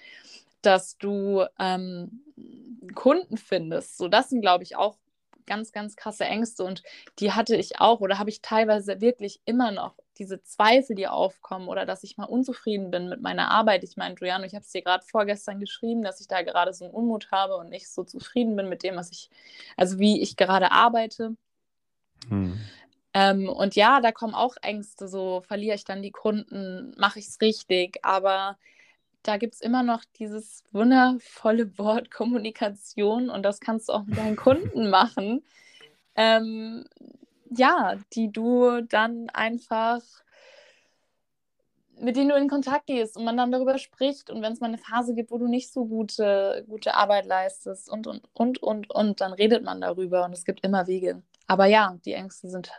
dass 0.61 0.97
du 0.97 1.45
ähm, 1.59 2.21
Kunden 2.93 3.37
findest. 3.37 3.97
So, 3.97 4.07
das 4.07 4.29
sind, 4.29 4.41
glaube 4.41 4.63
ich, 4.63 4.75
auch 4.75 4.97
ganz, 5.45 5.71
ganz 5.71 5.95
krasse 5.95 6.23
Ängste 6.25 6.63
und 6.63 6.83
die 7.19 7.31
hatte 7.31 7.55
ich 7.55 7.79
auch 7.79 7.99
oder 7.99 8.19
habe 8.19 8.29
ich 8.29 8.41
teilweise 8.41 9.01
wirklich 9.01 9.41
immer 9.45 9.71
noch 9.71 9.95
diese 10.17 10.41
Zweifel, 10.43 10.95
die 10.95 11.07
aufkommen 11.07 11.67
oder 11.67 11.85
dass 11.85 12.03
ich 12.03 12.17
mal 12.17 12.25
unzufrieden 12.25 12.91
bin 12.91 13.09
mit 13.09 13.21
meiner 13.21 13.49
Arbeit. 13.49 13.83
Ich 13.83 13.97
meine, 13.97 14.15
Juliano, 14.15 14.45
ich 14.45 14.53
habe 14.53 14.63
es 14.63 14.71
dir 14.71 14.83
gerade 14.83 15.03
vorgestern 15.03 15.59
geschrieben, 15.59 16.03
dass 16.03 16.21
ich 16.21 16.27
da 16.27 16.41
gerade 16.43 16.73
so 16.73 16.85
einen 16.85 16.93
Unmut 16.93 17.31
habe 17.31 17.57
und 17.57 17.69
nicht 17.69 17.91
so 17.91 18.03
zufrieden 18.03 18.55
bin 18.55 18.69
mit 18.69 18.83
dem, 18.83 18.95
was 18.95 19.11
ich, 19.11 19.29
also 19.77 19.99
wie 19.99 20.21
ich 20.21 20.37
gerade 20.37 20.71
arbeite. 20.71 21.35
Hm. 22.29 22.59
Ähm, 23.13 23.49
und 23.49 23.75
ja, 23.75 23.99
da 24.01 24.11
kommen 24.11 24.35
auch 24.35 24.55
Ängste, 24.61 25.07
so 25.07 25.41
verliere 25.41 25.75
ich 25.75 25.83
dann 25.83 26.01
die 26.01 26.11
Kunden, 26.11 26.93
mache 26.97 27.19
ich 27.19 27.27
es 27.27 27.41
richtig, 27.41 27.99
aber 28.03 28.57
da 29.23 29.37
gibt 29.37 29.55
es 29.55 29.61
immer 29.61 29.83
noch 29.83 30.03
dieses 30.17 30.63
wundervolle 30.71 31.77
Wort 31.77 32.11
Kommunikation 32.11 33.29
und 33.29 33.43
das 33.43 33.59
kannst 33.59 33.89
du 33.89 33.93
auch 33.93 34.03
mit 34.03 34.17
deinen 34.17 34.35
Kunden 34.35 34.89
machen. 34.89 35.43
Ähm, 36.15 36.85
ja, 37.49 37.97
die 38.13 38.31
du 38.31 38.81
dann 38.81 39.29
einfach, 39.29 40.01
mit 41.99 42.15
denen 42.15 42.29
du 42.29 42.35
in 42.35 42.49
Kontakt 42.49 42.87
gehst 42.87 43.17
und 43.17 43.25
man 43.25 43.37
dann 43.37 43.51
darüber 43.51 43.77
spricht 43.77 44.29
und 44.29 44.41
wenn 44.41 44.53
es 44.53 44.61
mal 44.61 44.67
eine 44.67 44.77
Phase 44.77 45.13
gibt, 45.13 45.31
wo 45.31 45.37
du 45.37 45.47
nicht 45.47 45.71
so 45.71 45.85
gute, 45.85 46.65
gute 46.67 46.95
Arbeit 46.95 47.25
leistest 47.25 47.89
und, 47.89 48.07
und, 48.07 48.23
und, 48.33 48.63
und, 48.63 48.89
und, 48.89 49.21
dann 49.21 49.33
redet 49.33 49.63
man 49.63 49.81
darüber 49.81 50.25
und 50.25 50.33
es 50.33 50.45
gibt 50.45 50.63
immer 50.65 50.87
Wege. 50.87 51.21
Aber 51.47 51.65
ja, 51.65 51.97
die 52.05 52.13
Ängste 52.13 52.49
sind, 52.49 52.71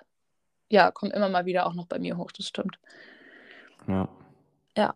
ja, 0.73 0.91
kommen 0.91 1.13
immer 1.13 1.29
mal 1.29 1.45
wieder 1.45 1.67
auch 1.67 1.75
noch 1.75 1.87
bei 1.87 1.99
mir 1.99 2.17
hoch, 2.17 2.33
das 2.33 2.49
stimmt. 2.49 2.79
Ja. 3.87 4.09
Ja. 4.77 4.95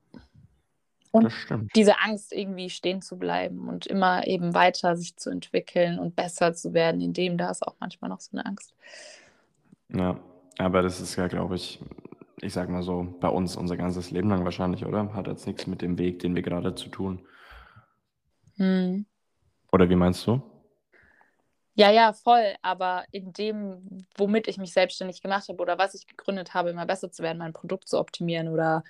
Und 1.11 1.33
diese 1.75 2.01
Angst, 2.01 2.33
irgendwie 2.33 2.71
stehen 2.71 3.03
zu 3.03 3.19
bleiben 3.19 3.69
und 3.69 3.87
immer 3.87 4.27
eben 4.27 4.55
weiter 4.55 4.97
sich 4.97 5.17
zu 5.17 5.31
entwickeln 5.31 5.99
und 5.99 6.17
besser 6.17 6.55
zu 6.55 6.75
werden, 6.75 7.01
in 7.01 7.13
dem 7.13 7.39
da 7.39 7.51
ist 7.51 7.67
auch 7.67 7.77
manchmal 7.79 8.11
noch 8.11 8.21
so 8.21 8.37
eine 8.37 8.45
Angst. 8.45 8.75
Ja, 9.91 10.19
aber 10.59 10.83
das 10.83 11.01
ist 11.01 11.17
ja, 11.17 11.29
glaube 11.29 11.57
ich, 11.57 11.81
ich 12.41 12.53
sag 12.53 12.69
mal 12.69 12.83
so, 12.83 13.15
bei 13.21 13.29
uns 13.29 13.57
unser 13.57 13.77
ganzes 13.77 14.11
Leben 14.11 14.29
lang 14.29 14.45
wahrscheinlich, 14.45 14.85
oder? 14.85 15.15
Hat 15.15 15.27
jetzt 15.27 15.47
nichts 15.47 15.67
mit 15.67 15.83
dem 15.83 15.99
Weg, 15.99 16.19
den 16.19 16.35
wir 16.35 16.43
gerade 16.43 16.75
zu 16.75 16.89
tun. 16.89 17.21
Hm. 18.57 19.07
Oder 19.73 19.89
wie 19.89 19.97
meinst 19.97 20.27
du? 20.27 20.43
Ja, 21.77 21.91
ja, 21.91 22.15
voll. 22.15 22.55
Aber 22.63 23.05
in 23.13 23.35
dem, 23.35 24.07
womit 24.17 24.49
ich 24.49 24.57
mich 24.57 24.73
selbstständig 24.73 25.21
gemacht 25.21 25.49
habe 25.49 25.63
oder 25.63 25.79
was 25.79 25.95
ich 25.95 26.07
gegründet 26.07 26.55
habe, 26.55 26.71
immer 26.71 26.87
besser 26.87 27.13
zu 27.13 27.23
werden, 27.23 27.39
mein 27.39 27.53
Produkt 27.53 27.87
zu 27.89 27.99
optimieren 27.99 28.49
oder 28.49 28.83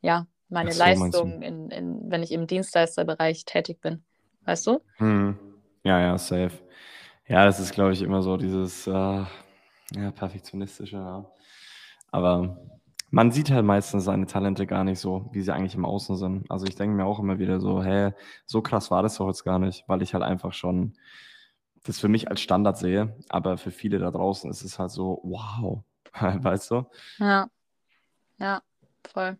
ja, 0.00 0.26
meine 0.48 0.72
so, 0.72 0.80
Leistung, 0.80 1.40
in, 1.40 1.70
in, 1.70 2.10
wenn 2.10 2.22
ich 2.22 2.32
im 2.32 2.48
Dienstleisterbereich 2.48 3.44
tätig 3.44 3.80
bin. 3.80 4.02
Weißt 4.44 4.66
du? 4.66 4.80
Hm. 4.96 5.38
Ja, 5.84 6.00
ja, 6.00 6.18
safe. 6.18 6.58
Ja, 7.28 7.44
das 7.44 7.60
ist, 7.60 7.72
glaube 7.72 7.92
ich, 7.92 8.02
immer 8.02 8.22
so 8.22 8.36
dieses, 8.36 8.88
uh, 8.88 9.24
ja, 9.94 10.10
perfektionistische, 10.12 10.96
ja. 10.96 11.30
Aber 12.10 12.58
man 13.10 13.30
sieht 13.30 13.52
halt 13.52 13.64
meistens 13.64 14.04
seine 14.04 14.26
Talente 14.26 14.66
gar 14.66 14.82
nicht 14.82 14.98
so, 14.98 15.28
wie 15.32 15.42
sie 15.42 15.54
eigentlich 15.54 15.76
im 15.76 15.84
Außen 15.84 16.16
sind. 16.16 16.50
Also 16.50 16.66
ich 16.66 16.74
denke 16.74 16.96
mir 16.96 17.04
auch 17.04 17.20
immer 17.20 17.38
wieder 17.38 17.60
so, 17.60 17.84
hä, 17.84 18.12
so 18.46 18.62
krass 18.62 18.90
war 18.90 19.04
das 19.04 19.16
doch 19.16 19.28
jetzt 19.28 19.44
gar 19.44 19.60
nicht, 19.60 19.84
weil 19.86 20.02
ich 20.02 20.12
halt 20.12 20.24
einfach 20.24 20.52
schon 20.52 20.94
das 21.84 21.98
für 21.98 22.08
mich 22.08 22.28
als 22.28 22.40
Standard 22.40 22.78
sehe. 22.78 23.16
Aber 23.28 23.58
für 23.58 23.70
viele 23.70 23.98
da 23.98 24.10
draußen 24.10 24.50
ist 24.50 24.62
es 24.62 24.78
halt 24.78 24.90
so, 24.90 25.20
wow, 25.24 25.82
weißt 26.20 26.70
du? 26.70 26.86
Ja, 27.18 27.48
ja, 28.38 28.62
voll. 29.12 29.38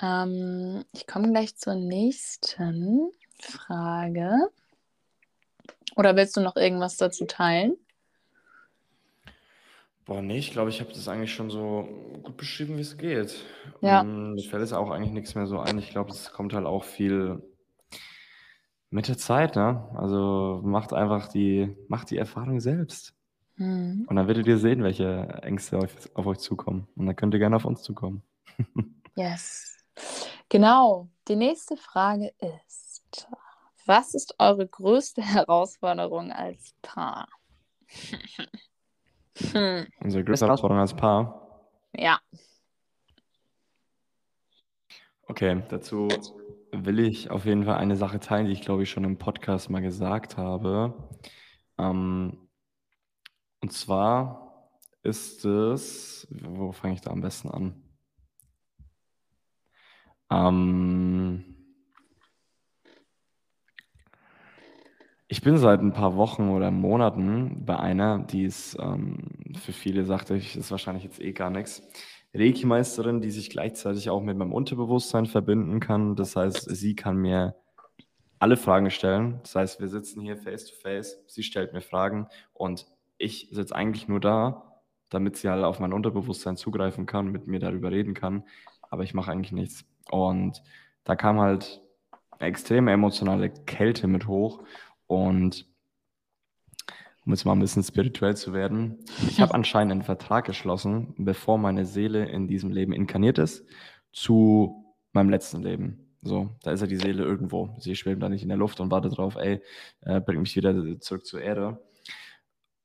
Ähm, 0.00 0.84
ich 0.92 1.06
komme 1.06 1.30
gleich 1.30 1.56
zur 1.56 1.74
nächsten 1.74 3.10
Frage. 3.40 4.50
Oder 5.96 6.14
willst 6.14 6.36
du 6.36 6.40
noch 6.40 6.56
irgendwas 6.56 6.96
dazu 6.96 7.24
teilen? 7.24 7.76
Boah, 10.04 10.22
nee, 10.22 10.38
ich 10.38 10.52
glaube, 10.52 10.70
ich 10.70 10.80
habe 10.80 10.90
das 10.92 11.06
eigentlich 11.08 11.34
schon 11.34 11.50
so 11.50 11.86
gut 12.22 12.36
beschrieben, 12.36 12.78
wie 12.78 12.82
es 12.82 12.96
geht. 12.96 13.44
Ja. 13.82 14.02
Mm, 14.04 14.34
Mir 14.34 14.48
fällt 14.48 14.62
jetzt 14.62 14.72
auch 14.72 14.90
eigentlich 14.90 15.12
nichts 15.12 15.34
mehr 15.34 15.46
so 15.46 15.58
ein. 15.58 15.78
Ich 15.78 15.90
glaube, 15.90 16.10
es 16.10 16.32
kommt 16.32 16.54
halt 16.54 16.64
auch 16.64 16.84
viel 16.84 17.42
mit 18.90 19.08
der 19.08 19.18
Zeit, 19.18 19.56
ne? 19.56 19.88
Also 19.94 20.60
macht 20.64 20.92
einfach 20.92 21.28
die, 21.28 21.76
macht 21.88 22.10
die 22.10 22.16
Erfahrung 22.16 22.60
selbst. 22.60 23.14
Mhm. 23.56 24.06
Und 24.08 24.16
dann 24.16 24.26
werdet 24.26 24.46
ihr 24.46 24.58
sehen, 24.58 24.82
welche 24.82 25.40
Ängste 25.42 25.78
auf, 25.78 26.08
auf 26.14 26.26
euch 26.26 26.38
zukommen. 26.38 26.88
Und 26.96 27.06
dann 27.06 27.16
könnt 27.16 27.34
ihr 27.34 27.40
gerne 27.40 27.56
auf 27.56 27.64
uns 27.64 27.82
zukommen. 27.82 28.22
Yes. 29.16 29.76
Genau. 30.48 31.08
Die 31.26 31.34
nächste 31.34 31.76
Frage 31.76 32.32
ist: 32.38 33.26
Was 33.84 34.14
ist 34.14 34.36
eure 34.38 34.64
größte 34.64 35.22
Herausforderung 35.34 36.30
als 36.30 36.72
Paar? 36.82 37.26
Hm. 39.52 39.88
Unsere 40.00 40.22
größte 40.22 40.46
Herausforderung 40.46 40.80
als 40.80 40.94
Paar. 40.94 41.68
Ja. 41.96 42.20
Okay, 45.26 45.62
dazu 45.68 46.06
will 46.72 46.98
ich 47.00 47.30
auf 47.30 47.44
jeden 47.44 47.64
Fall 47.64 47.76
eine 47.76 47.96
Sache 47.96 48.20
teilen, 48.20 48.46
die 48.46 48.52
ich 48.52 48.60
glaube 48.62 48.82
ich 48.82 48.90
schon 48.90 49.04
im 49.04 49.18
Podcast 49.18 49.70
mal 49.70 49.80
gesagt 49.80 50.36
habe. 50.36 50.94
Ähm, 51.78 52.48
und 53.60 53.72
zwar 53.72 54.70
ist 55.02 55.44
es, 55.44 56.26
wo 56.30 56.72
fange 56.72 56.94
ich 56.94 57.00
da 57.00 57.10
am 57.10 57.20
besten 57.20 57.50
an? 57.50 57.82
Ähm, 60.30 61.44
Ich 65.30 65.42
bin 65.42 65.58
seit 65.58 65.80
ein 65.80 65.92
paar 65.92 66.16
Wochen 66.16 66.48
oder 66.48 66.70
Monaten 66.70 67.64
bei 67.66 67.78
einer, 67.78 68.18
die 68.20 68.44
ist 68.44 68.78
ähm, 68.80 69.18
für 69.60 69.74
viele, 69.74 70.04
sagte 70.06 70.34
ich, 70.34 70.56
ist 70.56 70.70
wahrscheinlich 70.70 71.04
jetzt 71.04 71.20
eh 71.20 71.32
gar 71.32 71.50
nichts. 71.50 71.82
Reiki-Meisterin, 72.34 73.20
die 73.20 73.30
sich 73.30 73.50
gleichzeitig 73.50 74.10
auch 74.10 74.22
mit 74.22 74.36
meinem 74.36 74.52
Unterbewusstsein 74.52 75.26
verbinden 75.26 75.80
kann. 75.80 76.14
Das 76.16 76.36
heißt, 76.36 76.68
sie 76.70 76.94
kann 76.94 77.16
mir 77.16 77.56
alle 78.38 78.56
Fragen 78.56 78.90
stellen. 78.90 79.40
Das 79.42 79.54
heißt, 79.54 79.80
wir 79.80 79.88
sitzen 79.88 80.20
hier 80.20 80.36
face 80.36 80.66
to 80.66 80.74
face, 80.80 81.22
sie 81.26 81.42
stellt 81.42 81.72
mir 81.72 81.80
Fragen 81.80 82.28
und 82.52 82.86
ich 83.16 83.48
sitze 83.50 83.74
eigentlich 83.74 84.08
nur 84.08 84.20
da, 84.20 84.80
damit 85.08 85.36
sie 85.36 85.48
halt 85.48 85.64
auf 85.64 85.80
mein 85.80 85.92
Unterbewusstsein 85.92 86.56
zugreifen 86.56 87.06
kann, 87.06 87.28
mit 87.28 87.46
mir 87.46 87.58
darüber 87.58 87.90
reden 87.90 88.14
kann. 88.14 88.44
Aber 88.90 89.02
ich 89.02 89.14
mache 89.14 89.32
eigentlich 89.32 89.52
nichts. 89.52 89.84
Und 90.10 90.62
da 91.04 91.16
kam 91.16 91.40
halt 91.40 91.82
eine 92.38 92.48
extreme 92.48 92.92
emotionale 92.92 93.50
Kälte 93.50 94.06
mit 94.06 94.28
hoch. 94.28 94.62
Und 95.06 95.66
um 97.28 97.34
jetzt 97.34 97.44
mal 97.44 97.52
ein 97.52 97.58
bisschen 97.58 97.82
spirituell 97.82 98.34
zu 98.36 98.54
werden, 98.54 98.96
ich 99.28 99.42
habe 99.42 99.52
anscheinend 99.54 99.92
einen 99.92 100.02
Vertrag 100.02 100.46
geschlossen, 100.46 101.12
bevor 101.18 101.58
meine 101.58 101.84
Seele 101.84 102.24
in 102.24 102.48
diesem 102.48 102.70
Leben 102.70 102.94
inkarniert 102.94 103.36
ist, 103.36 103.66
zu 104.12 104.96
meinem 105.12 105.28
letzten 105.28 105.62
Leben. 105.62 106.08
So, 106.22 106.48
da 106.62 106.72
ist 106.72 106.80
ja 106.80 106.86
die 106.86 106.96
Seele 106.96 107.22
irgendwo. 107.24 107.76
Sie 107.80 107.94
schwebt 107.96 108.22
da 108.22 108.30
nicht 108.30 108.42
in 108.42 108.48
der 108.48 108.56
Luft 108.56 108.80
und 108.80 108.90
wartet 108.90 109.18
drauf, 109.18 109.36
ey, 109.36 109.60
äh, 110.00 110.22
bring 110.22 110.40
mich 110.40 110.56
wieder 110.56 110.98
zurück 111.00 111.26
zur 111.26 111.42
Erde. 111.42 111.78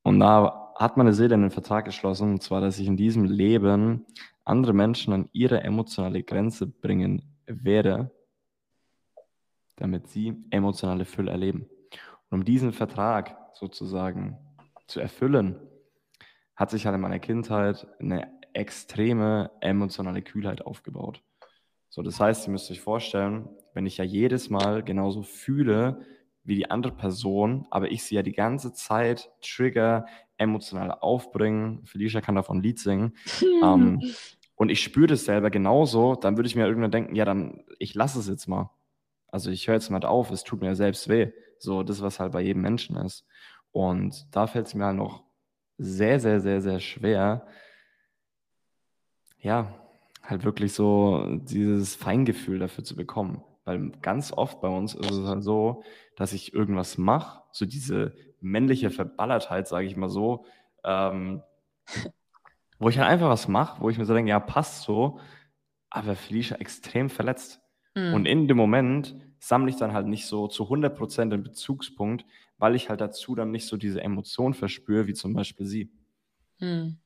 Und 0.03 0.19
da 0.19 0.73
hat 0.75 0.97
meine 0.97 1.13
Seele 1.13 1.35
einen 1.35 1.49
Vertrag 1.49 1.85
geschlossen, 1.85 2.31
und 2.33 2.43
zwar, 2.43 2.59
dass 2.59 2.79
ich 2.79 2.87
in 2.87 2.97
diesem 2.97 3.23
Leben 3.23 4.05
andere 4.43 4.73
Menschen 4.73 5.13
an 5.13 5.29
ihre 5.31 5.63
emotionale 5.63 6.21
Grenze 6.21 6.67
bringen 6.67 7.21
werde, 7.45 8.11
damit 9.77 10.09
sie 10.09 10.35
emotionale 10.49 11.05
Fülle 11.05 11.31
erleben. 11.31 11.65
Und 12.33 12.39
um 12.39 12.45
diesen 12.45 12.73
Vertrag 12.73 13.37
sozusagen 13.53 14.39
zu 14.87 14.99
erfüllen, 14.99 15.55
hat 16.55 16.71
sich 16.71 16.87
halt 16.87 16.95
in 16.95 17.01
meiner 17.01 17.19
Kindheit 17.19 17.85
eine 17.99 18.27
extreme 18.53 19.51
emotionale 19.61 20.23
Kühlheit 20.23 20.65
aufgebaut. 20.65 21.21
So, 21.89 22.01
das 22.01 22.19
heißt, 22.19 22.47
ihr 22.47 22.51
müsst 22.51 22.71
euch 22.71 22.81
vorstellen, 22.81 23.49
wenn 23.75 23.85
ich 23.85 23.97
ja 23.97 24.03
jedes 24.03 24.49
Mal 24.49 24.81
genauso 24.81 25.21
fühle 25.21 26.07
wie 26.43 26.55
die 26.55 26.71
andere 26.71 26.95
Person, 26.95 27.67
aber 27.69 27.91
ich 27.91 28.03
sie 28.03 28.15
ja 28.15 28.23
die 28.23 28.31
ganze 28.31 28.73
Zeit 28.73 29.29
trigger, 29.41 30.07
emotional 30.37 30.89
aufbringen, 30.89 31.85
Felicia 31.85 32.19
kann 32.19 32.33
davon 32.33 32.63
Lied 32.63 32.79
singen, 32.79 33.13
ähm, 33.63 34.01
und 34.55 34.69
ich 34.69 34.81
spüre 34.81 35.05
das 35.05 35.25
selber 35.25 35.51
genauso, 35.51 36.15
dann 36.15 36.35
würde 36.35 36.47
ich 36.47 36.55
mir 36.55 36.65
irgendwann 36.65 36.89
denken, 36.89 37.13
ja, 37.13 37.25
dann, 37.25 37.63
ich 37.77 37.93
lasse 37.93 38.17
es 38.17 38.27
jetzt 38.27 38.47
mal. 38.47 38.71
Also 39.27 39.51
ich 39.51 39.67
höre 39.67 39.75
jetzt 39.75 39.91
mal 39.91 40.03
auf, 40.03 40.31
es 40.31 40.43
tut 40.43 40.61
mir 40.61 40.75
selbst 40.75 41.09
weh. 41.09 41.31
So, 41.59 41.83
das, 41.83 42.01
was 42.01 42.19
halt 42.19 42.31
bei 42.31 42.41
jedem 42.41 42.61
Menschen 42.61 42.95
ist. 42.97 43.25
Und 43.71 44.27
da 44.35 44.47
fällt 44.47 44.67
es 44.67 44.75
mir 44.75 44.85
halt 44.85 44.97
noch 44.97 45.23
sehr, 45.77 46.19
sehr, 46.19 46.39
sehr, 46.39 46.61
sehr 46.61 46.79
schwer, 46.79 47.47
ja, 49.39 49.73
halt 50.21 50.43
wirklich 50.45 50.73
so 50.73 51.25
dieses 51.41 51.95
Feingefühl 51.95 52.59
dafür 52.59 52.83
zu 52.83 52.95
bekommen. 52.95 53.43
Weil 53.65 53.91
ganz 54.01 54.31
oft 54.31 54.61
bei 54.61 54.67
uns 54.67 54.93
ist 54.93 55.11
es 55.11 55.27
halt 55.27 55.43
so, 55.43 55.83
dass 56.15 56.33
ich 56.33 56.53
irgendwas 56.53 56.97
mache, 56.97 57.43
so 57.51 57.65
diese 57.65 58.15
männliche 58.39 58.89
Verballertheit, 58.89 59.67
sage 59.67 59.87
ich 59.87 59.95
mal 59.95 60.09
so, 60.09 60.45
ähm, 60.83 61.41
wo 62.79 62.89
ich 62.89 62.97
halt 62.99 63.09
einfach 63.09 63.29
was 63.29 63.47
mache, 63.47 63.81
wo 63.81 63.89
ich 63.89 63.97
mir 63.97 64.05
so 64.05 64.13
denke, 64.13 64.29
ja, 64.29 64.39
passt 64.39 64.83
so, 64.83 65.19
aber 65.89 66.15
Felicia 66.15 66.57
extrem 66.57 67.09
verletzt. 67.09 67.62
Mhm. 67.95 68.13
Und 68.13 68.25
in 68.25 68.47
dem 68.47 68.57
Moment 68.57 69.15
sammle 69.39 69.69
ich 69.69 69.77
dann 69.77 69.93
halt 69.93 70.07
nicht 70.07 70.25
so 70.25 70.47
zu 70.47 70.63
100% 70.69 71.29
den 71.29 71.43
Bezugspunkt, 71.43 72.25
weil 72.57 72.75
ich 72.75 72.89
halt 72.89 73.01
dazu 73.01 73.35
dann 73.35 73.51
nicht 73.51 73.67
so 73.67 73.77
diese 73.77 74.01
Emotion 74.01 74.53
verspüre, 74.53 75.07
wie 75.07 75.13
zum 75.13 75.33
Beispiel 75.33 75.65
sie. 75.65 75.91
Mhm. 76.59 76.97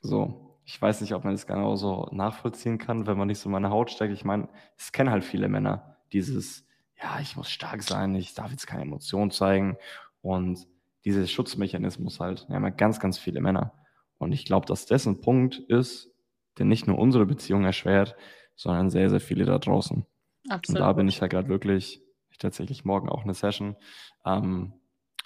So, 0.00 0.58
ich 0.64 0.80
weiß 0.80 1.00
nicht, 1.00 1.14
ob 1.14 1.24
man 1.24 1.34
das 1.34 1.46
genauso 1.46 2.08
nachvollziehen 2.12 2.78
kann, 2.78 3.06
wenn 3.06 3.18
man 3.18 3.28
nicht 3.28 3.38
so 3.38 3.48
in 3.48 3.52
meine 3.52 3.70
Haut 3.70 3.90
steckt. 3.90 4.12
Ich 4.12 4.24
meine, 4.24 4.48
es 4.76 4.92
kennen 4.92 5.10
halt 5.10 5.24
viele 5.24 5.48
Männer, 5.48 5.96
dieses, 6.12 6.64
ja, 7.00 7.18
ich 7.20 7.36
muss 7.36 7.50
stark 7.50 7.82
sein, 7.82 8.14
ich 8.14 8.34
darf 8.34 8.50
jetzt 8.50 8.66
keine 8.66 8.82
Emotion 8.82 9.30
zeigen. 9.30 9.76
Und 10.20 10.66
dieser 11.04 11.26
Schutzmechanismus 11.26 12.20
halt, 12.20 12.46
wir 12.48 12.56
haben 12.56 12.64
ja 12.64 12.70
ganz, 12.70 13.00
ganz 13.00 13.18
viele 13.18 13.40
Männer. 13.40 13.72
Und 14.18 14.32
ich 14.32 14.44
glaube, 14.44 14.66
dass 14.66 14.86
das 14.86 15.06
ein 15.06 15.20
Punkt 15.20 15.58
ist, 15.58 16.12
der 16.58 16.66
nicht 16.66 16.86
nur 16.86 16.98
unsere 16.98 17.26
Beziehung 17.26 17.64
erschwert, 17.64 18.14
sondern 18.54 18.90
sehr, 18.90 19.10
sehr 19.10 19.20
viele 19.20 19.44
da 19.44 19.58
draußen. 19.58 20.06
Absolut. 20.48 20.80
Und 20.80 20.86
da 20.86 20.92
bin 20.92 21.08
ich 21.08 21.20
halt 21.20 21.32
gerade 21.32 21.48
wirklich, 21.48 22.02
ich 22.30 22.38
tatsächlich 22.38 22.84
morgen 22.84 23.08
auch 23.08 23.22
eine 23.22 23.34
Session, 23.34 23.76
ähm, 24.24 24.72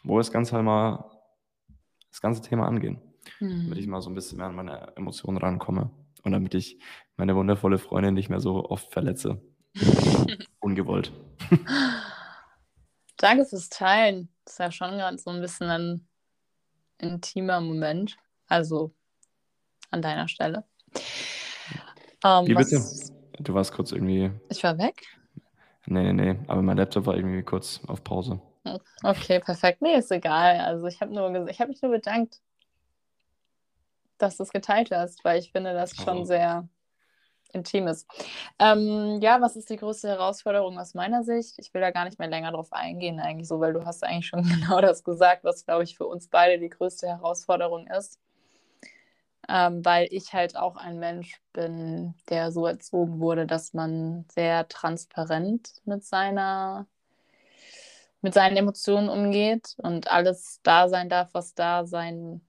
wo 0.05 0.15
wir 0.15 0.21
das 0.21 0.33
Ganze 0.33 0.53
halt 0.53 0.65
mal, 0.65 1.11
das 2.11 2.21
ganze 2.21 2.43
Thema 2.43 2.67
angehen. 2.67 3.01
Mhm. 3.41 3.65
Damit 3.65 3.79
ich 3.79 3.87
mal 3.87 4.01
so 4.01 4.11
ein 4.11 4.15
bisschen 4.15 4.39
mehr 4.39 4.47
an 4.47 4.55
meine 4.55 4.97
Emotionen 4.97 5.39
rankomme. 5.39 5.91
Und 6.23 6.33
damit 6.33 6.55
ich 6.55 6.79
meine 7.17 7.37
wundervolle 7.37 7.79
Freundin 7.79 8.15
nicht 8.15 8.29
mehr 8.29 8.41
so 8.41 8.69
oft 8.69 8.93
verletze. 8.93 9.41
Ungewollt. 10.61 11.13
Danke 13.17 13.47
fürs 13.47 13.69
Teilen. 13.69 14.29
Das 14.45 14.55
ist 14.55 14.59
ja 14.59 14.71
schon 14.71 14.91
gerade 14.91 15.19
so 15.19 15.31
ein 15.31 15.41
bisschen 15.41 15.69
ein 15.69 16.09
intimer 16.99 17.61
Moment. 17.61 18.17
Also 18.47 18.95
an 19.91 20.03
deiner 20.03 20.29
Stelle. 20.29 20.65
Ähm, 22.25 22.47
Wie 22.47 22.55
bitte? 22.55 22.83
Du 23.39 23.55
warst 23.55 23.73
kurz 23.73 23.93
irgendwie. 23.93 24.31
Ich 24.49 24.63
war 24.65 24.79
weg? 24.79 25.03
Nee, 25.87 26.13
nee, 26.13 26.13
nee. 26.13 26.39
Aber 26.49 26.63
mein 26.63 26.77
Laptop 26.77 27.07
war 27.07 27.17
irgendwie 27.17 27.43
kurz 27.43 27.81
auf 27.87 28.03
Pause. 28.03 28.41
Okay, 29.03 29.39
perfekt. 29.39 29.81
Nee, 29.81 29.97
ist 29.97 30.11
egal. 30.11 30.61
Also 30.61 30.87
ich 30.87 31.01
habe 31.01 31.15
nur 31.15 31.49
ich 31.49 31.61
habe 31.61 31.71
mich 31.71 31.83
nur 31.83 31.93
bedankt, 31.93 32.41
dass 34.19 34.37
du 34.37 34.43
es 34.43 34.51
geteilt 34.51 34.91
hast, 34.91 35.25
weil 35.25 35.39
ich 35.39 35.53
finde 35.53 35.73
das 35.73 35.95
schon 35.95 36.19
oh. 36.19 36.25
sehr 36.25 36.69
intim 37.53 37.87
ist. 37.87 38.07
Ähm, 38.59 39.21
ja, 39.21 39.41
was 39.41 39.57
ist 39.57 39.71
die 39.71 39.77
größte 39.77 40.09
Herausforderung 40.09 40.79
aus 40.79 40.95
meiner 40.95 41.23
Sicht? 41.23 41.59
Ich 41.59 41.73
will 41.73 41.81
da 41.81 41.91
gar 41.91 42.05
nicht 42.05 42.19
mehr 42.19 42.29
länger 42.29 42.53
drauf 42.53 42.73
eingehen, 42.73 43.21
eigentlich 43.21 43.49
so, 43.49 43.61
weil 43.61 43.73
du 43.73 43.85
hast 43.85 44.05
eigentlich 44.05 44.27
schon 44.27 44.43
genau 44.61 44.81
das 44.81 45.05
gesagt, 45.05 45.45
was, 45.45 45.65
glaube 45.65 45.85
ich, 45.85 45.97
für 45.97 46.07
uns 46.07 46.29
beide 46.29 46.59
die 46.59 46.69
größte 46.69 47.07
Herausforderung 47.07 47.87
ist 47.87 48.19
ähm, 49.49 49.85
weil 49.85 50.09
ich 50.11 50.33
halt 50.33 50.57
auch 50.57 50.77
ein 50.77 50.99
Mensch 50.99 51.41
bin, 51.53 52.15
der 52.29 52.53
so 52.53 52.67
erzogen 52.67 53.21
wurde, 53.21 53.47
dass 53.47 53.75
man 53.75 54.27
sehr 54.33 54.69
transparent 54.69 55.81
mit 55.85 56.05
seiner 56.05 56.87
mit 58.23 58.35
seinen 58.35 58.57
Emotionen 58.57 59.09
umgeht 59.09 59.77
und 59.79 60.11
alles 60.11 60.61
da 60.65 60.89
sein 60.89 61.09
darf, 61.09 61.33
was 61.33 61.55
da 61.55 61.87
sein 61.87 62.41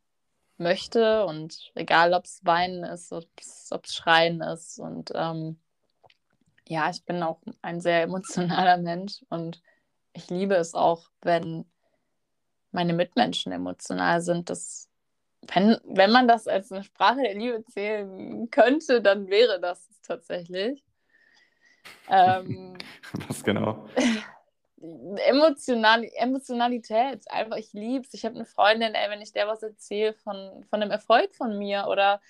möchte 0.57 1.25
und 1.25 1.71
egal, 1.75 2.13
ob 2.13 2.25
es 2.25 2.43
Weinen 2.43 2.83
ist, 2.83 3.11
ob 3.13 3.25
es 3.37 3.93
Schreien 3.93 4.41
ist 4.41 4.79
und 4.79 5.11
ähm, 5.13 5.59
ja, 6.67 6.89
ich 6.89 7.03
bin 7.05 7.23
auch 7.23 7.41
ein 7.61 7.79
sehr 7.81 8.03
emotionaler 8.03 8.77
Mensch 8.77 9.23
und 9.29 9.61
ich 10.13 10.29
liebe 10.29 10.55
es 10.55 10.73
auch, 10.73 11.09
wenn 11.21 11.65
meine 12.71 12.93
Mitmenschen 12.93 13.51
emotional 13.51 14.21
sind. 14.21 14.49
Das 14.49 14.86
wenn, 15.53 15.77
wenn 15.83 16.11
man 16.11 16.27
das 16.27 16.47
als 16.47 16.71
eine 16.71 16.83
Sprache 16.83 17.21
der 17.21 17.35
Liebe 17.35 17.63
zählen 17.65 18.49
könnte, 18.49 19.01
dann 19.01 19.27
wäre 19.27 19.59
das 19.59 19.87
tatsächlich. 20.01 20.83
Ähm, 22.09 22.77
Was 23.27 23.43
genau? 23.43 23.87
Emotional, 24.79 26.07
Emotionalität, 26.15 27.23
einfach 27.31 27.57
ich 27.57 27.73
liebe 27.73 28.05
es. 28.05 28.13
Ich 28.13 28.25
habe 28.25 28.35
eine 28.35 28.45
Freundin, 28.45 28.93
ey, 28.93 29.09
wenn 29.09 29.21
ich 29.21 29.33
der 29.33 29.47
was 29.47 29.63
erzähle 29.63 30.13
von, 30.13 30.63
von 30.69 30.81
einem 30.81 30.91
Erfolg 30.91 31.33
von 31.33 31.57
mir 31.57 31.87
oder 31.89 32.21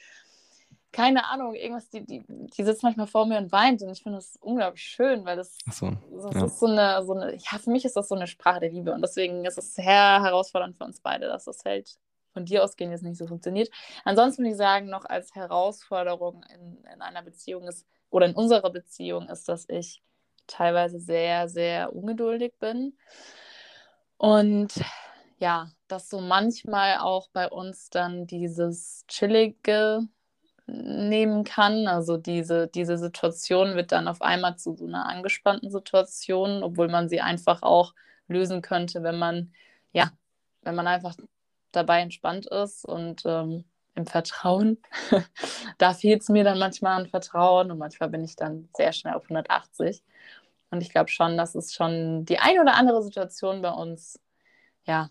keine 0.94 1.26
Ahnung, 1.26 1.54
irgendwas, 1.54 1.90
die, 1.90 2.06
die, 2.06 2.24
die 2.28 2.64
sitzt 2.64 2.84
manchmal 2.84 3.08
vor 3.08 3.26
mir 3.26 3.38
und 3.38 3.52
weint 3.52 3.82
und 3.82 3.90
ich 3.90 4.02
finde 4.02 4.20
das 4.20 4.38
unglaublich 4.40 4.84
schön, 4.84 5.26
weil 5.26 5.36
das, 5.36 5.58
so, 5.70 5.92
das 6.12 6.36
ja. 6.36 6.46
ist 6.46 6.60
so 6.60 6.66
eine, 6.68 7.06
so 7.06 7.14
eine, 7.14 7.36
ja, 7.36 7.60
für 7.60 7.70
mich 7.70 7.84
ist 7.84 7.98
das 7.98 8.08
so 8.08 8.16
eine 8.16 8.28
Sprache 8.28 8.62
der 8.62 8.72
Liebe 8.72 8.94
und 8.94 9.02
deswegen 9.02 9.44
ist 9.46 9.58
es 9.58 9.76
sehr 9.76 10.24
herausfordernd 10.24 10.78
für 10.78 10.86
uns 10.86 11.02
beide, 11.02 11.28
dass 11.28 11.46
das 11.46 11.64
halt 11.66 11.98
von 12.38 12.46
dir 12.46 12.64
ausgehen 12.64 12.92
jetzt 12.92 13.02
nicht 13.02 13.18
so 13.18 13.26
funktioniert. 13.26 13.70
Ansonsten 14.06 14.44
würde 14.44 14.52
ich 14.52 14.58
sagen, 14.58 14.90
noch 14.90 15.06
als 15.06 15.34
Herausforderung 15.34 16.44
in, 16.54 16.84
in 16.94 17.02
einer 17.02 17.24
Beziehung 17.24 17.68
ist, 17.68 17.88
oder 18.12 18.28
in 18.28 18.36
unserer 18.36 18.70
Beziehung 18.70 19.28
ist, 19.28 19.50
dass 19.50 19.68
ich 19.68 20.04
teilweise 20.46 21.00
sehr, 21.00 21.50
sehr 21.50 21.96
ungeduldig 21.96 22.54
bin. 22.60 22.96
Und 24.18 24.74
ja, 25.40 25.72
dass 25.88 26.10
so 26.10 26.22
manchmal 26.22 27.00
auch 27.00 27.30
bei 27.32 27.50
uns 27.50 27.90
dann 27.90 28.28
dieses 28.28 29.04
Chillige 29.08 30.02
nehmen 30.68 31.44
kann. 31.44 31.88
Also 31.88 32.18
diese, 32.18 32.68
diese 32.68 32.98
Situation 32.98 33.76
wird 33.76 33.92
dann 33.92 34.08
auf 34.08 34.22
einmal 34.22 34.58
zu 34.58 34.76
so 34.76 34.86
einer 34.86 35.08
angespannten 35.08 35.72
Situation, 35.72 36.62
obwohl 36.62 36.88
man 36.88 37.10
sie 37.10 37.22
einfach 37.22 37.64
auch 37.64 37.94
lösen 38.28 38.62
könnte, 38.62 39.02
wenn 39.02 39.18
man, 39.18 39.54
ja, 39.92 40.12
wenn 40.62 40.76
man 40.76 40.88
einfach 40.88 41.16
dabei 41.72 42.02
entspannt 42.02 42.48
ist 42.48 42.86
und 42.86 43.24
ähm, 43.26 43.66
im 43.96 44.06
Vertrauen. 44.06 44.78
da 45.78 45.94
fehlt 45.94 46.22
es 46.22 46.30
mir 46.30 46.44
dann 46.44 46.60
manchmal 46.60 47.00
an 47.00 47.08
Vertrauen 47.08 47.72
und 47.72 47.78
manchmal 47.78 48.10
bin 48.10 48.24
ich 48.24 48.36
dann 48.36 48.70
sehr 48.76 48.94
schnell 48.94 49.16
auf 49.16 49.24
180. 49.24 50.04
Und 50.70 50.82
ich 50.82 50.90
glaube 50.90 51.10
schon, 51.10 51.38
dass 51.38 51.56
es 51.56 51.74
schon 51.74 52.26
die 52.26 52.40
eine 52.40 52.62
oder 52.62 52.76
andere 52.76 53.02
Situation 53.02 53.62
bei 53.62 53.72
uns 53.72 54.20
ja 54.86 55.10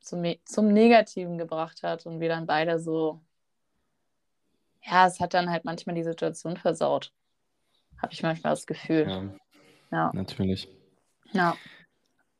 zum, 0.00 0.24
zum 0.44 0.68
Negativen 0.68 1.38
gebracht 1.38 1.82
hat 1.82 2.06
und 2.06 2.20
wir 2.20 2.28
dann 2.28 2.46
beide 2.46 2.78
so, 2.78 3.20
ja, 4.84 5.06
es 5.06 5.20
hat 5.20 5.34
dann 5.34 5.50
halt 5.50 5.64
manchmal 5.64 5.94
die 5.94 6.04
Situation 6.04 6.56
versaut. 6.56 7.12
Habe 8.00 8.12
ich 8.12 8.22
manchmal 8.22 8.52
das 8.52 8.66
Gefühl. 8.66 9.06
Ja, 9.90 9.96
ja. 9.96 10.10
natürlich. 10.14 10.68
Ja. 11.32 11.56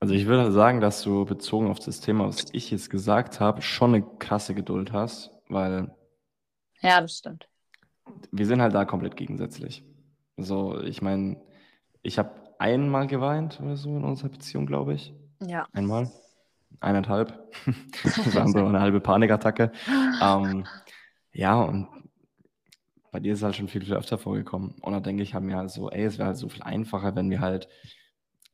Also 0.00 0.14
ich 0.14 0.26
würde 0.26 0.52
sagen, 0.52 0.80
dass 0.80 1.02
du 1.02 1.24
bezogen 1.24 1.68
auf 1.68 1.80
das 1.80 2.00
Thema, 2.00 2.26
was 2.28 2.46
ich 2.52 2.70
jetzt 2.70 2.88
gesagt 2.90 3.40
habe, 3.40 3.62
schon 3.62 3.94
eine 3.94 4.04
krasse 4.18 4.54
Geduld 4.54 4.92
hast, 4.92 5.30
weil 5.48 5.90
Ja, 6.80 7.00
das 7.00 7.18
stimmt. 7.18 7.48
wir 8.30 8.46
sind 8.46 8.62
halt 8.62 8.74
da 8.74 8.84
komplett 8.84 9.16
gegensätzlich. 9.16 9.84
So, 10.36 10.80
ich 10.80 11.02
meine, 11.02 11.40
ich 12.02 12.18
habe 12.18 12.30
einmal 12.58 13.06
geweint 13.06 13.60
oder 13.60 13.76
so 13.76 13.96
in 13.96 14.04
unserer 14.04 14.28
Beziehung, 14.28 14.66
glaube 14.66 14.94
ich. 14.94 15.14
Ja. 15.40 15.66
Einmal. 15.72 16.10
Eineinhalb. 16.80 17.32
Das 18.04 18.34
war 18.34 18.48
so 18.48 18.58
eine 18.64 18.80
halbe 18.80 19.00
Panikattacke. 19.00 19.72
Ähm, 20.22 20.64
ja, 21.32 21.60
und 21.60 21.88
bei 23.10 23.20
dir 23.20 23.32
ist 23.32 23.40
es 23.40 23.44
halt 23.44 23.56
schon 23.56 23.68
viel, 23.68 23.84
viel 23.84 23.94
öfter 23.94 24.18
vorgekommen. 24.18 24.74
Und 24.82 24.92
da 24.92 25.00
denke 25.00 25.22
ich 25.22 25.34
halt 25.34 25.44
mir 25.44 25.56
halt 25.56 25.70
so, 25.70 25.90
ey, 25.90 26.04
es 26.04 26.18
wäre 26.18 26.28
halt 26.28 26.36
so 26.36 26.48
viel 26.48 26.62
einfacher, 26.62 27.14
wenn 27.16 27.30
wir 27.30 27.40
halt 27.40 27.68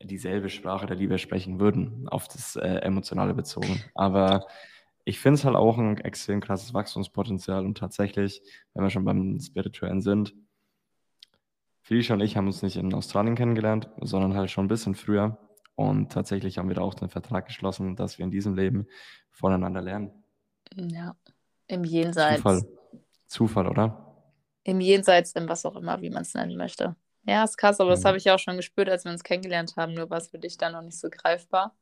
dieselbe 0.07 0.49
Sprache 0.49 0.85
der 0.85 0.95
Liebe 0.95 1.17
sprechen 1.17 1.59
würden, 1.59 2.07
auf 2.09 2.27
das 2.27 2.55
äh, 2.55 2.79
Emotionale 2.79 3.33
bezogen. 3.33 3.83
Aber 3.93 4.47
ich 5.03 5.19
finde 5.19 5.35
es 5.35 5.45
halt 5.45 5.55
auch 5.55 5.77
ein 5.77 5.97
extrem 5.97 6.41
krasses 6.41 6.73
Wachstumspotenzial 6.73 7.65
und 7.65 7.77
tatsächlich, 7.77 8.41
wenn 8.73 8.83
wir 8.83 8.89
schon 8.89 9.05
beim 9.05 9.39
Spirituellen 9.39 10.01
sind, 10.01 10.33
Felicia 11.81 12.15
und 12.15 12.21
ich 12.21 12.35
haben 12.35 12.47
uns 12.47 12.63
nicht 12.63 12.77
in 12.77 12.91
Australien 12.95 13.35
kennengelernt, 13.35 13.89
sondern 14.01 14.35
halt 14.35 14.49
schon 14.49 14.65
ein 14.65 14.69
bisschen 14.69 14.95
früher. 14.95 15.37
Und 15.75 16.11
tatsächlich 16.11 16.57
haben 16.57 16.67
wir 16.67 16.75
da 16.75 16.81
auch 16.81 16.95
den 16.95 17.09
Vertrag 17.09 17.45
geschlossen, 17.45 17.95
dass 17.95 18.17
wir 18.17 18.25
in 18.25 18.31
diesem 18.31 18.55
Leben 18.55 18.87
voneinander 19.29 19.81
lernen. 19.81 20.11
Ja, 20.73 21.15
im 21.67 21.83
Jenseits. 21.83 22.37
Zufall. 22.37 22.61
Zufall, 23.27 23.67
oder? 23.67 24.15
Im 24.63 24.79
Jenseits, 24.79 25.33
in 25.33 25.47
was 25.47 25.63
auch 25.63 25.75
immer, 25.75 26.01
wie 26.01 26.09
man 26.09 26.23
es 26.23 26.33
nennen 26.33 26.57
möchte. 26.57 26.95
Ja, 27.25 27.43
ist 27.43 27.57
krass, 27.57 27.79
aber 27.79 27.91
das 27.91 28.01
Mhm. 28.01 28.07
habe 28.07 28.17
ich 28.17 28.29
auch 28.31 28.39
schon 28.39 28.57
gespürt, 28.57 28.89
als 28.89 29.03
wir 29.05 29.11
uns 29.11 29.23
kennengelernt 29.23 29.75
haben. 29.77 29.93
Nur 29.93 30.09
war 30.09 30.17
es 30.19 30.29
für 30.29 30.39
dich 30.39 30.57
dann 30.57 30.73
noch 30.73 30.81
nicht 30.81 30.99
so 30.99 31.09
greifbar. 31.09 31.75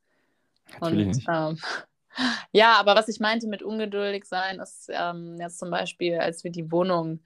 Natürlich 0.72 1.06
Und 1.06 1.18
nicht. 1.18 1.28
ähm, 1.28 1.58
ja, 2.52 2.74
aber 2.74 2.94
was 2.96 3.08
ich 3.08 3.20
meinte 3.20 3.46
mit 3.48 3.62
ungeduldig 3.62 4.24
sein, 4.26 4.60
ist 4.60 4.90
ähm, 4.92 5.38
jetzt 5.40 5.58
zum 5.58 5.70
Beispiel, 5.70 6.18
als 6.18 6.44
wir 6.44 6.50
die 6.52 6.70
Wohnung, 6.72 7.20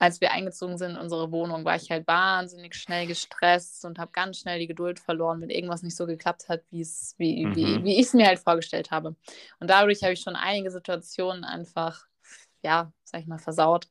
als 0.00 0.20
wir 0.20 0.32
eingezogen 0.32 0.78
sind 0.78 0.92
in 0.92 0.96
unsere 0.98 1.32
Wohnung, 1.32 1.64
war 1.64 1.76
ich 1.76 1.90
halt 1.90 2.06
wahnsinnig 2.06 2.74
schnell 2.76 3.06
gestresst 3.06 3.84
und 3.84 3.98
habe 3.98 4.12
ganz 4.12 4.38
schnell 4.38 4.58
die 4.60 4.68
Geduld 4.68 5.00
verloren, 5.00 5.40
wenn 5.40 5.50
irgendwas 5.50 5.82
nicht 5.82 5.96
so 5.96 6.06
geklappt 6.06 6.48
hat, 6.48 6.62
wie 6.70 6.82
es, 6.82 7.14
wie, 7.18 7.46
Mhm. 7.54 7.84
wie 7.84 7.98
ich 8.00 8.06
es 8.06 8.14
mir 8.14 8.26
halt 8.26 8.38
vorgestellt 8.38 8.90
habe. 8.92 9.16
Und 9.60 9.70
dadurch 9.70 10.02
habe 10.04 10.12
ich 10.14 10.20
schon 10.20 10.36
einige 10.36 10.70
Situationen 10.70 11.44
einfach, 11.44 12.06
ja, 12.62 12.92
sag 13.04 13.22
ich 13.22 13.26
mal, 13.26 13.38
versaut, 13.38 13.88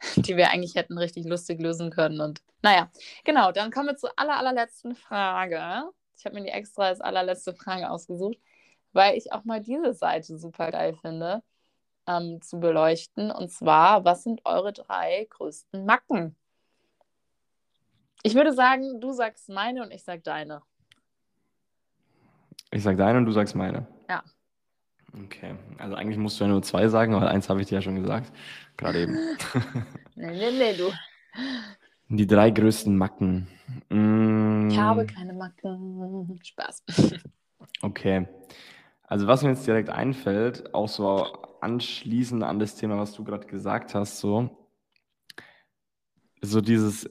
die 0.16 0.36
wir 0.36 0.50
eigentlich 0.50 0.74
hätten 0.76 0.98
richtig 0.98 1.26
lustig 1.26 1.60
lösen 1.60 1.90
können. 1.90 2.20
Und 2.20 2.42
naja, 2.62 2.90
genau, 3.24 3.52
dann 3.52 3.70
kommen 3.70 3.88
wir 3.88 3.96
zur 3.96 4.12
aller, 4.16 4.36
allerletzten 4.36 4.94
Frage. 4.94 5.90
Ich 6.16 6.24
habe 6.24 6.34
mir 6.34 6.42
die 6.42 6.50
extra 6.50 6.84
als 6.84 7.00
allerletzte 7.00 7.54
Frage 7.54 7.90
ausgesucht, 7.90 8.38
weil 8.92 9.16
ich 9.16 9.32
auch 9.32 9.44
mal 9.44 9.60
diese 9.60 9.94
Seite 9.94 10.38
super 10.38 10.70
geil 10.72 10.94
finde, 11.00 11.42
ähm, 12.06 12.40
zu 12.42 12.58
beleuchten. 12.58 13.30
Und 13.30 13.50
zwar, 13.50 14.04
was 14.04 14.24
sind 14.24 14.40
eure 14.44 14.72
drei 14.72 15.26
größten 15.30 15.84
Macken? 15.84 16.36
Ich 18.24 18.34
würde 18.34 18.52
sagen, 18.52 19.00
du 19.00 19.12
sagst 19.12 19.48
meine 19.48 19.82
und 19.82 19.92
ich 19.92 20.02
sag 20.02 20.24
deine. 20.24 20.62
Ich 22.72 22.82
sag 22.82 22.96
deine 22.96 23.18
und 23.18 23.26
du 23.26 23.32
sagst 23.32 23.54
meine. 23.54 23.86
Ja. 24.10 24.24
Okay, 25.24 25.54
also 25.78 25.94
eigentlich 25.94 26.18
musst 26.18 26.38
du 26.38 26.44
ja 26.44 26.50
nur 26.50 26.62
zwei 26.62 26.88
sagen, 26.88 27.14
aber 27.14 27.28
eins 27.28 27.48
habe 27.48 27.60
ich 27.60 27.68
dir 27.68 27.76
ja 27.76 27.82
schon 27.82 28.00
gesagt. 28.00 28.32
Gerade 28.76 29.02
eben. 29.02 29.16
Nee, 30.20 30.32
nee, 30.32 30.50
nee, 30.50 30.76
du. 30.76 30.92
Die 32.08 32.26
drei 32.26 32.50
größten 32.50 32.96
Macken. 32.96 33.48
Mm, 33.90 34.68
Ich 34.70 34.78
habe 34.78 35.06
keine 35.06 35.34
Macken. 35.34 36.38
Spaß. 36.42 36.84
Okay. 37.82 38.26
Also 39.02 39.26
was 39.26 39.42
mir 39.42 39.50
jetzt 39.50 39.66
direkt 39.66 39.88
einfällt, 39.88 40.74
auch 40.74 40.88
so 40.88 41.26
anschließend 41.60 42.42
an 42.42 42.58
das 42.58 42.76
Thema, 42.76 42.98
was 42.98 43.14
du 43.14 43.24
gerade 43.24 43.46
gesagt 43.46 43.94
hast, 43.94 44.18
so, 44.18 44.68
so 46.40 46.60
dieses, 46.60 47.08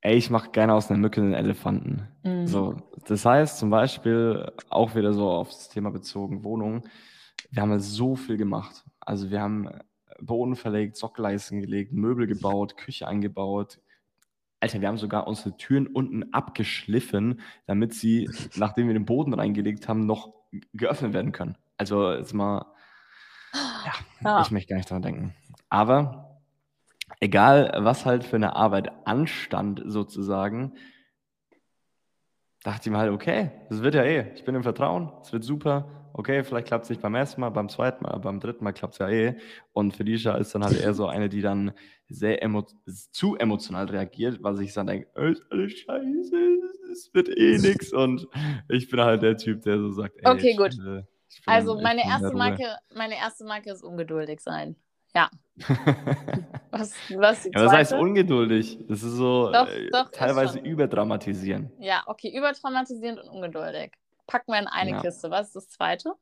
ey, 0.00 0.16
ich 0.16 0.30
mache 0.30 0.50
gerne 0.50 0.74
aus 0.74 0.90
einer 0.90 0.98
Mücke 0.98 1.20
einen 1.20 1.34
Elefanten. 1.34 2.08
Mhm. 2.24 2.46
So, 2.46 2.76
das 3.06 3.24
heißt 3.24 3.58
zum 3.58 3.70
Beispiel 3.70 4.50
auch 4.68 4.94
wieder 4.94 5.12
so 5.12 5.30
auf 5.30 5.48
das 5.48 5.68
Thema 5.68 5.90
bezogen 5.90 6.44
Wohnung. 6.44 6.84
Wir 7.50 7.62
haben 7.62 7.78
so 7.80 8.16
viel 8.16 8.36
gemacht. 8.36 8.84
Also 9.00 9.30
wir 9.30 9.40
haben 9.40 9.68
Boden 10.20 10.56
verlegt, 10.56 10.96
Sockleisten 10.96 11.60
gelegt, 11.60 11.92
Möbel 11.92 12.26
gebaut, 12.26 12.76
Küche 12.76 13.06
eingebaut. 13.06 13.78
Alter, 14.66 14.80
wir 14.80 14.88
haben 14.88 14.98
sogar 14.98 15.28
unsere 15.28 15.56
Türen 15.56 15.86
unten 15.86 16.32
abgeschliffen, 16.32 17.40
damit 17.66 17.94
sie, 17.94 18.28
nachdem 18.56 18.88
wir 18.88 18.94
den 18.94 19.04
Boden 19.04 19.32
reingelegt 19.32 19.88
haben, 19.88 20.06
noch 20.06 20.34
geöffnet 20.72 21.12
werden 21.12 21.30
können. 21.30 21.56
Also 21.76 22.12
jetzt 22.12 22.34
mal, 22.34 22.66
ja, 23.54 23.92
Ja. 24.24 24.42
ich 24.42 24.50
möchte 24.50 24.70
gar 24.70 24.76
nicht 24.76 24.90
dran 24.90 25.02
denken. 25.02 25.34
Aber 25.68 26.40
egal, 27.20 27.72
was 27.78 28.04
halt 28.06 28.24
für 28.24 28.36
eine 28.36 28.56
Arbeit 28.56 28.90
anstand, 29.06 29.82
sozusagen, 29.86 30.72
dachte 32.64 32.88
ich 32.88 32.90
mir 32.92 32.98
halt, 32.98 33.12
okay, 33.12 33.52
das 33.68 33.82
wird 33.82 33.94
ja 33.94 34.02
eh, 34.02 34.32
ich 34.34 34.44
bin 34.44 34.56
im 34.56 34.64
Vertrauen, 34.64 35.12
es 35.22 35.32
wird 35.32 35.44
super. 35.44 36.05
Okay, 36.18 36.42
vielleicht 36.44 36.68
klappt 36.68 36.84
es 36.84 36.90
nicht 36.90 37.02
beim 37.02 37.14
ersten 37.14 37.42
Mal, 37.42 37.50
beim 37.50 37.68
zweiten 37.68 38.02
Mal, 38.04 38.16
beim 38.18 38.40
dritten 38.40 38.64
Mal 38.64 38.72
klappt 38.72 38.94
es 38.94 38.98
ja 39.00 39.08
eh. 39.10 39.36
Und 39.74 39.94
Felicia 39.94 40.34
ist 40.36 40.54
dann 40.54 40.64
halt 40.64 40.78
eher 40.80 40.94
so 40.94 41.06
eine, 41.08 41.28
die 41.28 41.42
dann 41.42 41.72
sehr 42.08 42.42
emo 42.42 42.64
zu 43.12 43.36
emotional 43.36 43.84
reagiert, 43.84 44.42
weil 44.42 44.56
sich 44.56 44.72
dann 44.72 44.86
denkt, 44.86 45.14
"Äh, 45.14 45.32
ist 45.32 45.44
alles 45.50 45.72
scheiße, 45.74 46.58
es 46.90 47.10
wird 47.12 47.28
eh 47.28 47.58
nix. 47.58 47.92
Und 47.92 48.26
ich 48.70 48.88
bin 48.88 48.98
halt 49.00 49.20
der 49.20 49.36
Typ, 49.36 49.60
der 49.64 49.78
so 49.78 49.92
sagt, 49.92 50.16
ey, 50.22 50.32
Okay, 50.32 50.54
gut. 50.54 50.70
bin- 50.76 51.04
Also 51.44 51.78
meine 51.78 52.00
erste 52.06 52.28
Ruhe." 52.28 52.38
Marke, 52.38 52.76
meine 52.94 53.16
erste 53.18 53.44
Marke 53.44 53.70
ist 53.70 53.82
ungeduldig 53.82 54.40
sein. 54.40 54.74
Ja. 55.14 55.28
Was, 56.70 56.94
was 57.16 57.42
die 57.42 57.50
Ja, 57.54 57.64
was 57.64 57.72
heißt 57.72 57.92
ungeduldig? 57.94 58.78
Das 58.88 59.02
ist 59.02 59.12
so 59.12 59.50
Doch, 59.52 59.66
äh, 59.68 59.90
doch, 59.90 60.10
teilweise 60.10 60.58
überdramatisieren. 60.60 61.70
Ja, 61.78 62.02
okay, 62.06 62.36
übertraumatisierend 62.36 63.20
und 63.20 63.28
ungeduldig. 63.28 63.92
Packen 64.26 64.52
wir 64.52 64.58
in 64.58 64.66
eine 64.66 64.90
Ja. 64.92 65.00
Kiste. 65.00 65.30
Was 65.30 65.48
ist 65.48 65.56
das 65.56 65.68
zweite? 65.70 66.14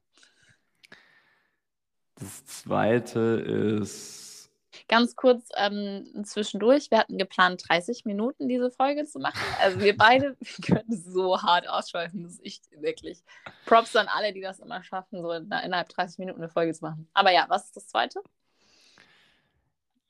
Das 2.16 2.44
zweite 2.46 3.20
ist. 3.20 4.50
Ganz 4.88 5.14
kurz 5.14 5.48
ähm, 5.56 6.24
zwischendurch. 6.24 6.90
Wir 6.90 6.98
hatten 6.98 7.16
geplant, 7.16 7.62
30 7.68 8.04
Minuten 8.04 8.48
diese 8.48 8.70
Folge 8.70 9.04
zu 9.04 9.18
machen. 9.20 9.38
Also 9.60 9.80
wir 9.80 9.96
beide 9.96 10.36
wir 10.40 10.64
können 10.76 10.92
so 10.92 11.40
hart 11.42 11.68
ausschweifen. 11.68 12.24
Das 12.24 12.32
ist 12.34 12.44
echt 12.44 12.64
wirklich. 12.82 13.22
Props 13.66 13.94
an 13.96 14.08
alle, 14.08 14.32
die 14.32 14.40
das 14.40 14.58
immer 14.60 14.82
schaffen, 14.82 15.22
so 15.22 15.30
in, 15.32 15.44
innerhalb 15.44 15.88
30 15.88 16.18
Minuten 16.18 16.40
eine 16.40 16.48
Folge 16.50 16.74
zu 16.74 16.84
machen. 16.84 17.08
Aber 17.14 17.30
ja, 17.30 17.46
was 17.48 17.66
ist 17.66 17.76
das 17.76 17.86
zweite? 17.88 18.20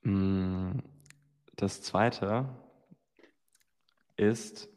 mm, 0.03 0.79
Das 1.57 1.83
zweite 1.83 2.49
ist. 4.17 4.69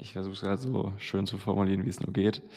Ich 0.00 0.12
versuche 0.12 0.34
es 0.34 0.40
gerade 0.40 0.60
so 0.60 0.92
schön 0.98 1.26
zu 1.26 1.38
formulieren, 1.38 1.84
wie 1.84 1.90
es 1.90 2.00
nur 2.00 2.12
geht. 2.12 2.42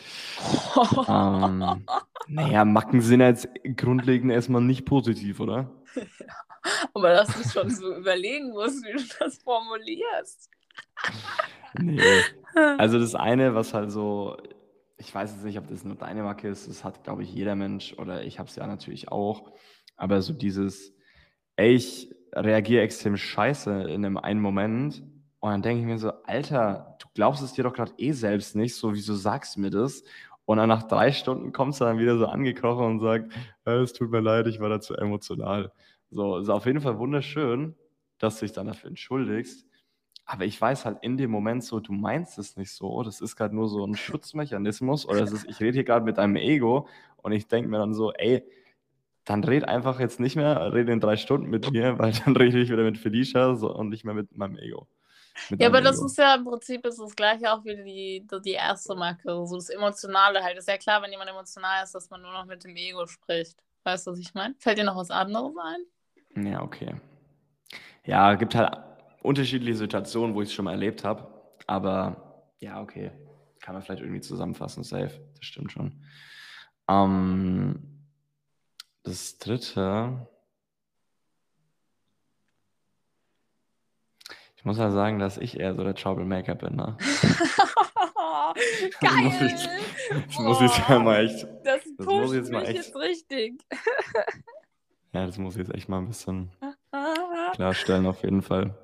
Ähm, 1.10 1.86
naja, 2.28 2.66
Macken 2.66 3.02
sind 3.02 3.22
jetzt 3.22 3.48
grundlegend 3.78 4.32
erstmal 4.32 4.62
nicht 4.62 4.86
positiv, 4.86 5.40
oder? 5.40 5.72
Aber 6.94 7.14
dass 7.14 7.30
du 7.30 7.48
schon 7.48 7.70
so 7.70 7.96
überlegen 7.96 8.50
musst, 8.50 8.86
wie 8.86 8.92
du 8.92 9.04
das 9.20 9.38
formulierst. 9.38 10.50
Nee. 11.80 12.02
Also 12.78 13.00
das 13.00 13.16
eine, 13.16 13.56
was 13.56 13.74
halt 13.74 13.92
so, 13.92 14.38
ich 14.98 15.14
weiß 15.14 15.32
jetzt 15.32 15.46
nicht, 15.46 15.58
ob 15.58 15.68
das 15.68 15.84
nur 15.84 15.96
deine 15.96 16.24
Macke 16.24 16.48
ist, 16.48 16.68
das 16.68 16.84
hat, 16.84 17.04
glaube 17.04 17.24
ich, 17.24 17.34
jeder 17.34 17.56
Mensch 17.56 17.94
oder 17.98 18.24
ich 18.24 18.40
habe 18.40 18.50
es 18.50 18.56
ja 18.56 18.68
natürlich 18.68 19.12
auch, 19.12 19.52
aber 19.96 20.22
so 20.22 20.34
dieses, 20.34 20.94
ey, 21.56 21.74
ich 21.74 22.14
reagiere 22.34 22.84
extrem 22.84 23.18
scheiße 23.18 23.84
in 23.84 24.06
einem 24.06 24.18
einen 24.18 24.42
Moment 24.42 25.04
und 25.40 25.52
dann 25.52 25.62
denke 25.62 25.82
ich 25.82 25.88
mir 25.88 26.00
so, 26.00 26.12
Alter, 26.24 26.97
glaubst 27.18 27.42
es 27.42 27.54
dir 27.54 27.64
doch 27.64 27.74
gerade 27.74 27.94
eh 27.98 28.12
selbst 28.12 28.56
nicht, 28.56 28.76
so 28.76 28.94
wieso 28.94 29.16
sagst 29.16 29.56
du 29.56 29.62
mir 29.62 29.72
das? 29.72 30.04
Und 30.46 30.60
dann 30.60 30.70
nach 30.70 30.84
drei 30.84 31.12
Stunden 31.12 31.52
kommst 31.52 31.82
du 31.82 31.86
dann 31.86 31.98
wieder 31.98 32.16
so 32.20 32.28
angekrochen 32.28 32.86
und 32.86 33.00
sagt, 33.00 33.34
äh, 33.66 33.72
es 33.80 33.92
tut 33.94 34.12
mir 34.12 34.20
leid, 34.20 34.46
ich 34.46 34.60
war 34.60 34.70
da 34.70 34.80
zu 34.80 34.94
emotional. 34.94 35.72
So, 36.12 36.38
ist 36.38 36.50
auf 36.50 36.68
jeden 36.68 36.80
Fall 36.80 37.00
wunderschön, 37.00 37.76
dass 38.20 38.38
du 38.38 38.46
dich 38.46 38.54
dann 38.54 38.68
dafür 38.68 38.92
entschuldigst. 38.92 39.66
Aber 40.26 40.46
ich 40.46 40.62
weiß 40.62 40.86
halt 40.86 41.00
in 41.02 41.18
dem 41.18 41.32
Moment 41.32 41.64
so, 41.64 41.80
du 41.80 41.92
meinst 41.92 42.38
es 42.38 42.56
nicht 42.56 42.72
so. 42.72 43.02
Das 43.02 43.20
ist 43.20 43.36
gerade 43.36 43.56
nur 43.56 43.68
so 43.68 43.84
ein 43.84 43.96
Schutzmechanismus 43.96 45.08
oder 45.08 45.22
es 45.22 45.32
ist, 45.32 45.50
ich 45.50 45.60
rede 45.60 45.74
hier 45.74 45.86
gerade 45.86 46.06
mit 46.06 46.20
deinem 46.20 46.36
Ego 46.36 46.88
und 47.18 47.32
ich 47.32 47.48
denke 47.48 47.68
mir 47.68 47.80
dann 47.80 47.96
so, 47.96 48.14
ey, 48.14 48.44
dann 49.26 49.44
red 49.44 49.68
einfach 49.68 50.00
jetzt 50.00 50.20
nicht 50.20 50.36
mehr, 50.36 50.72
rede 50.72 50.92
in 50.92 51.00
drei 51.00 51.18
Stunden 51.18 51.50
mit 51.50 51.72
mir, 51.72 51.98
weil 51.98 52.12
dann 52.12 52.36
rede 52.36 52.60
ich 52.60 52.70
wieder 52.70 52.84
mit 52.84 53.00
Felicia 53.00 53.56
so, 53.56 53.74
und 53.76 53.90
nicht 53.90 54.06
mehr 54.06 54.14
mit 54.14 54.38
meinem 54.38 54.60
Ego. 54.60 54.88
Ja, 55.60 55.68
aber 55.68 55.82
das 55.82 56.02
ist 56.02 56.18
ja 56.18 56.36
im 56.36 56.46
Prinzip 56.46 56.86
ist 56.86 57.00
das 57.00 57.16
gleiche 57.16 57.52
auch 57.52 57.64
wie 57.64 57.76
die, 57.76 58.28
die 58.44 58.52
erste 58.52 58.96
Marke. 58.96 59.46
So 59.46 59.56
das 59.56 59.70
Emotionale 59.70 60.44
halt. 60.44 60.58
Ist 60.58 60.68
ja 60.68 60.78
klar, 60.78 61.02
wenn 61.02 61.12
jemand 61.12 61.30
emotional 61.30 61.84
ist, 61.84 61.94
dass 61.94 62.10
man 62.10 62.22
nur 62.22 62.32
noch 62.34 62.46
mit 62.46 62.64
dem 62.64 62.76
Ego 62.76 63.06
spricht. 63.06 63.62
Weißt 63.84 64.08
du, 64.08 64.12
was 64.12 64.20
ich 64.20 64.34
meine? 64.34 64.56
Fällt 64.60 64.78
dir 64.78 64.84
noch 64.84 64.98
was 64.98 65.12
anderes 65.12 65.54
ein? 65.58 66.46
Ja, 66.46 66.62
okay. 66.62 66.96
Ja, 68.04 68.34
gibt 68.36 68.56
halt 68.56 68.78
unterschiedliche 69.22 69.78
Situationen, 69.78 70.36
wo 70.36 70.42
ich 70.42 70.50
es 70.50 70.54
schon 70.54 70.66
mal 70.66 70.72
erlebt 70.72 71.04
habe. 71.04 71.28
Aber 71.68 72.44
ja, 72.60 72.82
okay. 72.82 73.12
Kann 73.62 73.76
man 73.76 73.82
vielleicht 73.82 74.02
irgendwie 74.02 74.22
zusammenfassen, 74.22 74.84
safe. 74.84 75.22
Das 75.36 75.46
stimmt 75.46 75.72
schon. 75.72 76.04
Ähm, 76.88 78.08
das 79.04 79.38
dritte. 79.38 80.28
Muss 84.68 84.78
ja 84.78 84.92
sagen, 84.92 85.18
dass 85.18 85.38
ich 85.38 85.60
eher 85.60 85.74
so 85.76 85.84
der 85.84 85.96
Troublemaker 85.96 86.54
bin, 86.56 86.76
ne? 86.76 86.98
Geil! 89.00 89.12
muss 89.24 89.42
ich- 89.42 89.70
Das 90.28 90.40
muss 90.40 90.62
ich 90.62 90.78
ja 90.88 91.00
mal 91.00 91.26
echt. 91.26 91.44
Das 91.64 91.82
das 91.84 91.96
pusht 91.98 92.08
muss 92.08 92.34
jetzt 92.36 92.52
mal 92.52 92.60
mich 92.62 92.70
echt- 92.70 92.78
jetzt 92.86 92.96
richtig. 92.96 93.62
Ja, 95.14 95.26
das 95.26 95.38
muss 95.38 95.56
ich 95.56 95.66
jetzt 95.66 95.74
echt 95.74 95.88
mal 95.90 96.00
ein 96.00 96.08
bisschen 96.08 96.52
klarstellen, 97.56 98.06
auf 98.06 98.22
jeden 98.24 98.42
Fall. 98.42 98.76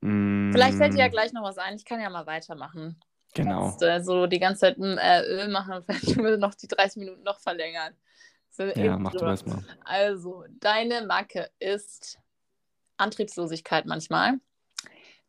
Vielleicht 0.00 0.76
fällt 0.76 0.92
dir 0.94 0.98
ja 0.98 1.08
Mm, 1.08 1.10
gleich 1.10 1.32
noch 1.32 1.42
was 1.42 1.58
ein. 1.58 1.74
Ich 1.74 1.84
kann 1.84 2.00
ja 2.00 2.08
mal 2.10 2.26
weitermachen. 2.26 3.00
Genau. 3.34 3.70
Kannst, 3.70 3.82
äh, 3.82 4.00
so 4.02 4.26
die 4.26 4.38
ganze 4.38 4.60
Zeit 4.60 4.78
mm, 4.78 4.98
äh, 4.98 5.22
Öl 5.22 5.48
machen 5.48 5.82
vielleicht 5.84 6.16
wir 6.16 6.36
noch 6.36 6.54
die 6.54 6.68
30 6.68 6.98
Minuten 6.98 7.22
noch 7.24 7.40
verlängern. 7.40 7.94
So, 8.50 8.64
Ja, 8.64 8.96
mach 8.98 9.12
du 9.12 9.18
das 9.24 9.44
mal. 9.46 9.64
Also, 9.84 10.44
deine 10.60 11.02
Macke 11.06 11.50
ist 11.58 12.18
Antriebslosigkeit 12.98 13.86
manchmal, 13.86 14.40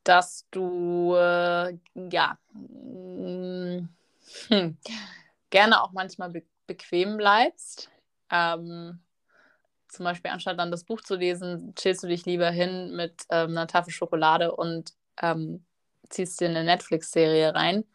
dass 0.04 0.46
du 0.52 1.16
äh, 1.16 1.78
ja 2.12 2.38
mm, 2.54 3.90
hm, 4.50 4.78
gerne 5.50 5.84
auch 5.84 5.92
manchmal 5.92 6.30
be 6.30 6.44
bequem 6.68 7.18
bleibst. 7.18 7.90
Ähm, 8.32 9.00
zum 9.88 10.04
Beispiel 10.04 10.30
anstatt 10.32 10.60
dann 10.60 10.70
das 10.70 10.84
Buch 10.84 11.02
zu 11.02 11.16
lesen, 11.16 11.74
chillst 11.76 12.04
du 12.04 12.08
dich 12.08 12.26
lieber 12.26 12.52
hin 12.52 12.96
mit 12.96 13.24
ähm, 13.32 13.52
einer 13.52 13.66
Tafel 13.66 13.92
Schokolade 13.92 14.56
und 14.56 14.94
ähm, 15.22 15.66
ziehst 16.10 16.40
dir 16.40 16.50
eine 16.50 16.64
Netflix-Serie 16.64 17.54
rein. 17.56 17.86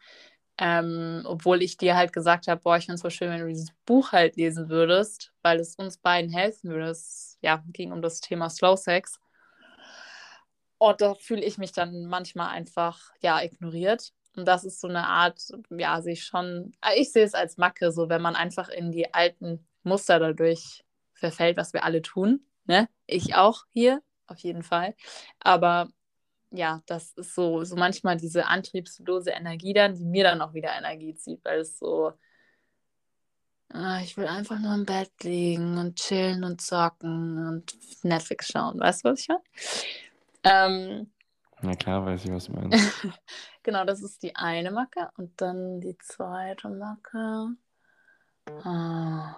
Ähm, 0.57 1.23
obwohl 1.25 1.61
ich 1.61 1.77
dir 1.77 1.97
halt 1.97 2.13
gesagt 2.13 2.47
habe, 2.47 2.61
boah, 2.61 2.77
ich 2.77 2.85
finde 2.85 2.95
es 2.95 3.01
voll 3.01 3.11
schön, 3.11 3.29
wenn 3.29 3.41
du 3.41 3.47
dieses 3.47 3.71
Buch 3.85 4.13
halt 4.13 4.37
lesen 4.37 4.69
würdest, 4.69 5.33
weil 5.41 5.59
es 5.59 5.75
uns 5.75 5.97
beiden 5.97 6.31
helfen 6.31 6.69
würde. 6.69 6.87
Es 6.87 7.37
ja, 7.41 7.63
ging 7.73 7.91
um 7.91 8.01
das 8.01 8.21
Thema 8.21 8.49
Slow 8.49 8.77
Sex. 8.77 9.19
Und 10.77 11.01
da 11.01 11.15
fühle 11.15 11.43
ich 11.43 11.57
mich 11.57 11.71
dann 11.71 12.05
manchmal 12.05 12.49
einfach, 12.49 12.99
ja, 13.21 13.41
ignoriert. 13.41 14.11
Und 14.35 14.45
das 14.45 14.65
ist 14.65 14.81
so 14.81 14.87
eine 14.87 15.07
Art, 15.07 15.41
ja, 15.69 16.01
sich 16.01 16.23
schon, 16.25 16.73
äh, 16.81 16.99
ich 16.99 17.11
sehe 17.11 17.23
es 17.23 17.33
als 17.33 17.57
Macke, 17.57 17.91
so 17.91 18.09
wenn 18.09 18.21
man 18.21 18.35
einfach 18.35 18.69
in 18.69 18.91
die 18.91 19.13
alten 19.13 19.65
Muster 19.83 20.19
dadurch 20.19 20.83
verfällt, 21.13 21.57
was 21.57 21.73
wir 21.73 21.83
alle 21.83 22.01
tun. 22.01 22.45
Ne? 22.65 22.89
Ich 23.05 23.35
auch 23.35 23.63
hier, 23.69 24.01
auf 24.27 24.39
jeden 24.39 24.63
Fall. 24.63 24.95
Aber 25.39 25.89
ja, 26.51 26.81
das 26.85 27.13
ist 27.13 27.35
so, 27.35 27.63
so 27.63 27.75
manchmal 27.75 28.17
diese 28.17 28.47
antriebslose 28.47 29.31
Energie 29.31 29.73
dann, 29.73 29.95
die 29.95 30.05
mir 30.05 30.23
dann 30.23 30.41
auch 30.41 30.53
wieder 30.53 30.75
Energie 30.77 31.15
zieht, 31.15 31.43
weil 31.45 31.59
es 31.59 31.77
so, 31.77 32.13
ah, 33.69 33.99
ich 34.01 34.17
will 34.17 34.27
einfach 34.27 34.59
nur 34.59 34.73
im 34.73 34.85
Bett 34.85 35.11
liegen 35.23 35.77
und 35.77 35.95
chillen 35.97 36.43
und 36.43 36.61
zocken 36.61 37.47
und 37.47 38.03
Netflix 38.03 38.49
schauen. 38.49 38.79
Weißt 38.79 39.05
du, 39.05 39.09
was 39.09 39.21
ich 39.21 39.27
meine? 39.27 39.43
Ähm, 40.45 41.11
Na 41.61 41.75
klar, 41.75 42.05
weiß 42.05 42.23
ich, 42.25 42.31
was 42.31 42.45
du 42.45 42.53
meinst. 42.53 42.77
genau, 43.63 43.83
das 43.83 44.01
ist 44.01 44.21
die 44.23 44.35
eine 44.35 44.71
Macke. 44.71 45.09
Und 45.17 45.41
dann 45.41 45.81
die 45.81 45.97
zweite 45.97 46.69
Macke. 46.69 47.55
Ah, 48.63 49.37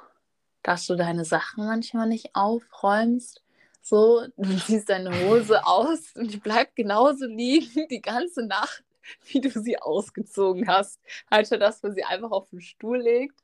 dass 0.64 0.86
du 0.86 0.96
deine 0.96 1.24
Sachen 1.24 1.66
manchmal 1.66 2.08
nicht 2.08 2.36
aufräumst. 2.36 3.42
So, 3.82 4.28
du 4.38 4.58
ziehst 4.58 4.90
deine 4.90 5.12
Hose 5.28 5.66
aus 5.66 6.14
und 6.16 6.34
die 6.34 6.38
bleibt 6.38 6.76
genauso 6.76 7.26
liegen 7.26 7.88
die 7.90 8.02
ganze 8.02 8.46
Nacht, 8.46 8.84
wie 9.28 9.40
du 9.40 9.50
sie 9.50 9.80
ausgezogen 9.82 10.68
hast. 10.68 11.00
Anstatt 11.30 11.62
dass 11.62 11.82
man 11.82 11.94
sie 11.96 12.04
einfach 12.04 12.32
auf 12.32 12.50
den 12.50 12.60
Stuhl 12.62 12.98
legt 12.98 13.40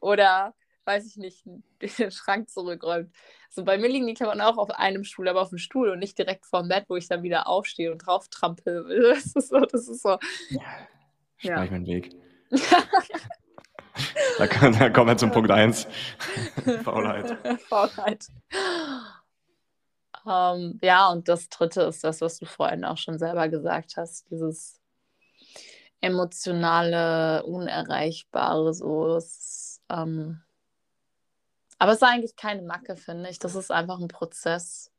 oder, 0.00 0.54
weiß 0.88 1.06
ich 1.06 1.16
nicht, 1.18 1.44
den 1.98 2.10
Schrank 2.10 2.50
zurückräumt. 2.50 3.12
So 3.50 3.64
bei 3.64 3.78
mir 3.78 3.88
liegen 3.88 4.06
die 4.06 4.14
Klamotten 4.14 4.40
auch 4.40 4.58
auf 4.58 4.70
einem 4.70 5.04
Stuhl, 5.04 5.28
aber 5.28 5.42
auf 5.42 5.50
dem 5.50 5.58
Stuhl 5.58 5.90
und 5.90 6.00
nicht 6.00 6.18
direkt 6.18 6.46
vorm 6.46 6.68
Bett, 6.68 6.86
wo 6.88 6.96
ich 6.96 7.08
dann 7.08 7.22
wieder 7.22 7.46
aufstehe 7.46 7.92
und 7.92 7.98
drauf 7.98 8.28
trampel. 8.28 8.84
Das 9.14 9.26
ist 9.36 9.48
so, 9.50 9.60
das 9.60 9.88
ist 9.88 10.02
so. 10.02 10.18
Ja, 10.50 10.62
Ja. 11.40 11.64
ich 11.64 11.70
meinen 11.70 11.86
Weg. 11.86 12.10
Da, 14.38 14.46
kann, 14.46 14.78
da 14.78 14.90
kommen 14.90 15.08
wir 15.08 15.16
zum 15.16 15.32
Punkt 15.32 15.50
1. 15.50 15.88
Faulheit. 16.84 17.36
Faulheit. 17.68 18.26
Ähm, 20.24 20.78
ja, 20.82 21.08
und 21.08 21.26
das 21.28 21.48
dritte 21.48 21.82
ist 21.82 22.04
das, 22.04 22.20
was 22.20 22.38
du 22.38 22.46
vorhin 22.46 22.84
auch 22.84 22.96
schon 22.96 23.18
selber 23.18 23.48
gesagt 23.48 23.96
hast, 23.96 24.30
dieses 24.30 24.80
emotionale, 26.00 27.42
unerreichbare, 27.44 28.72
so. 28.72 29.16
Ist, 29.16 29.82
ähm, 29.90 30.40
aber 31.78 31.92
es 31.92 31.98
ist 31.98 32.02
eigentlich 32.08 32.36
keine 32.36 32.62
Macke, 32.62 32.96
finde 32.96 33.30
ich. 33.30 33.38
Das 33.38 33.54
ist 33.54 33.70
einfach 33.70 33.98
ein 34.00 34.08
Prozess, 34.08 34.90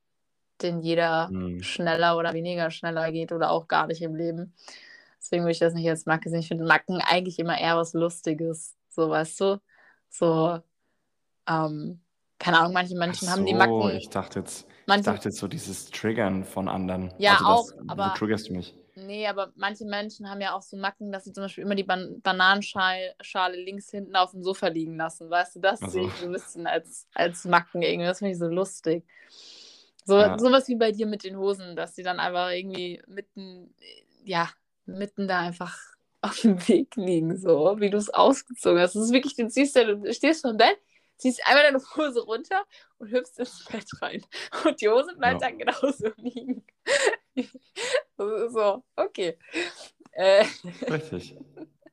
den 0.61 0.81
jeder 0.81 1.27
Hm. 1.29 1.61
schneller 1.61 2.17
oder 2.17 2.33
weniger 2.33 2.71
schneller 2.71 3.11
geht 3.11 3.31
oder 3.31 3.51
auch 3.51 3.67
gar 3.67 3.87
nicht 3.87 4.01
im 4.01 4.15
Leben. 4.15 4.53
Deswegen 5.19 5.43
würde 5.43 5.51
ich 5.51 5.59
das 5.59 5.73
nicht 5.73 5.89
als 5.89 6.05
Macke 6.05 6.29
sehen. 6.29 6.39
Ich 6.39 6.47
finde 6.47 6.65
Macken 6.65 7.01
eigentlich 7.01 7.39
immer 7.39 7.59
eher 7.59 7.75
was 7.77 7.93
Lustiges. 7.93 8.75
So, 8.89 9.09
weißt 9.09 9.39
du? 9.41 9.61
So, 10.09 10.59
ähm, 11.47 12.01
keine 12.39 12.59
Ahnung, 12.59 12.73
manche 12.73 12.95
Menschen 12.95 13.27
Ach 13.27 13.33
haben 13.33 13.45
die 13.45 13.51
so, 13.51 13.57
Macken. 13.57 13.89
ich 13.97 14.09
dachte 14.09 14.39
jetzt, 14.39 14.61
ich 14.69 14.87
Manche, 14.87 15.03
dachte 15.11 15.29
jetzt 15.29 15.37
so 15.39 15.47
dieses 15.47 15.91
Triggern 15.91 16.43
von 16.45 16.69
anderen. 16.69 17.13
Ja, 17.17 17.33
also 17.33 17.45
auch, 17.45 17.71
das, 17.71 17.89
aber- 17.89 18.11
Wo 18.13 18.17
triggerst 18.17 18.49
du 18.49 18.53
mich? 18.53 18.75
Nee, 19.05 19.27
aber 19.27 19.51
manche 19.55 19.85
Menschen 19.85 20.29
haben 20.29 20.41
ja 20.41 20.53
auch 20.55 20.61
so 20.61 20.77
Macken, 20.77 21.11
dass 21.11 21.23
sie 21.25 21.33
zum 21.33 21.43
Beispiel 21.43 21.63
immer 21.63 21.75
die 21.75 21.83
Ban 21.83 22.21
Bananenschale 22.21 23.15
Schale 23.21 23.57
links 23.61 23.89
hinten 23.91 24.15
auf 24.15 24.31
dem 24.31 24.43
Sofa 24.43 24.67
liegen 24.67 24.95
lassen. 24.97 25.29
Weißt 25.29 25.55
du, 25.55 25.59
das 25.59 25.81
Ach 25.81 25.87
so. 25.87 25.91
sehe 25.93 26.07
ich 26.07 26.13
so 26.15 26.25
ein 26.25 26.31
bisschen 26.31 26.67
als, 26.67 27.07
als 27.13 27.45
Macken 27.45 27.81
irgendwie. 27.81 28.07
Das 28.07 28.19
finde 28.19 28.31
ich 28.33 28.39
so 28.39 28.47
lustig. 28.47 29.03
So, 30.05 30.17
Ja. 30.19 30.37
Sowas 30.39 30.67
wie 30.67 30.75
bei 30.75 30.91
dir 30.91 31.05
mit 31.05 31.23
den 31.23 31.37
Hosen, 31.37 31.75
dass 31.75 31.93
die 31.93 32.03
dann 32.03 32.19
einfach 32.19 32.49
irgendwie 32.51 33.01
mitten, 33.07 33.73
ja, 34.23 34.49
mitten 34.85 35.27
da 35.27 35.39
einfach 35.39 35.77
auf 36.21 36.39
dem 36.41 36.67
Weg 36.67 36.95
liegen, 36.95 37.37
so 37.37 37.75
wie 37.79 37.89
du 37.89 37.97
es 37.97 38.09
ausgezogen 38.09 38.79
hast. 38.81 38.95
Das 38.95 39.03
ist 39.03 39.13
wirklich, 39.13 39.35
du 39.35 39.47
ziehst 39.47 39.75
ja, 39.75 39.83
du 39.83 40.11
stehst 40.13 40.41
vom 40.41 40.57
Bett, 40.57 40.77
ziehst 41.17 41.41
einmal 41.45 41.63
deine 41.63 41.79
Hose 41.95 42.21
runter 42.21 42.63
und 42.97 43.11
hüpfst 43.11 43.37
ins 43.39 43.65
Bett 43.65 43.85
rein. 44.01 44.25
Und 44.65 44.81
die 44.81 44.89
Hose 44.89 45.15
bleibt 45.15 45.41
Ja. 45.41 45.49
dann 45.49 45.57
genauso 45.59 46.09
liegen. 46.17 46.65
So, 48.17 48.83
okay. 48.97 49.37
Äh, 50.11 50.43
Richtig. 50.89 51.37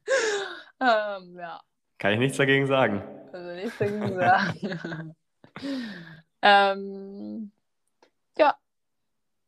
ähm, 0.80 1.38
ja, 1.38 1.60
Kann 1.98 2.14
ich 2.14 2.18
nichts 2.18 2.36
dagegen 2.36 2.66
sagen. 2.66 3.00
also 3.32 3.50
nichts 3.52 3.78
dagegen 3.78 4.16
sagen. 4.16 5.16
ähm, 6.42 7.52
ja, 8.36 8.56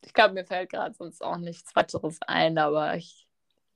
ich 0.04 0.12
glaube, 0.14 0.34
mir 0.34 0.44
fällt 0.44 0.70
gerade 0.70 0.94
sonst 0.94 1.22
auch 1.22 1.36
nichts 1.38 1.74
weiteres 1.74 2.18
ein, 2.26 2.58
aber 2.58 2.94
ich, 2.94 3.26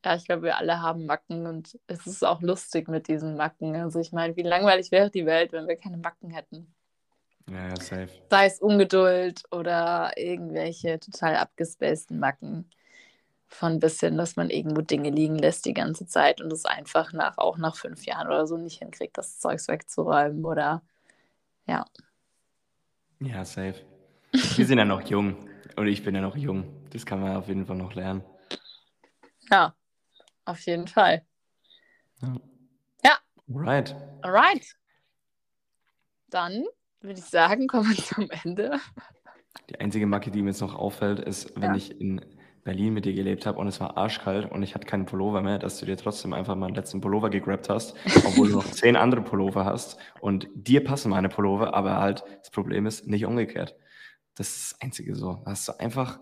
ja, 0.04 0.14
ich 0.14 0.24
glaube, 0.24 0.42
wir 0.42 0.58
alle 0.58 0.80
haben 0.80 1.06
Macken 1.06 1.46
und 1.46 1.78
es 1.88 2.06
ist 2.06 2.24
auch 2.24 2.40
lustig 2.40 2.88
mit 2.88 3.08
diesen 3.08 3.36
Macken. 3.36 3.74
Also 3.74 3.98
ich 3.98 4.12
meine, 4.12 4.36
wie 4.36 4.42
langweilig 4.42 4.92
wäre 4.92 5.10
die 5.10 5.26
Welt, 5.26 5.52
wenn 5.52 5.66
wir 5.66 5.76
keine 5.76 5.96
Macken 5.96 6.30
hätten? 6.30 6.72
Ja, 7.50 7.68
ja, 7.68 7.76
safe. 7.76 8.08
Sei 8.30 8.46
es 8.46 8.60
Ungeduld 8.60 9.42
oder 9.50 10.12
irgendwelche 10.16 10.98
total 11.00 11.36
abgespaceden 11.36 12.18
Macken. 12.18 12.70
Von 13.48 13.80
bis 13.80 14.00
hin, 14.00 14.16
dass 14.16 14.36
man 14.36 14.48
irgendwo 14.48 14.80
Dinge 14.80 15.10
liegen 15.10 15.36
lässt 15.36 15.66
die 15.66 15.74
ganze 15.74 16.06
Zeit 16.06 16.40
und 16.40 16.50
es 16.52 16.64
einfach 16.64 17.12
nach, 17.12 17.36
auch 17.36 17.58
nach 17.58 17.76
fünf 17.76 18.06
Jahren 18.06 18.26
oder 18.26 18.46
so 18.46 18.56
nicht 18.56 18.78
hinkriegt, 18.78 19.18
das 19.18 19.40
Zeugs 19.40 19.68
wegzuräumen 19.68 20.44
oder 20.46 20.82
ja. 21.66 21.84
Ja, 23.20 23.44
safe. 23.44 23.84
Wir 24.32 24.66
sind 24.66 24.78
ja 24.78 24.86
noch 24.86 25.02
jung. 25.02 25.48
Und 25.76 25.86
ich 25.86 26.02
bin 26.02 26.14
ja 26.14 26.22
noch 26.22 26.36
jung. 26.36 26.64
Das 26.90 27.04
kann 27.04 27.20
man 27.20 27.36
auf 27.36 27.48
jeden 27.48 27.66
Fall 27.66 27.76
noch 27.76 27.94
lernen. 27.94 28.24
Ja, 29.50 29.74
auf 30.46 30.60
jeden 30.60 30.88
Fall. 30.88 31.26
Right. 33.54 33.94
Alright. 34.22 34.76
Dann 36.28 36.64
würde 37.02 37.18
ich 37.18 37.24
sagen, 37.26 37.66
kommen 37.66 37.88
wir 37.90 37.96
zum 38.04 38.28
Ende. 38.44 38.78
Die 39.70 39.78
einzige 39.80 40.06
Macke, 40.06 40.30
die 40.30 40.42
mir 40.42 40.50
jetzt 40.50 40.60
noch 40.60 40.74
auffällt, 40.74 41.20
ist, 41.20 41.54
wenn 41.56 41.70
Ja. 41.70 41.76
ich 41.76 42.00
in 42.00 42.20
Berlin 42.64 42.94
mit 42.94 43.04
dir 43.04 43.12
gelebt 43.12 43.44
habe 43.44 43.58
und 43.58 43.66
es 43.66 43.80
war 43.80 43.96
arschkalt 43.96 44.50
und 44.50 44.62
ich 44.62 44.74
hatte 44.74 44.86
keinen 44.86 45.04
Pullover 45.04 45.42
mehr, 45.42 45.58
dass 45.58 45.78
du 45.78 45.86
dir 45.86 45.96
trotzdem 45.96 46.32
einfach 46.32 46.54
mal 46.54 46.66
einen 46.66 46.76
letzten 46.76 47.00
Pullover 47.00 47.28
gegrabt 47.28 47.68
hast, 47.68 47.96
obwohl 48.24 48.48
du 48.48 48.54
noch 48.54 48.64
zehn 48.70 48.94
andere 48.96 49.22
Pullover 49.22 49.64
hast 49.64 49.98
und 50.20 50.48
dir 50.54 50.84
passen 50.84 51.10
meine 51.10 51.28
Pullover, 51.28 51.74
aber 51.74 51.96
halt 51.98 52.22
das 52.38 52.50
Problem 52.50 52.86
ist 52.86 53.06
nicht 53.08 53.26
umgekehrt. 53.26 53.74
Das 54.36 54.48
ist 54.48 54.72
das 54.72 54.80
Einzige 54.80 55.16
so. 55.16 55.42
Hast 55.44 55.66
du 55.68 55.78
einfach, 55.80 56.20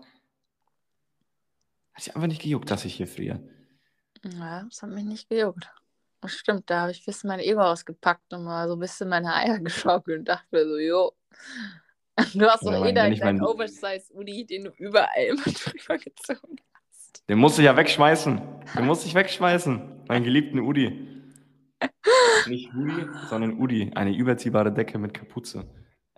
hat 1.93 2.05
dich 2.05 2.15
einfach 2.15 2.27
nicht 2.27 2.41
gejuckt, 2.41 2.71
dass 2.71 2.85
ich 2.85 2.95
hier 2.95 3.07
friere. 3.07 3.47
Ja, 4.23 4.63
das 4.63 4.81
hat 4.81 4.89
mich 4.89 5.05
nicht 5.05 5.29
gejuckt. 5.29 5.69
Das 6.21 6.33
stimmt, 6.33 6.69
da 6.69 6.81
habe 6.81 6.91
ich 6.91 7.01
ein 7.01 7.05
bisschen 7.05 7.27
mein 7.29 7.39
Ego 7.39 7.61
ausgepackt 7.61 8.31
und 8.33 8.43
mal 8.43 8.67
so 8.67 8.75
ein 8.75 8.79
bisschen 8.79 9.09
meine 9.09 9.33
Eier 9.33 9.59
geschaukelt 9.59 10.19
und 10.19 10.25
dachte 10.27 10.45
mir 10.51 10.65
so, 10.65 10.77
jo. 10.77 11.11
Du 12.33 12.45
hast 12.45 12.63
doch 12.63 12.85
eh 12.85 12.93
deinen 12.93 13.17
mein- 13.19 13.41
Oversize-Udi, 13.41 14.45
den 14.45 14.65
du 14.65 14.69
überall 14.77 15.23
immer 15.29 15.41
drüber 15.43 15.97
gezogen 15.97 16.57
hast. 16.73 17.23
Den 17.27 17.39
musste 17.39 17.61
ich 17.61 17.65
ja 17.65 17.75
wegschmeißen. 17.75 18.39
Den 18.77 18.85
musste 18.85 19.07
ich 19.07 19.15
wegschmeißen. 19.15 20.05
Meinen 20.07 20.23
geliebten 20.23 20.59
Udi. 20.59 21.07
Nicht 22.47 22.71
Udi, 22.75 23.07
sondern 23.29 23.57
Udi. 23.59 23.91
Eine 23.95 24.15
überziehbare 24.15 24.71
Decke 24.71 24.99
mit 24.99 25.13
Kapuze. 25.15 25.65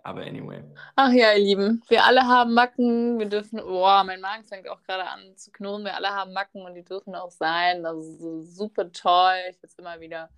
Aber 0.04 0.20
anyway. 0.20 0.62
Ach 0.96 1.10
ja, 1.12 1.32
ihr 1.32 1.42
Lieben, 1.42 1.82
wir 1.88 2.04
alle 2.04 2.22
haben 2.24 2.52
Macken. 2.52 3.18
Wir 3.18 3.26
dürfen, 3.26 3.58
boah, 3.58 4.04
mein 4.04 4.20
Magen 4.20 4.44
fängt 4.44 4.68
auch 4.68 4.82
gerade 4.82 5.04
an 5.04 5.34
zu 5.34 5.50
knurren. 5.50 5.84
Wir 5.84 5.94
alle 5.94 6.10
haben 6.10 6.34
Macken 6.34 6.60
und 6.60 6.74
die 6.74 6.84
dürfen 6.84 7.14
auch 7.14 7.30
sein. 7.30 7.82
Das 7.82 7.96
ist 7.96 8.20
so 8.20 8.42
super 8.42 8.92
toll. 8.92 9.38
Ich 9.48 9.62
will 9.62 9.70
es 9.70 9.78
immer 9.78 10.00
wieder 10.00 10.28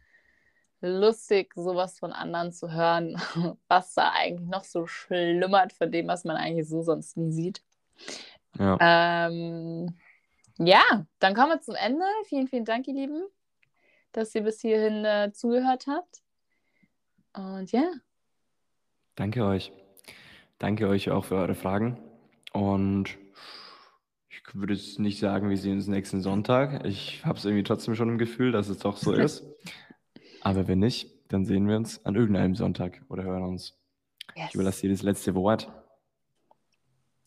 lustig, 0.80 1.52
sowas 1.56 1.98
von 1.98 2.12
anderen 2.12 2.52
zu 2.52 2.72
hören, 2.72 3.20
was 3.68 3.94
da 3.94 4.12
eigentlich 4.12 4.48
noch 4.48 4.62
so 4.62 4.86
schlummert 4.86 5.72
von 5.72 5.90
dem, 5.90 6.06
was 6.06 6.22
man 6.22 6.36
eigentlich 6.36 6.68
so 6.68 6.82
sonst 6.82 7.16
nie 7.16 7.32
sieht. 7.32 7.60
Ja. 8.60 8.78
Ähm, 8.80 9.96
ja, 10.58 11.06
dann 11.18 11.34
kommen 11.34 11.50
wir 11.50 11.60
zum 11.60 11.74
Ende. 11.74 12.04
Vielen, 12.26 12.46
vielen 12.46 12.64
Dank, 12.64 12.86
ihr 12.86 12.94
Lieben, 12.94 13.26
dass 14.12 14.32
ihr 14.36 14.42
bis 14.42 14.60
hierhin 14.60 15.04
äh, 15.04 15.32
zugehört 15.32 15.88
habt. 15.88 16.22
Und 17.32 17.72
ja. 17.72 17.90
Danke 19.16 19.44
euch. 19.44 19.72
Danke 20.58 20.88
euch 20.88 21.10
auch 21.10 21.24
für 21.24 21.36
eure 21.36 21.54
Fragen. 21.54 21.98
Und 22.52 23.18
ich 24.28 24.42
würde 24.54 24.74
jetzt 24.74 24.98
nicht 24.98 25.18
sagen, 25.18 25.50
wir 25.50 25.56
sehen 25.56 25.74
uns 25.74 25.88
nächsten 25.88 26.22
Sonntag. 26.22 26.86
Ich 26.86 27.24
habe 27.24 27.38
es 27.38 27.44
irgendwie 27.44 27.64
trotzdem 27.64 27.94
schon 27.94 28.08
im 28.08 28.18
Gefühl, 28.18 28.52
dass 28.52 28.68
es 28.68 28.78
doch 28.78 28.96
so 28.96 29.12
ist. 29.14 29.44
Aber 30.42 30.68
wenn 30.68 30.78
nicht, 30.78 31.10
dann 31.28 31.44
sehen 31.44 31.68
wir 31.68 31.76
uns 31.76 32.04
an 32.04 32.14
irgendeinem 32.14 32.54
Sonntag 32.54 33.02
oder 33.08 33.24
hören 33.24 33.42
uns. 33.42 33.76
Yes. 34.36 34.48
Ich 34.50 34.54
überlasse 34.54 34.82
dir 34.82 34.90
das 34.90 35.02
letzte 35.02 35.34
Wort. 35.34 35.70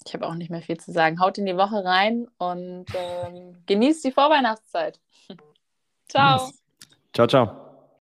Ich 0.06 0.14
habe 0.14 0.26
auch 0.28 0.36
nicht 0.36 0.50
mehr 0.50 0.62
viel 0.62 0.80
zu 0.80 0.92
sagen. 0.92 1.20
Haut 1.20 1.38
in 1.38 1.46
die 1.46 1.58
Woche 1.58 1.84
rein 1.84 2.28
und 2.38 2.86
ähm, 2.96 3.64
genießt 3.66 4.06
die 4.06 4.12
Vorweihnachtszeit. 4.12 5.00
ciao. 6.08 6.46
Yes. 6.46 6.64
Ciao, 7.14 7.28
ciao. 7.28 7.69